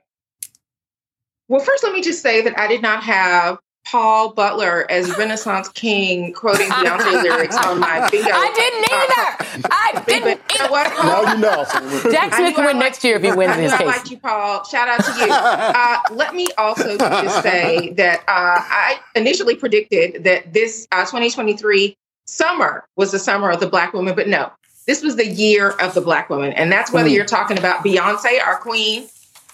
Well, 1.49 1.61
first, 1.61 1.85
let 1.85 1.93
me 1.93 2.01
just 2.03 2.23
say 2.23 2.40
that 2.43 2.59
I 2.59 2.69
did 2.69 2.81
not 2.81 3.03
have 3.03 3.59
Paul 3.87 4.33
Butler 4.33 4.90
as 4.90 5.16
Renaissance 5.18 5.68
King 5.68 6.33
quoting 6.33 6.68
Beyonce 6.68 7.23
lyrics 7.23 7.57
on 7.57 7.79
my 7.79 8.09
bingo. 8.11 8.31
I 8.33 8.53
didn't 8.55 9.61
either. 9.61 9.68
I 9.70 10.05
didn't. 10.09 10.40
But 10.40 10.53
you 10.53 10.64
know 10.64 10.70
what? 10.70 11.05
now 11.05 11.35
you 11.35 11.40
know. 11.40 12.11
Jack 12.11 12.33
I 12.33 12.37
Smith 12.38 12.49
knew 12.51 12.55
can 12.57 12.64
win 12.66 12.79
next 12.79 13.05
year 13.05 13.16
if 13.16 13.23
he 13.23 13.33
wins 13.33 13.51
I 13.51 13.55
in 13.55 13.59
knew 13.61 13.64
his 13.64 13.73
I 13.75 13.79
case. 13.79 13.87
liked 13.87 14.11
you, 14.11 14.16
Paul. 14.18 14.64
Shout 14.64 14.88
out 14.88 15.05
to 15.05 15.20
you. 15.20 15.33
Uh, 15.85 15.99
let 16.12 16.35
me 16.35 16.47
also 16.57 16.97
just 16.97 17.42
say 17.42 17.90
that 17.90 18.20
uh, 18.20 18.25
I 18.29 18.99
initially 19.14 19.55
predicted 19.57 20.25
that 20.25 20.53
this 20.53 20.87
uh, 20.92 21.03
2023 21.05 21.97
summer 22.27 22.85
was 22.97 23.12
the 23.12 23.18
summer 23.18 23.51
of 23.51 23.61
the 23.61 23.66
Black 23.68 23.92
woman, 23.92 24.14
but 24.14 24.29
no, 24.29 24.51
this 24.87 25.03
was 25.03 25.16
the 25.16 25.27
year 25.27 25.70
of 25.70 25.94
the 25.94 26.01
Black 26.01 26.31
woman, 26.31 26.53
and 26.53 26.70
that's 26.73 26.92
whether 26.92 27.09
you're 27.09 27.25
talking 27.25 27.59
about 27.59 27.85
Beyonce, 27.85 28.40
our 28.44 28.57
queen, 28.59 29.09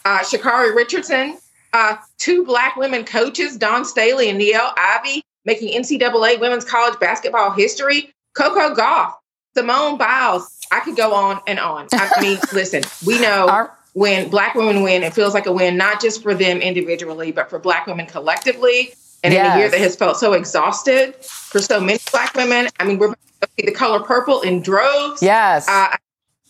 uh, 0.05 0.21
Sha'Carri 0.21 0.75
Richardson, 0.75 1.39
uh, 1.73 1.97
two 2.19 2.45
Black 2.45 2.77
women 2.77 3.05
coaches, 3.05 3.57
Dawn 3.57 3.85
Staley 3.85 4.29
and 4.29 4.41
Niele 4.41 4.73
Ivey, 4.77 5.23
making 5.45 5.81
NCAA 5.81 6.41
women's 6.41 6.65
college 6.65 6.99
basketball 7.01 7.51
history, 7.51 8.13
Coco 8.35 8.75
Gauff, 8.75 9.15
Simone 9.57 9.97
Biles. 9.99 10.59
I 10.73 10.81
could 10.81 10.97
go 10.97 11.15
on 11.15 11.41
and 11.47 11.59
on. 11.59 11.89
I 11.93 12.21
mean, 12.21 12.39
listen, 12.53 12.83
we 13.07 13.19
know 13.21 13.49
Our- 13.49 13.77
when 13.95 14.29
Black 14.31 14.55
women 14.55 14.83
win, 14.83 15.03
it 15.03 15.13
feels 15.15 15.35
like 15.35 15.47
a 15.47 15.53
win, 15.53 15.77
not 15.77 16.01
just 16.01 16.23
for 16.23 16.33
them 16.35 16.59
individually, 16.59 17.33
but 17.33 17.51
for 17.51 17.59
Black 17.59 17.87
women 17.87 18.07
collectively. 18.07 18.93
And 19.23 19.35
in 19.35 19.45
a 19.45 19.59
year 19.59 19.69
that 19.69 19.79
has 19.81 19.97
felt 19.97 20.17
so 20.17 20.33
exhausted 20.33 21.15
for 21.25 21.61
so 21.61 21.79
many 21.81 21.99
Black 22.11 22.35
women, 22.35 22.69
I 22.79 22.85
mean, 22.85 22.99
we're 22.99 23.15
the 23.59 23.71
color 23.73 24.01
purple 24.01 24.41
in 24.43 24.63
droves. 24.63 25.23
Yes. 25.23 25.69
Uh, 25.69 25.95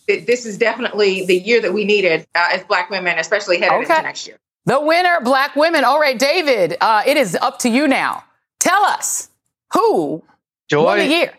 this 0.07 0.45
is 0.45 0.57
definitely 0.57 1.25
the 1.25 1.35
year 1.37 1.59
that 1.61 1.73
we 1.73 1.83
needed 1.83 2.25
uh, 2.35 2.47
as 2.53 2.63
Black 2.63 2.89
women, 2.89 3.17
especially 3.17 3.57
headed 3.59 3.83
Okay. 3.83 3.93
into 3.93 4.01
next 4.03 4.27
year. 4.27 4.37
The 4.65 4.79
winner, 4.79 5.19
Black 5.23 5.55
women. 5.55 5.83
All 5.83 5.99
right, 5.99 6.17
David, 6.17 6.77
uh, 6.81 7.03
it 7.05 7.17
is 7.17 7.35
up 7.35 7.59
to 7.59 7.69
you 7.69 7.87
now. 7.87 8.23
Tell 8.59 8.83
us 8.83 9.29
who 9.73 10.07
won 10.11 10.21
the 10.21 10.27
Joy 10.69 11.01
year. 11.03 11.33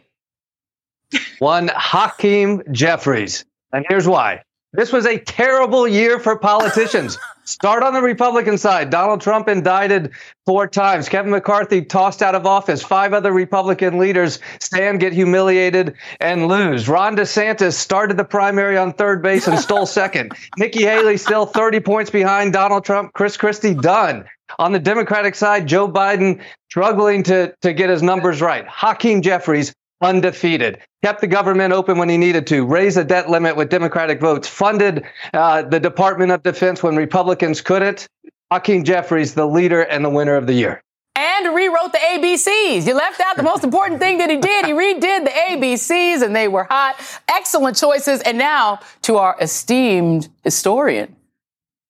won 1.40 1.70
Hakeem 1.74 2.62
Jeffries. 2.72 3.44
And 3.72 3.86
here's 3.88 4.08
why. 4.08 4.42
This 4.74 4.90
was 4.90 5.04
a 5.04 5.18
terrible 5.18 5.86
year 5.86 6.18
for 6.18 6.38
politicians. 6.38 7.18
Start 7.44 7.82
on 7.82 7.92
the 7.92 8.00
Republican 8.00 8.56
side. 8.56 8.88
Donald 8.88 9.20
Trump 9.20 9.46
indicted 9.48 10.12
four 10.46 10.66
times. 10.66 11.10
Kevin 11.10 11.30
McCarthy 11.30 11.82
tossed 11.82 12.22
out 12.22 12.34
of 12.34 12.46
office. 12.46 12.82
Five 12.82 13.12
other 13.12 13.32
Republican 13.32 13.98
leaders 13.98 14.38
stand, 14.60 15.00
get 15.00 15.12
humiliated, 15.12 15.94
and 16.20 16.48
lose. 16.48 16.88
Ron 16.88 17.16
DeSantis 17.16 17.74
started 17.74 18.16
the 18.16 18.24
primary 18.24 18.78
on 18.78 18.94
third 18.94 19.22
base 19.22 19.46
and 19.46 19.58
stole 19.58 19.84
second. 20.02 20.32
Nikki 20.56 20.84
Haley 20.84 21.18
still 21.18 21.44
30 21.44 21.80
points 21.80 22.10
behind 22.10 22.54
Donald 22.54 22.84
Trump. 22.84 23.12
Chris 23.12 23.36
Christie 23.36 23.74
done. 23.74 24.24
On 24.58 24.72
the 24.72 24.78
Democratic 24.78 25.34
side, 25.34 25.66
Joe 25.66 25.88
Biden 25.88 26.40
struggling 26.70 27.22
to, 27.24 27.54
to 27.60 27.74
get 27.74 27.90
his 27.90 28.02
numbers 28.02 28.40
right. 28.40 28.66
Hakeem 28.66 29.20
Jeffries 29.20 29.74
undefeated, 30.02 30.80
kept 31.02 31.20
the 31.20 31.26
government 31.26 31.72
open 31.72 31.96
when 31.98 32.08
he 32.08 32.18
needed 32.18 32.46
to, 32.48 32.66
raised 32.66 32.96
the 32.96 33.04
debt 33.04 33.30
limit 33.30 33.56
with 33.56 33.68
Democratic 33.70 34.20
votes, 34.20 34.48
funded 34.48 35.04
uh, 35.32 35.62
the 35.62 35.80
Department 35.80 36.32
of 36.32 36.42
Defense 36.42 36.82
when 36.82 36.96
Republicans 36.96 37.60
couldn't. 37.60 38.08
Hakeem 38.50 38.84
Jeffries, 38.84 39.34
the 39.34 39.46
leader 39.46 39.82
and 39.82 40.04
the 40.04 40.10
winner 40.10 40.34
of 40.34 40.46
the 40.46 40.52
year. 40.52 40.82
and 41.16 41.54
rewrote 41.54 41.92
the 41.92 41.98
ABCs. 41.98 42.86
You 42.86 42.94
left 42.94 43.20
out 43.20 43.36
the 43.36 43.42
most 43.42 43.64
important 43.64 43.98
thing 44.00 44.18
that 44.18 44.28
he 44.30 44.36
did. 44.36 44.66
He 44.66 44.72
redid 44.72 45.24
the 45.24 45.30
ABCs 45.30 46.22
and 46.22 46.34
they 46.36 46.48
were 46.48 46.64
hot. 46.64 46.96
Excellent 47.28 47.76
choices. 47.76 48.20
And 48.22 48.36
now 48.38 48.80
to 49.02 49.16
our 49.16 49.36
esteemed 49.40 50.28
historian, 50.44 51.16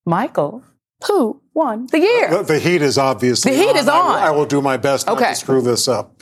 Michael, 0.07 0.63
who 1.07 1.41
won 1.55 1.87
the 1.87 2.01
year? 2.01 2.31
The, 2.31 2.43
the 2.43 2.59
heat 2.59 2.83
is 2.83 2.99
obviously 2.99 3.53
The 3.53 3.59
heat 3.59 3.77
is 3.77 3.89
on. 3.89 4.17
I, 4.19 4.31
will 4.31 4.47
do 4.47 4.61
my 4.63 4.77
best 4.77 5.07
not 5.07 5.17
Okay. 5.17 5.31
to 5.31 5.35
screw 5.37 5.63
this 5.63 5.89
up. 5.89 6.21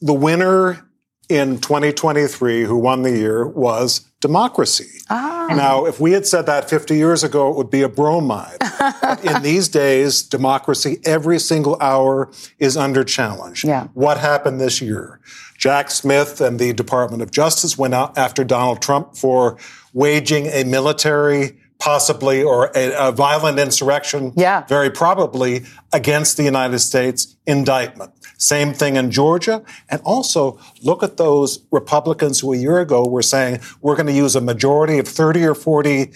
The 0.00 0.14
winner 0.14 0.83
in 1.28 1.58
2023 1.58 2.64
who 2.64 2.76
won 2.76 3.02
the 3.02 3.10
year 3.10 3.46
was 3.46 4.00
democracy. 4.20 5.00
Ah. 5.10 5.48
Now, 5.50 5.84
if 5.84 6.00
we 6.00 6.12
had 6.12 6.26
said 6.26 6.46
that 6.46 6.68
50 6.68 6.96
years 6.96 7.22
ago, 7.22 7.50
it 7.50 7.56
would 7.56 7.70
be 7.70 7.82
a 7.82 7.88
bromide. 7.88 8.58
but 8.80 9.24
in 9.24 9.42
these 9.42 9.68
days, 9.68 10.22
democracy 10.22 10.98
every 11.04 11.38
single 11.38 11.76
hour 11.80 12.30
is 12.58 12.76
under 12.76 13.04
challenge. 13.04 13.64
Yeah. 13.64 13.88
What 13.94 14.18
happened 14.18 14.60
this 14.60 14.80
year? 14.80 15.20
Jack 15.58 15.90
Smith 15.90 16.40
and 16.40 16.58
the 16.58 16.72
Department 16.72 17.22
of 17.22 17.30
Justice 17.30 17.78
went 17.78 17.94
out 17.94 18.16
after 18.18 18.44
Donald 18.44 18.82
Trump 18.82 19.16
for 19.16 19.56
waging 19.92 20.46
a 20.46 20.64
military 20.64 21.58
possibly 21.78 22.42
or 22.42 22.70
a, 22.74 23.08
a, 23.08 23.12
violent 23.12 23.58
insurrection, 23.58 24.32
yeah. 24.36 24.64
very 24.66 24.90
probably 24.90 25.64
against 25.92 26.36
the 26.36 26.42
United 26.42 26.78
States 26.78 27.36
indictment. 27.46 28.12
Same 28.38 28.72
thing 28.72 28.96
in 28.96 29.10
Georgia. 29.10 29.62
And 29.88 30.00
also 30.04 30.58
look 30.82 31.02
at 31.02 31.16
those 31.16 31.64
Republicans 31.70 32.40
who 32.40 32.52
a 32.52 32.56
year 32.56 32.80
ago 32.80 33.06
were 33.06 33.22
saying 33.22 33.60
we're 33.80 33.96
going 33.96 34.06
to 34.06 34.12
use 34.12 34.36
a 34.36 34.40
majority 34.40 34.98
of 34.98 35.08
30 35.08 35.44
or 35.44 35.54
40 35.54 36.06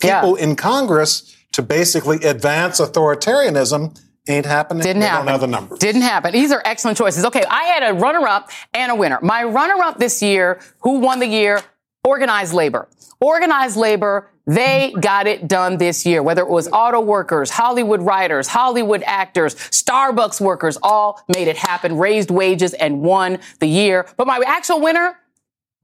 people 0.00 0.38
yeah. 0.38 0.44
in 0.44 0.56
Congress 0.56 1.36
to 1.52 1.62
basically 1.62 2.18
advance 2.24 2.80
authoritarianism. 2.80 3.98
Ain't 4.28 4.44
happening. 4.44 4.82
Didn't 4.82 5.02
happen. 5.02 5.24
Don't 5.24 5.32
have 5.32 5.40
the 5.40 5.46
numbers. 5.46 5.78
Didn't 5.78 6.02
happen. 6.02 6.32
These 6.32 6.52
are 6.52 6.60
excellent 6.66 6.98
choices. 6.98 7.24
Okay, 7.24 7.42
I 7.48 7.64
had 7.64 7.90
a 7.90 7.94
runner-up 7.94 8.50
and 8.74 8.92
a 8.92 8.94
winner. 8.94 9.18
My 9.22 9.42
runner-up 9.44 9.98
this 9.98 10.22
year, 10.22 10.60
who 10.80 10.98
won 10.98 11.18
the 11.18 11.26
year? 11.26 11.62
Organized 12.08 12.54
labor. 12.54 12.88
Organized 13.20 13.76
labor 13.76 14.30
they 14.46 14.94
got 14.98 15.26
it 15.26 15.46
done 15.46 15.76
this 15.76 16.06
year, 16.06 16.22
whether 16.22 16.40
it 16.40 16.48
was 16.48 16.68
auto 16.72 17.02
workers, 17.02 17.50
Hollywood 17.50 18.00
writers, 18.00 18.48
Hollywood 18.48 19.02
actors, 19.02 19.54
Starbucks 19.56 20.40
workers, 20.40 20.78
all 20.82 21.20
made 21.28 21.48
it 21.48 21.58
happen, 21.58 21.98
raised 21.98 22.30
wages 22.30 22.72
and 22.72 23.02
won 23.02 23.40
the 23.60 23.66
year. 23.66 24.06
But 24.16 24.26
my 24.26 24.42
actual 24.46 24.80
winner, 24.80 25.18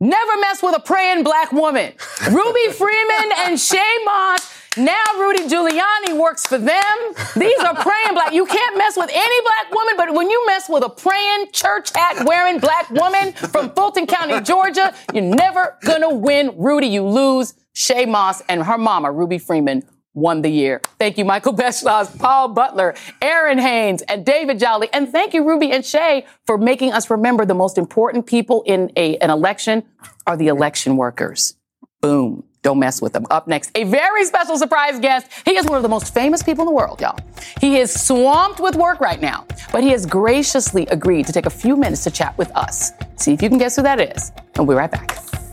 never 0.05 0.36
mess 0.40 0.62
with 0.62 0.76
a 0.76 0.80
praying 0.80 1.24
black 1.24 1.52
woman. 1.52 1.92
Ruby 2.30 2.66
Freeman 2.72 3.32
and 3.38 3.57
Shaye 3.57 4.05
Moss. 4.05 4.52
Now 4.76 5.05
Rudy 5.18 5.44
Giuliani 5.44 6.18
works 6.18 6.46
for 6.46 6.59
them. 6.59 6.96
These 7.36 7.59
are 7.61 7.74
praying 7.76 8.14
black. 8.14 8.32
You 8.32 8.44
can't 8.44 8.76
mess 8.76 8.96
with 8.96 9.11
any 9.12 9.40
black 9.42 9.72
woman, 9.72 9.94
but 9.96 10.14
when 10.14 10.28
you 10.28 10.44
mess 10.46 10.68
with 10.68 10.82
a 10.84 10.88
praying 10.88 11.52
church 11.52 11.90
hat 11.94 12.26
wearing 12.26 12.59
black 12.59 12.90
woman 12.90 13.32
from 13.34 13.70
Fulton 13.70 14.07
County, 14.07 14.40
Georgia, 14.40 14.92
you're 15.12 15.22
never 15.22 15.76
gonna 15.84 16.12
win. 16.12 16.55
Rudy, 16.57 16.88
you 16.88 17.05
lose. 17.05 17.55
Shaye 17.74 18.09
Moss 18.09 18.40
and 18.48 18.62
her 18.62 18.78
mama, 18.78 19.11
Ruby 19.11 19.38
Freeman, 19.38 19.82
won 20.14 20.42
the 20.42 20.48
year. 20.48 20.80
Thank 20.98 21.18
you, 21.18 21.24
Michael 21.24 21.52
Beschloss, 21.56 22.16
Paul 22.18 22.48
Butler, 22.48 22.94
Errin 23.20 23.58
Haines, 23.60 24.02
and 24.02 24.24
David 24.24 24.58
Jolly. 24.58 24.88
And 24.92 25.10
thank 25.10 25.34
you, 25.34 25.46
Ruby 25.46 25.70
and 25.72 25.84
Shaye, 25.84 26.24
for 26.46 26.56
making 26.56 26.92
us 26.92 27.10
remember 27.10 27.44
the 27.44 27.54
most 27.54 27.76
important 27.76 28.26
people 28.26 28.62
in 28.66 28.90
a, 28.96 29.16
an 29.18 29.30
election 29.30 29.84
are 30.26 30.36
the 30.36 30.48
election 30.48 30.96
workers. 30.96 31.56
Boom. 32.00 32.44
Don't 32.62 32.78
mess 32.78 33.02
with 33.02 33.12
them. 33.12 33.26
Up 33.30 33.46
next, 33.46 33.70
a 33.74 33.84
very 33.84 34.24
special 34.24 34.56
surprise 34.56 34.98
guest. 34.98 35.30
He 35.44 35.56
is 35.56 35.66
one 35.66 35.76
of 35.76 35.82
the 35.82 35.88
most 35.88 36.14
famous 36.14 36.42
people 36.42 36.62
in 36.62 36.66
the 36.66 36.72
world, 36.72 36.98
y'all. 36.98 37.18
He 37.60 37.76
is 37.76 37.92
swamped 37.92 38.58
with 38.58 38.74
work 38.74 39.00
right 39.00 39.20
now, 39.20 39.46
but 39.70 39.82
he 39.82 39.90
has 39.90 40.06
graciously 40.06 40.86
agreed 40.86 41.26
to 41.26 41.32
take 41.32 41.44
a 41.44 41.50
few 41.50 41.76
minutes 41.76 42.04
to 42.04 42.10
chat 42.10 42.36
with 42.38 42.50
us. 42.56 42.92
See 43.16 43.34
if 43.34 43.42
you 43.42 43.50
can 43.50 43.58
guess 43.58 43.76
who 43.76 43.82
that 43.82 44.00
is. 44.00 44.32
And 44.56 44.66
we'll 44.66 44.76
be 44.76 44.78
right 44.78 44.90
back. 44.90 45.43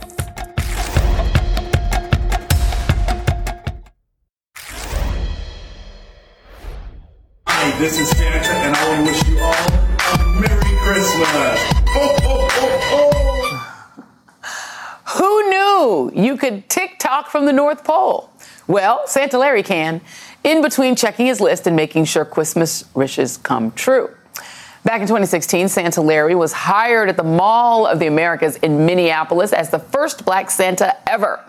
Hi, 7.63 7.77
this 7.77 7.99
is 7.99 8.09
Santa, 8.09 8.53
and 8.53 8.75
I 8.75 8.89
want 8.89 9.05
to 9.05 9.11
wish 9.13 9.21
you 9.27 9.37
all 9.37 9.53
a 9.53 10.39
Merry 10.41 10.75
Christmas. 10.79 11.59
Ho, 11.89 12.15
ho, 12.23 12.47
ho. 12.89 13.19
Who 15.19 15.49
knew 15.51 16.11
you 16.15 16.37
could 16.37 16.67
TikTok 16.69 17.29
from 17.29 17.45
the 17.45 17.53
North 17.53 17.83
Pole? 17.83 18.31
Well, 18.65 19.05
Santa 19.05 19.37
Larry 19.37 19.61
can, 19.61 20.01
in 20.43 20.63
between 20.63 20.95
checking 20.95 21.27
his 21.27 21.39
list 21.39 21.67
and 21.67 21.75
making 21.75 22.05
sure 22.05 22.25
Christmas 22.25 22.83
wishes 22.95 23.37
come 23.37 23.69
true. 23.73 24.09
Back 24.83 25.01
in 25.01 25.07
2016, 25.07 25.67
Santa 25.67 26.01
Larry 26.01 26.33
was 26.33 26.53
hired 26.53 27.09
at 27.09 27.17
the 27.17 27.23
Mall 27.23 27.85
of 27.85 27.99
the 27.99 28.07
Americas 28.07 28.55
in 28.55 28.87
Minneapolis 28.87 29.53
as 29.53 29.69
the 29.69 29.77
first 29.77 30.25
black 30.25 30.49
Santa 30.49 30.97
ever. 31.07 31.39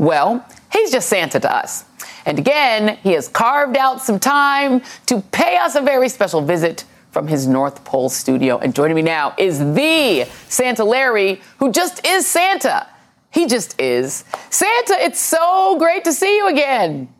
Well, 0.00 0.46
he's 0.72 0.90
just 0.90 1.10
Santa 1.10 1.38
to 1.40 1.54
us. 1.54 1.84
And 2.24 2.38
again, 2.38 2.96
he 3.02 3.12
has 3.12 3.28
carved 3.28 3.76
out 3.76 4.00
some 4.00 4.18
time 4.18 4.80
to 5.04 5.20
pay 5.20 5.58
us 5.58 5.74
a 5.74 5.82
very 5.82 6.08
special 6.08 6.40
visit 6.40 6.84
from 7.10 7.28
his 7.28 7.46
North 7.46 7.84
Pole 7.84 8.08
studio. 8.08 8.56
And 8.56 8.74
joining 8.74 8.96
me 8.96 9.02
now 9.02 9.34
is 9.36 9.58
the 9.58 10.24
Santa 10.48 10.84
Larry, 10.84 11.42
who 11.58 11.70
just 11.70 12.06
is 12.06 12.26
Santa. 12.26 12.86
He 13.30 13.46
just 13.46 13.78
is. 13.78 14.24
Santa, 14.48 14.94
it's 15.00 15.20
so 15.20 15.76
great 15.78 16.04
to 16.04 16.14
see 16.14 16.34
you 16.34 16.48
again. 16.48 17.12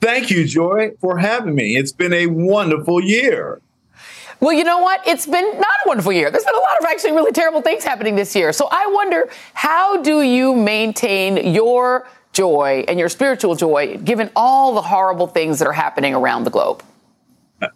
Thank 0.00 0.30
you, 0.30 0.46
Joy, 0.46 0.92
for 0.98 1.18
having 1.18 1.54
me. 1.54 1.76
It's 1.76 1.92
been 1.92 2.14
a 2.14 2.26
wonderful 2.26 3.04
year. 3.04 3.60
Well, 4.40 4.52
you 4.52 4.64
know 4.64 4.80
what? 4.80 5.06
It's 5.06 5.26
been 5.26 5.44
not 5.44 5.76
a 5.84 5.88
wonderful 5.88 6.12
year. 6.12 6.30
There's 6.30 6.44
been 6.44 6.54
a 6.54 6.58
lot 6.58 6.78
of 6.80 6.86
actually 6.86 7.12
really 7.12 7.32
terrible 7.32 7.62
things 7.62 7.84
happening 7.84 8.16
this 8.16 8.34
year. 8.36 8.52
So 8.52 8.68
I 8.70 8.86
wonder, 8.88 9.28
how 9.54 10.02
do 10.02 10.22
you 10.22 10.54
maintain 10.54 11.54
your 11.54 12.06
joy 12.32 12.84
and 12.86 12.98
your 12.98 13.08
spiritual 13.08 13.54
joy 13.54 13.96
given 13.98 14.30
all 14.36 14.74
the 14.74 14.82
horrible 14.82 15.26
things 15.26 15.58
that 15.58 15.66
are 15.66 15.72
happening 15.72 16.14
around 16.14 16.44
the 16.44 16.50
globe? 16.50 16.82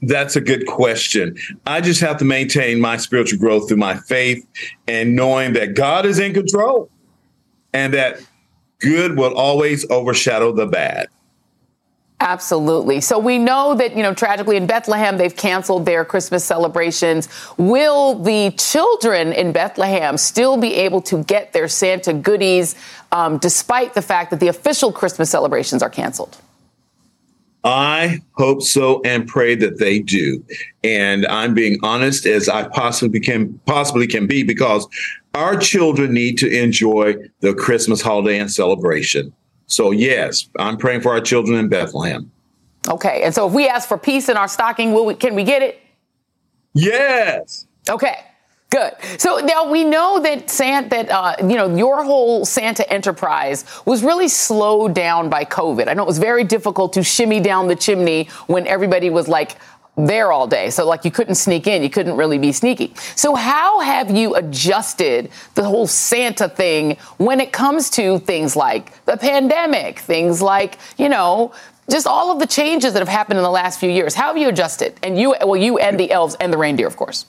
That's 0.02 0.36
a 0.36 0.40
good 0.42 0.66
question. 0.66 1.36
I 1.66 1.80
just 1.80 2.02
have 2.02 2.18
to 2.18 2.24
maintain 2.26 2.78
my 2.78 2.98
spiritual 2.98 3.38
growth 3.38 3.68
through 3.68 3.78
my 3.78 3.96
faith 3.96 4.46
and 4.86 5.16
knowing 5.16 5.54
that 5.54 5.74
God 5.74 6.04
is 6.04 6.18
in 6.18 6.34
control 6.34 6.90
and 7.72 7.94
that 7.94 8.20
good 8.80 9.16
will 9.16 9.34
always 9.34 9.88
overshadow 9.90 10.52
the 10.52 10.66
bad. 10.66 11.08
Absolutely. 12.20 13.00
So 13.00 13.18
we 13.18 13.38
know 13.38 13.74
that, 13.74 13.96
you 13.96 14.02
know, 14.02 14.12
tragically 14.12 14.56
in 14.56 14.66
Bethlehem, 14.66 15.16
they've 15.16 15.34
canceled 15.34 15.86
their 15.86 16.04
Christmas 16.04 16.44
celebrations. 16.44 17.28
Will 17.56 18.14
the 18.14 18.50
children 18.58 19.32
in 19.32 19.52
Bethlehem 19.52 20.18
still 20.18 20.58
be 20.58 20.74
able 20.74 21.00
to 21.02 21.24
get 21.24 21.54
their 21.54 21.66
Santa 21.66 22.12
goodies 22.12 22.74
um, 23.10 23.38
despite 23.38 23.94
the 23.94 24.02
fact 24.02 24.30
that 24.30 24.40
the 24.40 24.48
official 24.48 24.92
Christmas 24.92 25.30
celebrations 25.30 25.82
are 25.82 25.88
canceled? 25.88 26.36
I 27.64 28.20
hope 28.32 28.62
so 28.62 29.00
and 29.02 29.26
pray 29.26 29.54
that 29.54 29.78
they 29.78 29.98
do. 29.98 30.44
And 30.84 31.26
I'm 31.26 31.54
being 31.54 31.78
honest 31.82 32.26
as 32.26 32.48
I 32.48 32.68
possibly 32.68 33.20
can 33.20 33.58
possibly 33.66 34.06
can 34.06 34.26
be 34.26 34.42
because 34.42 34.86
our 35.34 35.56
children 35.56 36.12
need 36.12 36.38
to 36.38 36.50
enjoy 36.50 37.16
the 37.40 37.54
Christmas 37.54 38.00
holiday 38.00 38.38
and 38.38 38.50
celebration. 38.50 39.32
So, 39.70 39.92
yes, 39.92 40.48
I'm 40.58 40.76
praying 40.76 41.00
for 41.02 41.12
our 41.12 41.20
children 41.20 41.58
in 41.58 41.68
Bethlehem. 41.68 42.30
Okay. 42.88 43.22
And 43.22 43.34
so 43.34 43.46
if 43.46 43.52
we 43.52 43.68
ask 43.68 43.88
for 43.88 43.98
peace 43.98 44.28
in 44.28 44.36
our 44.36 44.48
stocking, 44.48 44.92
will 44.92 45.06
we, 45.06 45.14
can 45.14 45.34
we 45.34 45.44
get 45.44 45.62
it? 45.62 45.80
Yes. 46.74 47.66
Okay. 47.88 48.24
Good. 48.70 48.92
So 49.18 49.38
now 49.38 49.68
we 49.68 49.82
know 49.82 50.20
that 50.20 50.48
Santa, 50.48 50.88
that 50.90 51.10
uh, 51.10 51.34
you 51.40 51.56
know, 51.56 51.74
your 51.74 52.04
whole 52.04 52.44
Santa 52.44 52.88
enterprise 52.92 53.64
was 53.84 54.04
really 54.04 54.28
slowed 54.28 54.94
down 54.94 55.28
by 55.28 55.44
COVID. 55.44 55.88
I 55.88 55.94
know 55.94 56.04
it 56.04 56.06
was 56.06 56.20
very 56.20 56.44
difficult 56.44 56.92
to 56.92 57.02
shimmy 57.02 57.40
down 57.40 57.66
the 57.66 57.74
chimney 57.74 58.28
when 58.46 58.68
everybody 58.68 59.10
was 59.10 59.26
like 59.26 59.56
there 60.07 60.32
all 60.32 60.46
day. 60.46 60.70
So 60.70 60.86
like 60.86 61.05
you 61.05 61.11
couldn't 61.11 61.36
sneak 61.36 61.66
in, 61.66 61.82
you 61.82 61.90
couldn't 61.90 62.16
really 62.16 62.38
be 62.38 62.53
sneaky. 62.53 62.92
So 63.16 63.34
how 63.34 63.80
have 63.80 64.11
you 64.11 64.34
adjusted 64.34 65.30
the 65.55 65.64
whole 65.64 65.86
Santa 65.86 66.48
thing 66.48 66.96
when 67.18 67.40
it 67.40 67.53
comes 67.53 67.90
to 67.90 68.18
things 68.20 68.57
like 68.57 69.05
the 69.05 69.16
pandemic, 69.16 70.01
things 70.01 70.40
like, 70.42 70.78
you 70.98 71.09
know, 71.09 71.53
just 71.90 72.07
all 72.07 72.30
of 72.32 72.38
the 72.38 72.46
changes 72.46 72.92
that 72.92 73.01
have 73.01 73.09
happened 73.09 73.38
in 73.38 73.42
the 73.42 73.51
last 73.51 73.80
few 73.80 73.90
years. 73.90 74.14
How 74.14 74.28
have 74.28 74.38
you 74.38 74.48
adjusted? 74.48 74.98
And 75.03 75.18
you, 75.18 75.34
well, 75.40 75.57
you 75.57 75.78
and 75.78 75.98
the 75.98 76.11
elves 76.11 76.36
and 76.40 76.53
the 76.53 76.59
reindeer, 76.59 76.86
of 76.86 76.96
course. 76.96 77.26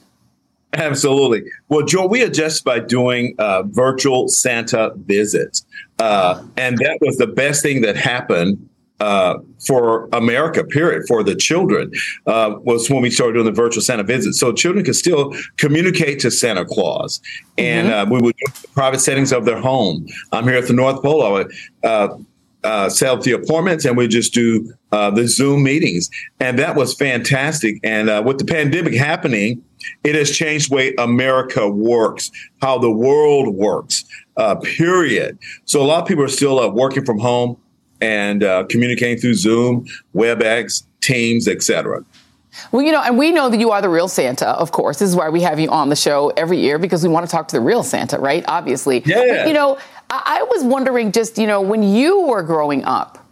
Absolutely. 0.74 1.44
Well, 1.68 1.86
Joe, 1.86 2.08
we 2.08 2.22
adjust 2.22 2.64
by 2.64 2.80
doing 2.80 3.36
uh, 3.40 3.64
virtual 3.64 4.30
Santa 4.30 4.94
visits. 4.96 5.66
Uh, 6.00 6.44
and 6.56 6.78
that 6.78 7.00
was 7.02 7.18
the 7.18 7.28
best 7.28 7.62
thing 7.62 7.82
that 7.82 7.98
happened 7.98 8.70
uh, 9.02 9.40
for 9.66 10.08
America, 10.14 10.64
period, 10.64 11.04
for 11.08 11.24
the 11.24 11.36
children, 11.36 11.92
uh, 12.28 12.56
was 12.60 12.88
when 12.88 13.02
we 13.02 13.10
started 13.10 13.34
doing 13.34 13.46
the 13.46 13.52
virtual 13.52 13.82
Santa 13.82 14.04
visits. 14.04 14.40
So 14.40 14.54
children 14.54 14.86
could 14.86 14.96
still 14.96 15.34
communicate 15.58 16.20
to 16.20 16.30
Santa 16.30 16.66
Claus. 16.66 17.20
And 17.58 17.88
mm-hmm. 17.88 18.12
uh, 18.12 18.16
we 18.16 18.22
would 18.22 18.36
do 18.38 18.54
private 18.76 19.00
settings 19.00 19.32
of 19.32 19.46
their 19.46 19.60
home. 19.60 20.06
I'm 20.32 20.44
here 20.44 20.58
at 20.58 20.68
the 20.68 20.74
North 20.74 21.02
Pole. 21.02 21.26
I 21.26 21.30
would 21.30 21.52
uh, 21.84 22.10
uh, 22.64 22.90
set 22.90 23.10
up 23.10 23.24
the 23.24 23.32
appointments 23.32 23.86
and 23.86 23.98
we 23.98 24.08
just 24.08 24.36
do 24.36 24.72
uh, 24.92 25.10
the 25.10 25.28
Zoom 25.28 25.64
meetings. 25.64 26.08
And 26.40 26.60
that 26.60 26.76
was 26.76 26.94
fantastic. 26.94 27.80
And 27.84 28.08
uh, 28.08 28.22
with 28.24 28.38
the 28.38 28.46
pandemic 28.46 28.94
happening, 28.94 29.64
it 30.04 30.14
has 30.14 30.30
changed 30.30 30.70
the 30.70 30.76
way 30.76 30.96
America 31.00 31.68
works, 31.68 32.30
how 32.62 32.78
the 32.78 32.92
world 32.92 33.56
works, 33.56 34.06
uh, 34.38 34.56
period. 34.56 35.40
So 35.66 35.82
a 35.82 35.86
lot 35.86 36.04
of 36.04 36.08
people 36.08 36.24
are 36.24 36.28
still 36.28 36.60
uh, 36.60 36.70
working 36.70 37.04
from 37.04 37.18
home 37.18 37.58
and 38.02 38.44
uh, 38.44 38.66
communicating 38.70 39.18
through 39.18 39.36
Zoom, 39.36 39.86
WebEx, 40.16 40.84
Teams, 41.02 41.48
etc. 41.48 42.04
Well, 42.72 42.82
you 42.82 42.92
know, 42.92 43.02
and 43.02 43.18
we 43.18 43.32
know 43.32 43.50
that 43.50 43.60
you 43.60 43.72
are 43.72 43.82
the 43.82 43.90
real 43.90 44.08
Santa, 44.08 44.50
of 44.50 44.72
course. 44.72 45.00
This 45.00 45.10
is 45.10 45.16
why 45.16 45.30
we 45.30 45.42
have 45.42 45.60
you 45.60 45.70
on 45.70 45.90
the 45.90 45.96
show 45.96 46.30
every 46.36 46.60
year 46.60 46.78
because 46.78 47.02
we 47.04 47.10
want 47.10 47.26
to 47.26 47.32
talk 47.32 47.48
to 47.50 47.56
the 47.56 47.62
real 47.62 47.84
Santa, 47.84 48.20
right? 48.20 48.44
Obviously. 48.48 49.02
Yeah. 49.06 49.16
But, 49.16 49.48
you 49.48 49.54
know, 49.54 49.78
I, 50.10 50.40
I 50.40 50.44
was 50.44 50.64
wondering 50.64 51.12
just, 51.12 51.38
you 51.38 51.48
know, 51.48 51.62
when 51.62 51.82
you 51.82 52.22
were 52.28 52.44
growing 52.44 52.84
up, 52.84 53.26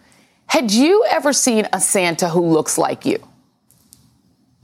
had 0.47 0.71
you 0.71 1.05
ever 1.11 1.33
seen 1.33 1.67
a 1.73 1.79
Santa 1.79 2.29
who 2.29 2.41
looks 2.41 2.77
like 2.77 3.05
you? 3.05 3.19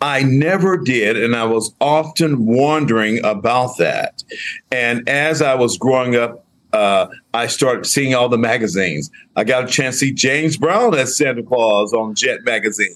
I 0.01 0.23
never 0.23 0.77
did, 0.77 1.17
and 1.17 1.35
I 1.35 1.45
was 1.45 1.73
often 1.79 2.45
wondering 2.45 3.23
about 3.23 3.77
that. 3.77 4.23
And 4.71 5.07
as 5.07 5.41
I 5.41 5.55
was 5.55 5.77
growing 5.77 6.15
up, 6.15 6.44
uh, 6.75 7.09
I 7.33 7.47
started 7.47 7.85
seeing 7.85 8.13
all 8.13 8.29
the 8.29 8.37
magazines. 8.37 9.09
I 9.35 9.43
got 9.43 9.63
a 9.63 9.67
chance 9.67 9.95
to 9.99 10.07
see 10.07 10.11
James 10.11 10.57
Brown 10.57 10.93
as 10.93 11.15
Santa 11.15 11.41
Claus 11.41 11.93
on 11.93 12.15
Jet 12.15 12.43
magazine. 12.43 12.95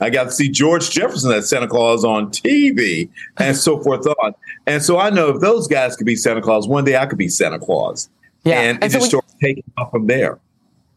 I 0.00 0.10
got 0.10 0.24
to 0.24 0.30
see 0.32 0.48
George 0.48 0.90
Jefferson 0.90 1.30
as 1.32 1.48
Santa 1.48 1.68
Claus 1.68 2.04
on 2.04 2.30
TV, 2.30 3.08
and 3.38 3.56
so 3.56 3.78
forth 3.80 4.06
on. 4.06 4.34
And 4.66 4.82
so 4.82 4.98
I 4.98 5.10
know 5.10 5.28
if 5.28 5.40
those 5.40 5.68
guys 5.68 5.94
could 5.94 6.06
be 6.06 6.16
Santa 6.16 6.40
Claus, 6.40 6.66
one 6.66 6.84
day 6.84 6.96
I 6.96 7.06
could 7.06 7.18
be 7.18 7.28
Santa 7.28 7.58
Claus. 7.58 8.08
Yeah, 8.44 8.60
and, 8.60 8.82
and 8.82 8.84
it 8.84 8.92
so 8.92 8.98
just 8.98 9.10
started 9.10 9.30
taking 9.40 9.64
off 9.76 9.90
from 9.90 10.06
there. 10.06 10.38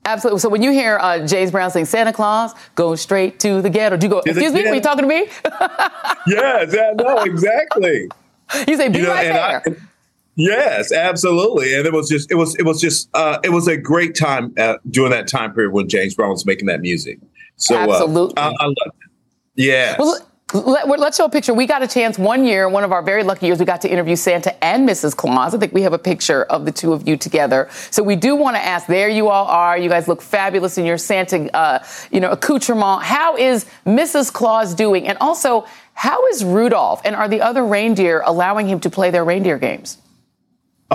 Absolutely. 0.05 0.39
So 0.39 0.49
when 0.49 0.61
you 0.61 0.71
hear 0.71 0.97
uh, 0.99 1.25
James 1.25 1.51
Brown 1.51 1.71
sing 1.71 1.85
Santa 1.85 2.13
Claus, 2.13 2.53
go 2.75 2.95
straight 2.95 3.39
to 3.41 3.61
the 3.61 3.69
ghetto. 3.69 3.97
Do 3.97 4.07
you 4.07 4.11
go, 4.11 4.19
excuse 4.19 4.53
me, 4.53 4.67
are 4.67 4.75
you 4.75 4.81
talking 4.81 5.03
to 5.03 5.07
me? 5.07 5.27
yes, 6.27 6.73
yeah, 6.73 6.93
no, 6.95 7.19
exactly. 7.19 8.09
You 8.67 8.77
say, 8.77 8.89
be 8.89 8.99
you 8.99 9.05
know, 9.05 9.11
right 9.11 9.23
there. 9.23 9.63
I, 9.65 9.75
yes, 10.35 10.91
absolutely. 10.91 11.75
And 11.75 11.85
it 11.85 11.93
was 11.93 12.09
just, 12.09 12.31
it 12.31 12.35
was, 12.35 12.55
it 12.55 12.63
was 12.63 12.79
just, 12.81 13.09
uh, 13.13 13.39
it 13.43 13.49
was 13.49 13.67
a 13.67 13.77
great 13.77 14.15
time 14.15 14.53
uh, 14.57 14.77
during 14.89 15.11
that 15.11 15.27
time 15.27 15.53
period 15.53 15.73
when 15.73 15.89
James 15.89 16.15
Brown 16.15 16.29
was 16.29 16.45
making 16.45 16.67
that 16.67 16.81
music. 16.81 17.19
So 17.55 17.75
uh, 17.75 17.83
absolutely. 17.83 18.37
I, 18.37 18.47
I 18.47 18.65
love 18.65 18.75
it. 18.85 19.09
Yeah. 19.55 19.95
Well, 19.99 20.19
let, 20.53 20.99
us 20.99 21.17
show 21.17 21.25
a 21.25 21.29
picture. 21.29 21.53
We 21.53 21.65
got 21.65 21.81
a 21.81 21.87
chance 21.87 22.19
one 22.19 22.45
year, 22.45 22.69
one 22.69 22.83
of 22.83 22.91
our 22.91 23.01
very 23.01 23.23
lucky 23.23 23.47
years, 23.47 23.59
we 23.59 23.65
got 23.65 23.81
to 23.81 23.91
interview 23.91 24.15
Santa 24.15 24.63
and 24.63 24.87
Mrs. 24.87 25.15
Claus. 25.15 25.55
I 25.55 25.57
think 25.57 25.73
we 25.73 25.81
have 25.81 25.93
a 25.93 25.99
picture 25.99 26.43
of 26.43 26.65
the 26.65 26.71
two 26.71 26.93
of 26.93 27.07
you 27.07 27.17
together. 27.17 27.69
So 27.89 28.03
we 28.03 28.15
do 28.15 28.35
want 28.35 28.55
to 28.55 28.61
ask. 28.61 28.85
There 28.87 29.09
you 29.09 29.29
all 29.29 29.47
are. 29.47 29.77
You 29.77 29.89
guys 29.89 30.07
look 30.07 30.21
fabulous 30.21 30.77
in 30.77 30.85
your 30.85 30.97
Santa, 30.97 31.55
uh, 31.55 31.83
you 32.11 32.19
know, 32.19 32.31
accoutrement. 32.31 33.03
How 33.03 33.35
is 33.35 33.65
Mrs. 33.85 34.31
Claus 34.31 34.75
doing? 34.75 35.07
And 35.07 35.17
also, 35.19 35.65
how 35.95 36.27
is 36.27 36.43
Rudolph? 36.43 37.01
And 37.03 37.15
are 37.15 37.27
the 37.27 37.41
other 37.41 37.65
reindeer 37.65 38.21
allowing 38.25 38.67
him 38.67 38.79
to 38.81 38.89
play 38.89 39.09
their 39.09 39.25
reindeer 39.25 39.57
games? 39.57 39.97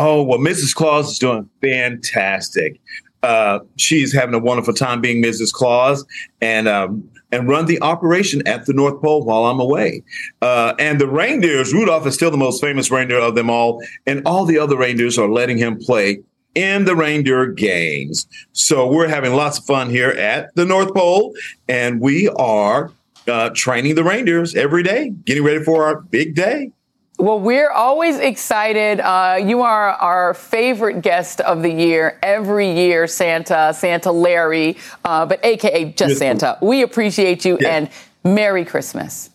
Oh 0.00 0.22
well, 0.22 0.38
Mrs. 0.38 0.76
Claus 0.76 1.10
is 1.10 1.18
doing 1.18 1.50
fantastic. 1.60 2.80
Uh, 3.24 3.58
she's 3.76 4.14
having 4.14 4.32
a 4.32 4.38
wonderful 4.38 4.72
time 4.72 5.00
being 5.00 5.20
Mrs. 5.20 5.52
Claus, 5.52 6.06
and 6.40 6.68
um, 6.68 7.10
and 7.32 7.48
run 7.48 7.66
the 7.66 7.82
operation 7.82 8.46
at 8.46 8.66
the 8.66 8.72
North 8.72 9.02
Pole 9.02 9.24
while 9.24 9.46
I'm 9.46 9.58
away. 9.58 10.04
Uh, 10.40 10.74
and 10.78 11.00
the 11.00 11.08
reindeers, 11.08 11.74
Rudolph 11.74 12.06
is 12.06 12.14
still 12.14 12.30
the 12.30 12.36
most 12.36 12.60
famous 12.60 12.92
reindeer 12.92 13.18
of 13.18 13.34
them 13.34 13.50
all, 13.50 13.82
and 14.06 14.22
all 14.24 14.44
the 14.44 14.56
other 14.56 14.78
reindeers 14.78 15.18
are 15.18 15.28
letting 15.28 15.58
him 15.58 15.76
play 15.76 16.20
in 16.54 16.84
the 16.84 16.94
reindeer 16.94 17.46
games. 17.46 18.28
So 18.52 18.86
we're 18.86 19.08
having 19.08 19.34
lots 19.34 19.58
of 19.58 19.64
fun 19.64 19.90
here 19.90 20.10
at 20.10 20.54
the 20.54 20.64
North 20.64 20.94
Pole, 20.94 21.34
and 21.68 22.00
we 22.00 22.28
are 22.28 22.92
uh, 23.26 23.50
training 23.50 23.96
the 23.96 24.04
reindeers 24.04 24.54
every 24.54 24.84
day, 24.84 25.10
getting 25.24 25.42
ready 25.42 25.64
for 25.64 25.84
our 25.84 26.02
big 26.02 26.36
day. 26.36 26.70
Well, 27.18 27.40
we're 27.40 27.70
always 27.70 28.16
excited. 28.18 29.00
Uh, 29.00 29.40
you 29.44 29.62
are 29.62 29.90
our 29.90 30.34
favorite 30.34 31.02
guest 31.02 31.40
of 31.40 31.62
the 31.62 31.70
year 31.70 32.16
every 32.22 32.70
year, 32.70 33.08
Santa, 33.08 33.74
Santa 33.74 34.12
Larry, 34.12 34.76
uh, 35.04 35.26
but 35.26 35.44
AKA 35.44 35.86
just 35.92 36.10
yes. 36.10 36.18
Santa. 36.18 36.58
We 36.62 36.82
appreciate 36.82 37.44
you 37.44 37.56
and 37.58 37.90
Merry 38.22 38.64
Christmas. 38.64 39.30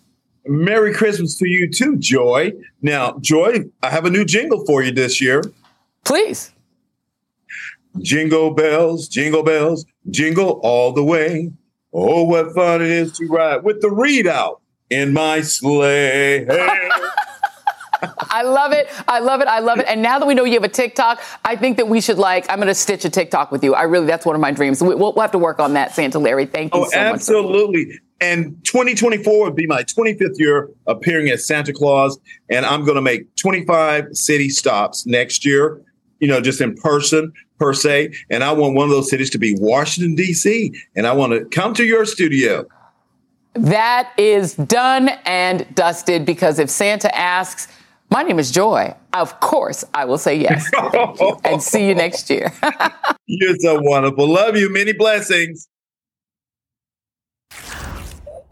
Merry 0.45 0.93
Christmas 0.93 1.37
to 1.39 1.47
you 1.47 1.69
too, 1.69 1.97
Joy. 1.97 2.53
Now, 2.81 3.17
Joy, 3.19 3.65
I 3.81 3.89
have 3.89 4.05
a 4.05 4.09
new 4.09 4.23
jingle 4.23 4.65
for 4.65 4.81
you 4.81 4.93
this 4.93 5.19
year. 5.19 5.43
Please. 6.05 6.53
Jingle 8.01 8.51
bells, 8.51 9.09
jingle 9.09 9.43
bells, 9.43 9.85
jingle 10.09 10.61
all 10.63 10.93
the 10.93 11.03
way. 11.03 11.51
Oh, 11.91 12.23
what 12.23 12.53
fun 12.55 12.81
it 12.81 12.89
is 12.89 13.11
to 13.17 13.27
ride 13.27 13.65
with 13.65 13.81
the 13.81 13.89
ReidOut 13.89 14.61
in 14.89 15.11
my 15.11 15.41
sleigh. 15.41 16.47
I 18.29 18.43
love 18.43 18.71
it. 18.71 18.87
I 19.07 19.19
love 19.19 19.41
it. 19.41 19.47
I 19.47 19.59
love 19.59 19.79
it. 19.79 19.85
And 19.87 20.01
now 20.01 20.19
that 20.19 20.25
we 20.25 20.33
know 20.33 20.43
you 20.43 20.53
have 20.53 20.63
a 20.63 20.69
TikTok, 20.69 21.21
I 21.45 21.55
think 21.55 21.77
that 21.77 21.87
we 21.87 22.01
should 22.01 22.17
like, 22.17 22.49
I'm 22.49 22.57
going 22.57 22.67
to 22.67 22.75
stitch 22.75 23.05
a 23.05 23.09
TikTok 23.09 23.51
with 23.51 23.63
you. 23.63 23.73
I 23.73 23.83
really, 23.83 24.05
that's 24.05 24.25
one 24.25 24.35
of 24.35 24.41
my 24.41 24.51
dreams. 24.51 24.81
We, 24.81 24.89
will 24.89 25.13
we'll 25.13 25.21
have 25.21 25.31
to 25.31 25.37
work 25.37 25.59
on 25.59 25.73
that, 25.73 25.93
Santa 25.93 26.19
Larry. 26.19 26.45
Thank 26.45 26.73
you 26.73 26.81
oh, 26.81 26.89
so 26.89 26.97
absolutely. 26.97 27.85
much. 27.85 27.97
And 28.21 28.63
2024 28.63 29.43
would 29.43 29.55
be 29.55 29.67
my 29.67 29.83
25th 29.83 30.39
year 30.39 30.69
appearing 30.87 31.29
as 31.29 31.45
Santa 31.45 31.73
Claus. 31.73 32.17
And 32.49 32.65
I'm 32.65 32.85
going 32.85 32.95
to 32.95 33.01
make 33.01 33.35
25 33.35 34.15
city 34.15 34.49
stops 34.49 35.05
next 35.05 35.45
year, 35.45 35.81
you 36.19 36.27
know, 36.27 36.39
just 36.39 36.61
in 36.61 36.75
person 36.75 37.33
per 37.59 37.73
se. 37.73 38.13
And 38.29 38.43
I 38.43 38.53
want 38.53 38.75
one 38.75 38.85
of 38.85 38.91
those 38.91 39.09
cities 39.09 39.29
to 39.31 39.37
be 39.37 39.55
Washington, 39.57 40.15
D.C. 40.15 40.73
And 40.95 41.05
I 41.05 41.13
want 41.13 41.33
to 41.33 41.45
come 41.45 41.73
to 41.75 41.83
your 41.83 42.05
studio. 42.05 42.65
That 43.55 44.11
is 44.17 44.55
done 44.55 45.09
and 45.25 45.67
dusted 45.75 46.25
because 46.25 46.59
if 46.59 46.69
Santa 46.69 47.15
asks, 47.15 47.67
my 48.13 48.21
name 48.21 48.37
is 48.37 48.51
Joy. 48.51 48.95
Of 49.11 49.39
course, 49.39 49.83
I 49.91 50.05
will 50.05 50.19
say 50.19 50.35
yes. 50.35 50.69
and 51.43 51.61
see 51.61 51.87
you 51.87 51.95
next 51.95 52.29
year. 52.29 52.53
You're 53.25 53.55
so 53.57 53.81
wonderful. 53.81 54.27
Love 54.27 54.55
you. 54.55 54.69
Many 54.69 54.93
blessings. 54.93 55.67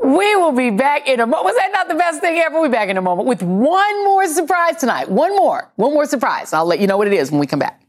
We 0.04 0.36
will 0.36 0.52
be 0.52 0.72
back 0.72 1.08
in 1.08 1.20
a 1.20 1.28
moment. 1.28 1.46
Was 1.46 1.56
that 1.56 1.70
not 1.74 1.88
the 1.88 1.94
best 1.94 2.22
thing 2.22 2.40
ever? 2.40 2.60
We'll 2.60 2.70
be 2.70 2.74
back 2.74 2.90
in 2.90 2.98
a 2.98 3.02
moment 3.04 3.28
with 3.28 3.44
one 3.44 4.04
more 4.04 4.28
surprise 4.28 4.78
tonight. 4.78 5.10
One 5.10 5.36
more. 5.36 5.72
One 5.76 5.94
more 5.94 6.08
surprise. 6.08 6.54
I'll 6.54 6.66
let 6.66 6.80
you 6.80 6.88
know 6.88 6.98
what 6.98 7.06
it 7.06 7.14
is 7.14 7.30
when 7.30 7.40
we 7.40 7.46
come 7.46 7.60
back. 7.60 7.80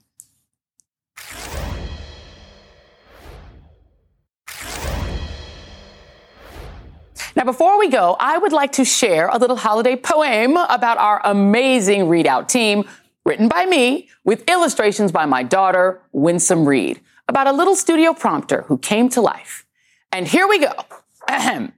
Now, 7.35 7.45
before 7.45 7.79
we 7.79 7.89
go, 7.89 8.17
I 8.21 8.37
would 8.37 8.53
like 8.53 8.73
to 8.73 8.85
share 8.85 9.29
a 9.29 9.39
little 9.39 9.57
holiday 9.57 9.97
poem 9.97 10.57
about 10.57 10.99
our 10.99 11.21
amazing 11.25 12.03
ReidOut 12.03 12.49
team, 12.49 12.85
written 13.25 13.49
by 13.49 13.65
me 13.65 14.09
with 14.23 14.49
illustrations 14.51 15.13
by 15.13 15.25
my 15.25 15.43
daughter, 15.43 16.03
Winsome 16.13 16.69
Reid, 16.69 17.01
about 17.29 17.47
a 17.47 17.53
little 17.53 17.75
studio 17.75 18.13
prompter 18.13 18.63
who 18.63 18.77
came 18.77 19.09
to 19.11 19.23
life. 19.23 19.65
And 20.13 20.29
here 20.29 20.47
we 20.47 20.59
go. 20.59 20.73
Ahem. 21.27 21.73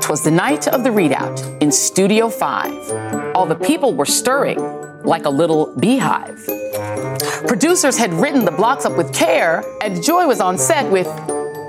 Twas 0.00 0.24
the 0.24 0.30
night 0.30 0.66
of 0.68 0.84
the 0.84 0.90
ReidOut 0.90 1.60
in 1.60 1.70
Studio 1.70 2.30
5. 2.30 3.34
All 3.34 3.44
the 3.44 3.56
people 3.56 3.92
were 3.92 4.06
stirring 4.06 4.58
like 5.04 5.26
a 5.26 5.30
little 5.30 5.76
beehive. 5.78 6.42
Producers 7.46 7.98
had 7.98 8.14
written 8.14 8.46
the 8.46 8.52
blocks 8.52 8.86
up 8.86 8.96
with 8.96 9.12
care, 9.12 9.62
and 9.82 10.02
Joy 10.02 10.26
was 10.26 10.40
on 10.40 10.56
set 10.56 10.90
with 10.90 11.08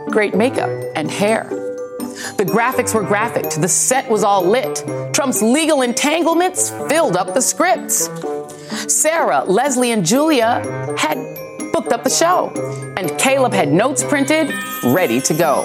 great 0.09 0.35
makeup 0.35 0.69
and 0.95 1.11
hair. 1.11 1.68
The 2.37 2.45
graphics 2.45 2.93
were 2.93 3.03
graphic, 3.03 3.49
the 3.51 3.67
set 3.67 4.09
was 4.09 4.23
all 4.23 4.45
lit. 4.45 4.83
Trump's 5.13 5.41
legal 5.41 5.81
entanglements 5.81 6.69
filled 6.89 7.15
up 7.15 7.33
the 7.33 7.41
scripts. 7.41 8.09
Sarah, 8.91 9.43
Leslie, 9.45 9.91
and 9.91 10.05
Julia 10.05 10.61
had 10.97 11.17
booked 11.71 11.91
up 11.91 12.03
the 12.03 12.09
show, 12.09 12.51
and 12.97 13.17
Caleb 13.19 13.53
had 13.53 13.71
notes 13.71 14.03
printed, 14.03 14.53
ready 14.83 15.21
to 15.21 15.33
go. 15.33 15.63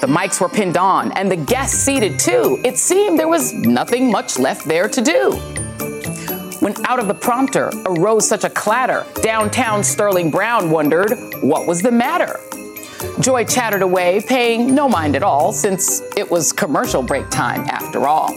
The 0.00 0.06
mics 0.06 0.40
were 0.40 0.48
pinned 0.48 0.76
on, 0.76 1.12
and 1.12 1.30
the 1.30 1.36
guests 1.36 1.78
seated 1.78 2.18
too. 2.18 2.60
It 2.64 2.76
seemed 2.76 3.18
there 3.18 3.28
was 3.28 3.52
nothing 3.52 4.10
much 4.10 4.38
left 4.38 4.66
there 4.66 4.88
to 4.88 5.00
do. 5.00 5.32
When 6.60 6.74
out 6.86 6.98
of 6.98 7.08
the 7.08 7.14
prompter 7.14 7.70
arose 7.86 8.26
such 8.26 8.44
a 8.44 8.50
clatter, 8.50 9.04
downtown 9.22 9.84
Sterling 9.84 10.30
Brown 10.30 10.70
wondered 10.70 11.12
what 11.42 11.66
was 11.66 11.82
the 11.82 11.90
matter. 11.90 12.40
Joy 13.20 13.44
chattered 13.44 13.82
away, 13.82 14.20
paying 14.26 14.74
no 14.74 14.88
mind 14.88 15.16
at 15.16 15.22
all, 15.22 15.52
since 15.52 16.00
it 16.16 16.30
was 16.30 16.52
commercial 16.52 17.02
break 17.02 17.28
time 17.30 17.60
after 17.68 18.06
all. 18.06 18.28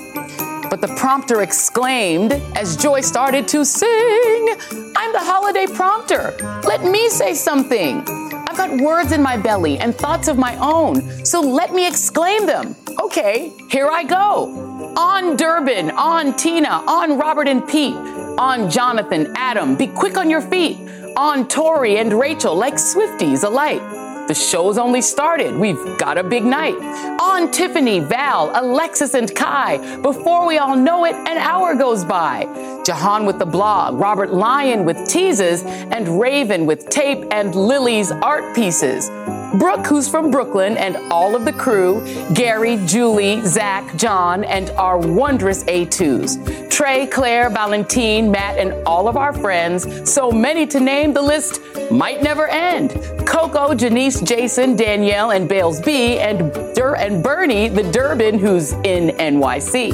But 0.70 0.82
the 0.82 0.94
prompter 0.98 1.42
exclaimed 1.42 2.34
as 2.56 2.76
Joy 2.76 3.02
started 3.02 3.48
to 3.50 3.64
sing, 3.64 4.50
I'm 4.96 5.14
the 5.14 5.20
holiday 5.20 5.66
prompter. 5.66 6.36
Let 6.64 6.84
me 6.84 7.10
say 7.10 7.34
something. 7.34 8.04
I've 8.48 8.58
got 8.58 8.82
words 8.82 9.12
in 9.12 9.22
my 9.22 9.38
belly 9.38 9.78
and 9.80 9.96
thoughts 9.96 10.28
of 10.28 10.38
my 10.38 10.58
own, 10.58 11.26
so 11.26 11.40
let 11.40 11.74
me 11.74 11.88
exclaim 11.88 12.46
them. 12.46 12.76
Okay, 13.02 13.54
here 13.70 13.88
I 13.88 14.04
go. 14.04 14.94
On 14.98 15.36
Durbin, 15.38 15.92
on 15.92 16.36
Tina, 16.36 16.84
on 16.88 17.18
Robert 17.18 17.48
and 17.48 17.68
Pete, 17.68 17.96
on 18.38 18.70
Jonathan, 18.70 19.34
Adam, 19.36 19.76
be 19.76 19.88
quick 19.88 20.18
on 20.18 20.30
your 20.30 20.42
feet. 20.42 20.78
On 21.16 21.48
Tori 21.48 21.98
and 21.98 22.14
Rachel, 22.14 22.56
like 22.56 22.76
Swifties 22.76 23.44
alike. 23.44 23.82
The 24.28 24.34
show's 24.34 24.78
only 24.78 25.02
started. 25.02 25.56
We've 25.56 25.98
got 25.98 26.18
a 26.18 26.24
big 26.24 26.44
night. 26.44 26.76
On 27.22 27.50
Tiffany, 27.50 28.02
Val, 28.02 28.52
Alexis, 28.54 29.14
and 29.14 29.34
Kai. 29.34 29.78
Before 30.02 30.46
we 30.46 30.58
all 30.58 30.76
know 30.76 31.06
it, 31.06 31.16
an 31.16 31.38
hour 31.38 31.76
goes 31.76 32.04
by. 32.04 32.46
Jahan 32.86 33.26
with 33.26 33.40
the 33.40 33.46
blog, 33.46 34.00
Robert 34.00 34.34
Lyon 34.34 34.84
with 34.84 35.08
teases, 35.08 35.64
and 35.64 36.20
Raven 36.20 36.66
with 36.66 36.90
tape 36.90 37.26
and 37.32 37.56
Lily's 37.56 38.12
art 38.12 38.54
pieces. 38.54 39.10
Brooke, 39.54 39.86
who's 39.88 40.10
from 40.10 40.30
Brooklyn, 40.30 40.76
and 40.78 40.98
all 41.12 41.36
of 41.36 41.46
the 41.46 41.54
crew 41.54 42.04
Gary, 42.34 42.78
Julie, 42.86 43.42
Zach, 43.46 43.96
John, 43.96 44.44
and 44.44 44.70
our 44.72 44.98
wondrous 44.98 45.64
A2s. 45.64 46.70
Trey, 46.70 47.08
Claire, 47.08 47.50
Valentine, 47.50 48.30
Matt, 48.30 48.58
and 48.58 48.74
all 48.86 49.08
of 49.08 49.16
our 49.16 49.34
friends. 49.34 50.12
So 50.12 50.32
many 50.32 50.68
to 50.68 50.80
name, 50.80 51.14
the 51.14 51.22
list 51.22 51.62
might 51.90 52.22
never 52.22 52.48
end. 52.48 52.92
Coco, 53.26 53.74
Janice, 53.74 54.22
Jason, 54.22 54.76
Danielle, 54.76 55.32
and 55.32 55.48
Bales 55.48 55.80
B, 55.82 56.20
and, 56.20 56.54
Dur- 56.76 56.98
and 56.98 57.24
Bernie, 57.24 57.70
the 57.70 57.90
Durbin, 57.92 58.38
who's 58.38 58.74
in 58.74 59.16
NYC. 59.18 59.94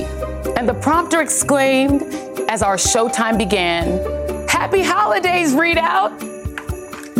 And 0.58 0.68
the 0.68 0.74
prompter 0.74 1.22
exclaimed 1.22 2.02
as 2.50 2.64
our 2.64 2.76
showtime 2.76 3.38
began, 3.38 4.48
Happy 4.48 4.84
holidays, 4.84 5.54
ReidOut. 5.54 6.33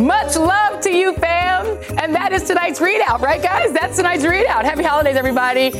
Much 0.04 0.36
love 0.36 0.82
to 0.82 0.92
you, 0.92 1.14
fam. 1.16 1.66
And 1.98 2.14
that 2.14 2.34
is 2.34 2.44
tonight's 2.44 2.80
ReidOut, 2.82 3.22
right, 3.22 3.42
guys? 3.42 3.72
That's 3.72 3.96
tonight's 3.96 4.26
ReidOut. 4.26 4.66
Happy 4.66 4.84
holidays, 4.84 5.16
everybody. 5.16 5.72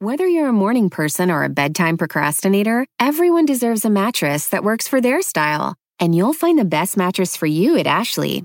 Whether 0.00 0.26
you're 0.26 0.48
a 0.48 0.52
morning 0.52 0.90
person 0.90 1.30
or 1.30 1.44
a 1.44 1.48
bedtime 1.48 1.96
procrastinator, 1.96 2.86
everyone 2.98 3.46
deserves 3.46 3.84
a 3.84 3.90
mattress 3.90 4.48
that 4.48 4.64
works 4.64 4.88
for 4.88 5.00
their 5.00 5.22
style. 5.22 5.76
And 6.00 6.12
you'll 6.12 6.32
find 6.32 6.58
the 6.58 6.64
best 6.64 6.96
mattress 6.96 7.36
for 7.36 7.46
you 7.46 7.76
at 7.76 7.86
Ashley. 7.86 8.44